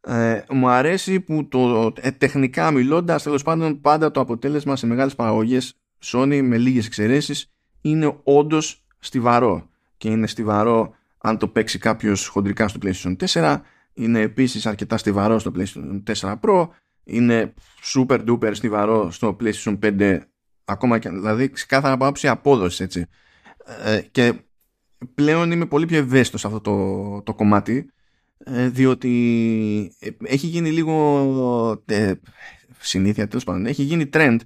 [0.00, 5.14] Ε, μου αρέσει που το ε, τεχνικά μιλώντας, τέλος πάντων, πάντα το αποτέλεσμα σε μεγάλες
[5.14, 5.74] παραγωγές
[6.04, 9.68] Sony με λίγες εξαιρέσεις είναι όντως στιβαρό.
[9.96, 13.60] Και είναι στιβαρό αν το παίξει κάποιος χοντρικά στο PlayStation 4.
[13.92, 16.68] Είναι επίσης αρκετά στιβαρό στο PlayStation 4 Pro.
[17.04, 17.54] Είναι
[17.94, 20.18] super duper στιβαρό στο PlayStation 5.
[20.64, 23.06] Ακόμα και δηλαδή ξεκάθαρα από άποψη απόδοσης έτσι.
[23.84, 24.34] Ε, και
[25.14, 27.82] πλέον είμαι πολύ πιο ευαίσθητος σε αυτό το, το κομμάτι ε,
[28.46, 32.12] διότι ε, έχει γίνει λίγο ε,
[32.78, 34.36] συνήθεια τέλος πάντων έχει γίνει trend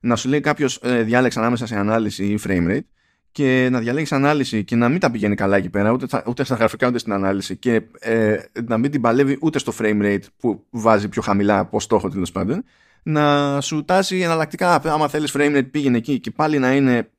[0.00, 2.84] να σου λέει κάποιος ε, διάλεξε ανάμεσα σε ανάλυση ή frame rate
[3.32, 6.54] και να διαλέγεις ανάλυση και να μην τα πηγαίνει καλά εκεί πέρα ούτε, ούτε στα
[6.54, 8.36] γραφικά ούτε στην ανάλυση και ε,
[8.68, 12.32] να μην την παλεύει ούτε στο frame rate που βάζει πιο χαμηλά από στόχο τέλος
[12.32, 12.64] πάντων
[13.02, 17.10] να σου τάσει εναλλακτικά άμα θέλεις frame rate πήγαινε εκεί και πάλι να είναι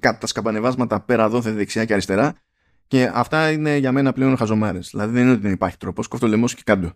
[0.00, 2.34] τα σκαμπανεβάσματα πέρα δόθε δεξιά και αριστερά
[2.94, 4.88] και αυτά είναι για μένα πλέον χαζομάρες.
[4.90, 6.08] Δηλαδή δεν είναι ότι δεν υπάρχει τρόπος.
[6.08, 6.92] Κόφτω λαιμό και κάτω.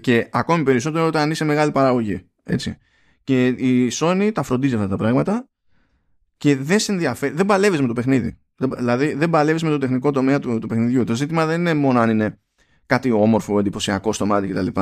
[0.00, 2.26] Και ακόμη περισσότερο όταν είσαι μεγάλη παραγωγή.
[2.42, 2.78] Έτσι.
[3.24, 5.48] Και η Sony τα φροντίζει αυτά τα πράγματα
[6.36, 7.34] και δεν σε ενδιαφέρει.
[7.34, 8.38] Δεν παλεύεις με το παιχνίδι.
[8.76, 11.04] Δηλαδή δεν παλεύεις με το τεχνικό τομέα του, του παιχνιδιού.
[11.04, 12.38] Το ζήτημα δεν είναι μόνο αν είναι
[12.86, 14.80] κάτι όμορφο, εντυπωσιακό στο μάτι κτλ.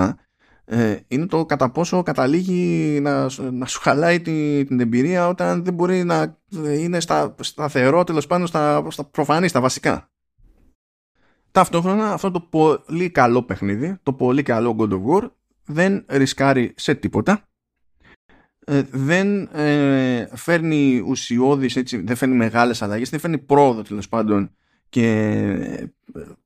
[0.67, 5.75] Ε, είναι το κατά πόσο καταλήγει να, να σου χαλάει την, την εμπειρία όταν δεν
[5.75, 6.39] μπορεί να
[6.79, 10.11] είναι στα, σταθερό τέλος πάντων στα, στα προφανή, στα βασικά.
[11.51, 15.31] Ταυτόχρονα αυτό το πολύ καλό παιχνίδι, το πολύ καλό God of War
[15.65, 17.49] δεν ρισκάρει σε τίποτα
[18.67, 24.51] ε, δεν ε, φέρνει ουσιώδεις έτσι, δεν φέρνει μεγάλες αλλαγές δεν φέρνει πρόοδο τέλος πάντων
[24.89, 25.09] και
[25.63, 25.85] ε,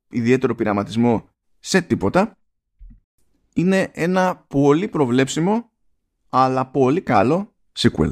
[0.08, 2.37] ιδιαίτερο πειραματισμό σε τίποτα
[3.58, 5.70] είναι ένα πολύ προβλέψιμο
[6.28, 8.10] αλλά πολύ καλό sequel.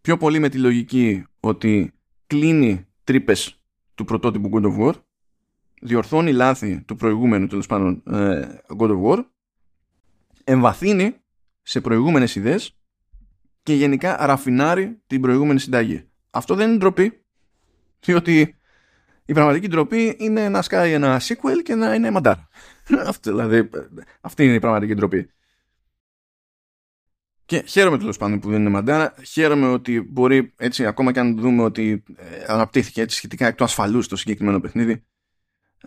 [0.00, 1.92] Πιο πολύ με τη λογική ότι
[2.26, 3.62] κλείνει τρύπες
[3.94, 4.94] του πρωτότυπου God of War,
[5.80, 9.24] διορθώνει λάθη του προηγούμενου τέλος πάντων ε, God of War,
[10.44, 11.16] εμβαθύνει
[11.62, 12.78] σε προηγούμενες ιδέες
[13.62, 16.08] και γενικά ραφινάρει την προηγούμενη συνταγή.
[16.30, 17.24] Αυτό δεν είναι ντροπή,
[18.00, 18.58] διότι
[19.24, 22.48] η πραγματική ντροπή είναι να σκάει ένα sequel και να είναι μαντάρα.
[23.06, 23.70] Αυτή, δηλαδή,
[24.20, 25.30] αυτή είναι η πραγματική ντροπή.
[27.46, 29.14] Και χαίρομαι τέλος πάντων που δεν είναι μαντάρα.
[29.26, 33.64] Χαίρομαι ότι μπορεί έτσι, ακόμα και αν δούμε ότι ε, αναπτύχθηκε έτσι σχετικά εκ του
[33.64, 35.04] ασφαλούς το συγκεκριμένο παιχνίδι.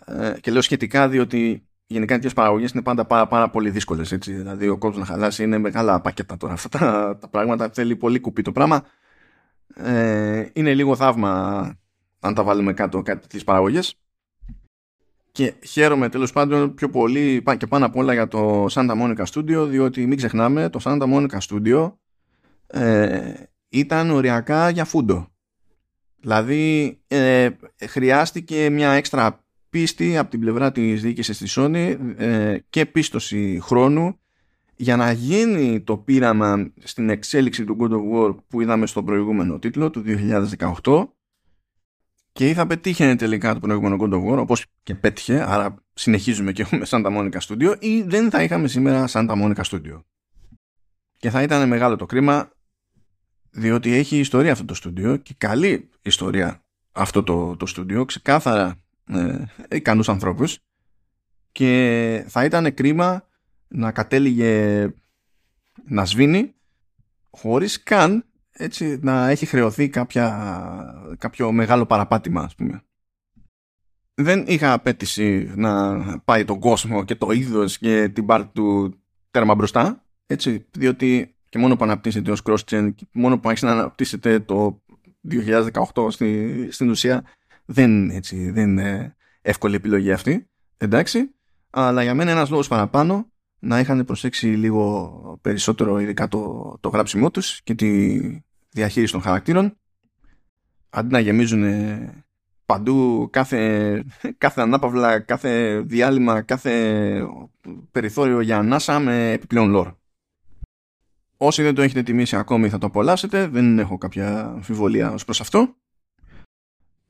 [0.05, 4.09] Ε, και λέω σχετικά διότι γενικά τέτοιες παραγωγές είναι πάντα πάρα, πάρα πολύ δύσκολες.
[4.09, 6.53] Δηλαδή, ο κόσμος να χαλάσει είναι μεγάλα πακέτα τώρα.
[6.53, 8.85] Αυτά τα, τα πράγματα θέλει πολύ κουπί το πράγμα.
[9.75, 11.73] Ε, είναι λίγο θαύμα
[12.19, 13.99] αν τα βάλουμε κάτω κάτι τις παραγωγές
[15.37, 19.67] και χαίρομαι τέλος πάντων πιο πολύ και πάνω απ' όλα για το Santa Monica Studio
[19.69, 21.91] διότι μην ξεχνάμε το Santa Monica Studio
[22.67, 23.33] ε,
[23.69, 25.27] ήταν οριακά για φούντο.
[26.19, 27.49] Δηλαδή ε,
[27.85, 34.19] χρειάστηκε μια έξτρα πίστη από την πλευρά της διοίκησης της Sony ε, και πίστοση χρόνου.
[34.75, 39.59] Για να γίνει το πείραμα στην εξέλιξη του God of War που είδαμε στο προηγούμενο
[39.59, 40.03] τίτλο του
[40.83, 41.07] 2018
[42.37, 46.51] και ή θα πετύχαινε τελικά το προηγούμενο God of War όπως και πέτυχε άρα συνεχίζουμε
[46.51, 50.03] και έχουμε Santa Monica Studio ή δεν θα είχαμε σήμερα Santa Monica Studio.
[51.17, 52.51] Και θα ήταν μεγάλο το κρίμα
[53.51, 59.43] διότι έχει ιστορία αυτό το στούντιο και καλή ιστορία αυτό το, το στούντιο ξεκάθαρα ε,
[59.69, 60.57] ικανούς ανθρώπους.
[61.51, 63.27] Και θα ήταν κρίμα
[63.67, 64.87] να κατέληγε
[65.85, 66.53] να σβήνει
[67.29, 68.25] χωρίς καν
[68.57, 72.81] έτσι να έχει χρεωθεί κάποια, κάποιο μεγάλο παραπάτημα ας πούμε.
[74.13, 78.93] Δεν είχα απέτηση να πάει τον κόσμο και το είδος και την πάρτη του
[79.31, 83.71] τέρμα μπροστά έτσι, διότι και μόνο που αναπτύσσεται ως cross-gen και μόνο που έχεις να
[83.71, 84.81] αναπτύσσεται το
[85.29, 87.23] 2018 στη, στην ουσία
[87.65, 90.49] δεν, έτσι, δεν είναι εύκολη επιλογή αυτή.
[90.77, 91.35] Εντάξει.
[91.69, 97.31] Αλλά για μένα ένας λόγος παραπάνω να είχαν προσέξει λίγο περισσότερο ειδικά το, το γράψιμό
[97.31, 98.19] τους και τη
[98.79, 99.77] διαχείριση των χαρακτήρων
[100.89, 101.63] αντί να γεμίζουν
[102.65, 104.03] παντού κάθε,
[104.37, 107.27] κάθε ανάπαυλα, κάθε διάλειμμα, κάθε
[107.91, 109.95] περιθώριο για ανάσα με επιπλέον lore.
[111.37, 115.41] Όσοι δεν το έχετε τιμήσει ακόμη θα το απολαύσετε, δεν έχω κάποια αμφιβολία ως προς
[115.41, 115.75] αυτό.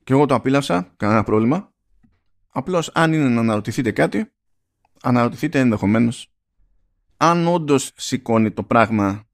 [0.03, 1.72] Και εγώ το απίλαυσα, κανένα πρόβλημα.
[2.49, 4.31] Απλώς αν είναι να αναρωτηθείτε κάτι,
[5.02, 6.31] αναρωτηθείτε ενδεχομένως
[7.18, 9.27] αν όντως σηκώνει το πράγμα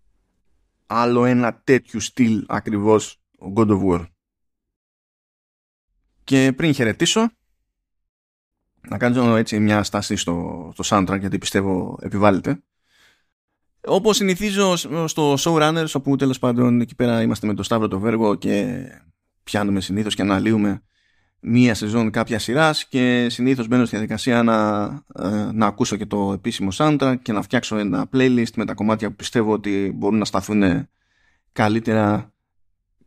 [0.86, 4.08] άλλο ένα τέτοιου στυλ ακριβώς ο God of War.
[6.24, 7.30] Και πριν χαιρετήσω,
[8.88, 12.64] να κάνω έτσι μια στάση στο, στο soundtrack γιατί πιστεύω επιβάλλεται.
[13.86, 14.76] Όπως συνηθίζω
[15.08, 18.84] στο Showrunners όπου τέλος πάντων εκεί πέρα είμαστε με το Σταύρο το Βέργο και
[19.44, 20.84] πιάνουμε συνήθως και αναλύουμε
[21.44, 24.84] μία σεζόν κάποια σειράς και συνήθως μπαίνω στη διαδικασία να,
[25.16, 29.10] ε, να ακούσω και το επίσημο soundtrack και να φτιάξω ένα playlist με τα κομμάτια
[29.10, 30.88] που πιστεύω ότι μπορούν να σταθούν
[31.52, 32.34] καλύτερα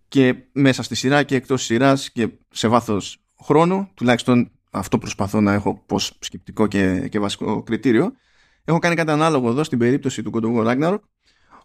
[0.08, 3.88] και μέσα στη σειρά και εκτός σειράς και σε βάθος χρόνου.
[3.94, 8.12] Τουλάχιστον αυτό προσπαθώ να έχω πως σκεπτικό και, και βασικό κριτήριο.
[8.64, 11.00] Έχω κάνει κάτι ανάλογο εδώ στην περίπτωση του God of War Ragnarok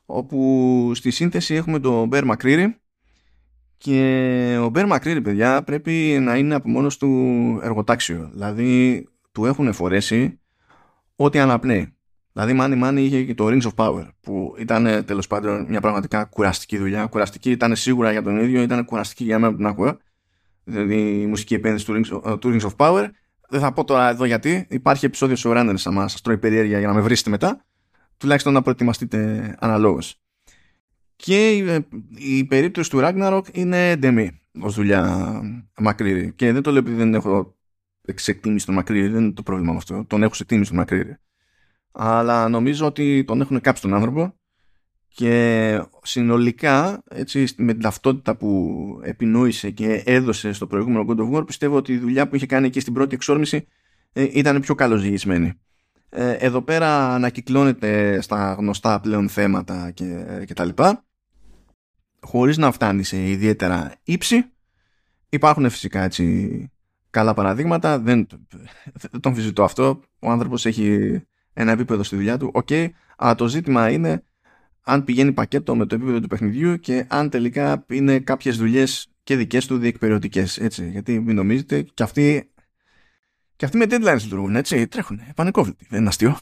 [0.05, 2.67] όπου στη σύνθεση έχουμε τον Bear McCreary
[3.81, 7.09] και ο Μπέρ Μακρύρη, παιδιά, πρέπει να είναι από μόνος του
[7.63, 8.29] εργοτάξιο.
[8.33, 10.39] Δηλαδή, του έχουν φορέσει
[11.15, 11.93] ό,τι αναπνέει.
[12.33, 16.23] Δηλαδή, Μάνι Μάνι είχε και το Rings of Power, που ήταν τέλος πάντων μια πραγματικά
[16.23, 17.05] κουραστική δουλειά.
[17.05, 19.97] Κουραστική ήταν σίγουρα για τον ίδιο, ήταν κουραστική για μένα που την άκουγα.
[20.63, 23.07] Δηλαδή, η μουσική επένδυση του Rings, του Rings of Power.
[23.49, 24.67] Δεν θα πω τώρα εδώ γιατί.
[24.69, 27.65] Υπάρχει επεισόδιο σε Runners, άμα σας τρώει περιέργεια για να με βρίσετε μετά.
[28.17, 30.21] Τουλάχιστον να προετοιμαστείτε αναλόγως.
[31.21, 31.51] Και
[32.15, 35.41] η, περίπτωση του Ragnarok είναι ντεμή ως δουλειά
[35.77, 36.33] μακρύρη.
[36.33, 37.57] Και δεν το λέω επειδή δεν έχω
[38.05, 40.05] εξεκτίμηση τον μακρύρη, δεν είναι το πρόβλημα με αυτό.
[40.07, 41.17] Τον έχω εκτίμηση τον μακρύρη.
[41.91, 44.35] Αλλά νομίζω ότι τον έχουν κάψει τον άνθρωπο
[45.07, 51.45] και συνολικά έτσι, με την ταυτότητα που επινόησε και έδωσε στο προηγούμενο God of War
[51.45, 53.67] πιστεύω ότι η δουλειά που είχε κάνει εκεί στην πρώτη εξόρμηση
[54.13, 55.53] ε, ήταν πιο καλοζυγισμένη.
[56.09, 61.05] Ε, εδώ πέρα ανακυκλώνεται στα γνωστά πλέον θέματα και, και τα λοιπά
[62.21, 64.51] χωρίς να φτάνει σε ιδιαίτερα ύψη.
[65.29, 66.71] Υπάρχουν φυσικά έτσι
[67.09, 68.27] καλά παραδείγματα, δεν,
[69.11, 70.01] δεν τον συζητώ αυτό.
[70.19, 71.21] Ο άνθρωπος έχει
[71.53, 74.23] ένα επίπεδο στη δουλειά του, οκ, okay, αλλά το ζήτημα είναι
[74.81, 79.35] αν πηγαίνει πακέτο με το επίπεδο του παιχνιδιού και αν τελικά είναι κάποιες δουλειές και
[79.35, 80.89] δικές του διεκπεραιωτικές, έτσι.
[80.89, 82.51] Γιατί μην νομίζετε, και αυτοί,
[83.55, 86.37] και αυτοί με deadlines λειτουργούν, έτσι, τρέχουν, πανικόβλητοι, δεν είναι αστείο.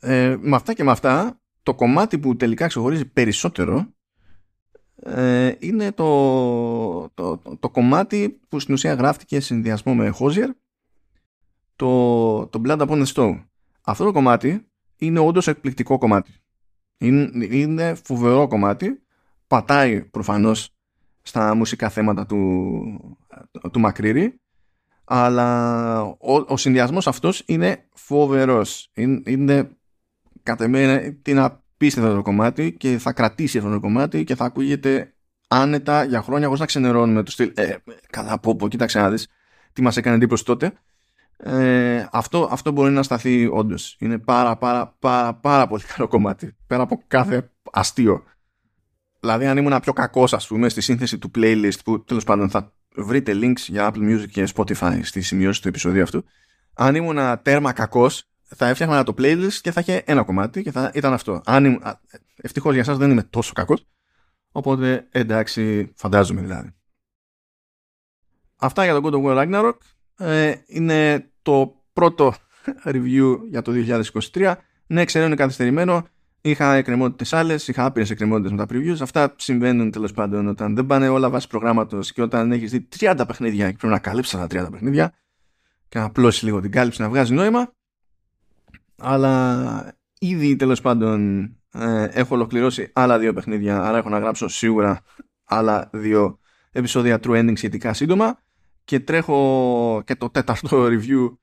[0.00, 3.86] Ε, με αυτά και με αυτά το κομμάτι που τελικά ξεχωρίζει περισσότερο
[5.02, 10.48] ε, είναι το, το, το, κομμάτι που στην ουσία γράφτηκε σε συνδυασμό με Hosier
[11.76, 13.44] το, το Blood Upon the Stone.
[13.80, 14.66] Αυτό το κομμάτι
[14.96, 16.32] είναι όντως εκπληκτικό κομμάτι.
[16.98, 19.02] Είναι, είναι φοβερό κομμάτι.
[19.46, 20.74] Πατάει προφανώς
[21.22, 23.18] στα μουσικά θέματα του,
[23.72, 24.40] του Μακρύρη
[25.12, 28.90] αλλά ο, ο συνδυασμός αυτός είναι φοβερός.
[28.94, 29.70] Είναι, είναι
[30.42, 35.14] κατά μένα είναι απίστευτο το κομμάτι και θα κρατήσει αυτό το κομμάτι και θα ακούγεται
[35.48, 37.52] άνετα για χρόνια χωρίς να ξενερώνουμε το στυλ.
[37.54, 37.74] Ε,
[38.10, 39.28] καλά από πω, κοίταξε να δεις
[39.72, 40.72] τι μας έκανε εντύπωση τότε.
[41.36, 43.96] Ε, αυτό, αυτό μπορεί να σταθεί όντως.
[43.98, 46.56] Είναι πάρα πάρα πάρα πάρα πολύ καλό κομμάτι.
[46.66, 48.24] Πέρα από κάθε αστείο.
[49.20, 52.72] Δηλαδή αν ήμουν πιο κακός ας πούμε στη σύνθεση του playlist που τέλος πάντων θα
[52.96, 56.24] βρείτε links για Apple Music και Spotify στη σημειώση του επεισοδίου αυτού.
[56.74, 60.90] Αν ήμουν τέρμα κακός θα έφτιαχνα το playlist και θα είχε ένα κομμάτι και θα
[60.94, 61.40] ήταν αυτό.
[61.44, 61.82] Αν,
[62.36, 63.86] ευτυχώς για σας δεν είμαι τόσο κακός,
[64.52, 66.74] οπότε εντάξει, φαντάζομαι δηλαδή.
[68.56, 69.76] Αυτά για το God of War Ragnarok.
[70.16, 72.34] Ε, είναι το πρώτο
[72.92, 73.72] review για το
[74.32, 74.54] 2023.
[74.86, 76.06] Ναι, ξέρω είναι καθυστερημένο.
[76.40, 78.96] Είχα εκκρεμότητες άλλες, είχα άπειρες εκκρεμότητες με τα previews.
[79.00, 83.24] Αυτά συμβαίνουν τέλος πάντων όταν δεν πάνε όλα βάσει προγράμματος και όταν έχεις δει 30
[83.26, 85.14] παιχνίδια και πρέπει να καλύψεις τα 30 παιχνίδια
[85.88, 87.72] και να απλώσεις λίγο την κάλυψη να βγάζει νόημα
[89.00, 95.00] αλλά ήδη τέλος πάντων ε, έχω ολοκληρώσει άλλα δύο παιχνίδια άρα έχω να γράψω σίγουρα
[95.44, 96.38] άλλα δύο
[96.70, 98.38] επεισόδια True Ending σχετικά σύντομα
[98.84, 101.36] και τρέχω και το τέταρτο review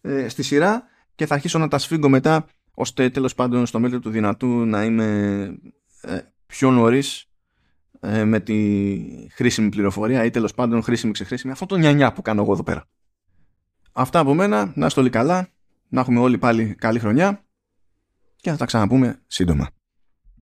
[0.00, 0.82] ε, στη σειρά
[1.14, 4.84] και θα αρχίσω να τα σφίγγω μετά ώστε τέλος πάντων στο μέτρο του δυνατού να
[4.84, 5.06] είμαι
[6.00, 7.30] ε, πιο νωρίς
[8.00, 8.76] ε, με τη
[9.32, 12.84] χρήσιμη πληροφορία ή τέλος πάντων χρήσιμη ξεχρήσιμη αυτό το νιανιά που κάνω εγώ εδώ πέρα.
[13.92, 15.48] Αυτά από μένα, να είστε όλοι καλά
[15.90, 17.44] να έχουμε όλοι πάλι καλή χρονιά
[18.36, 19.68] και θα τα ξαναπούμε σύντομα.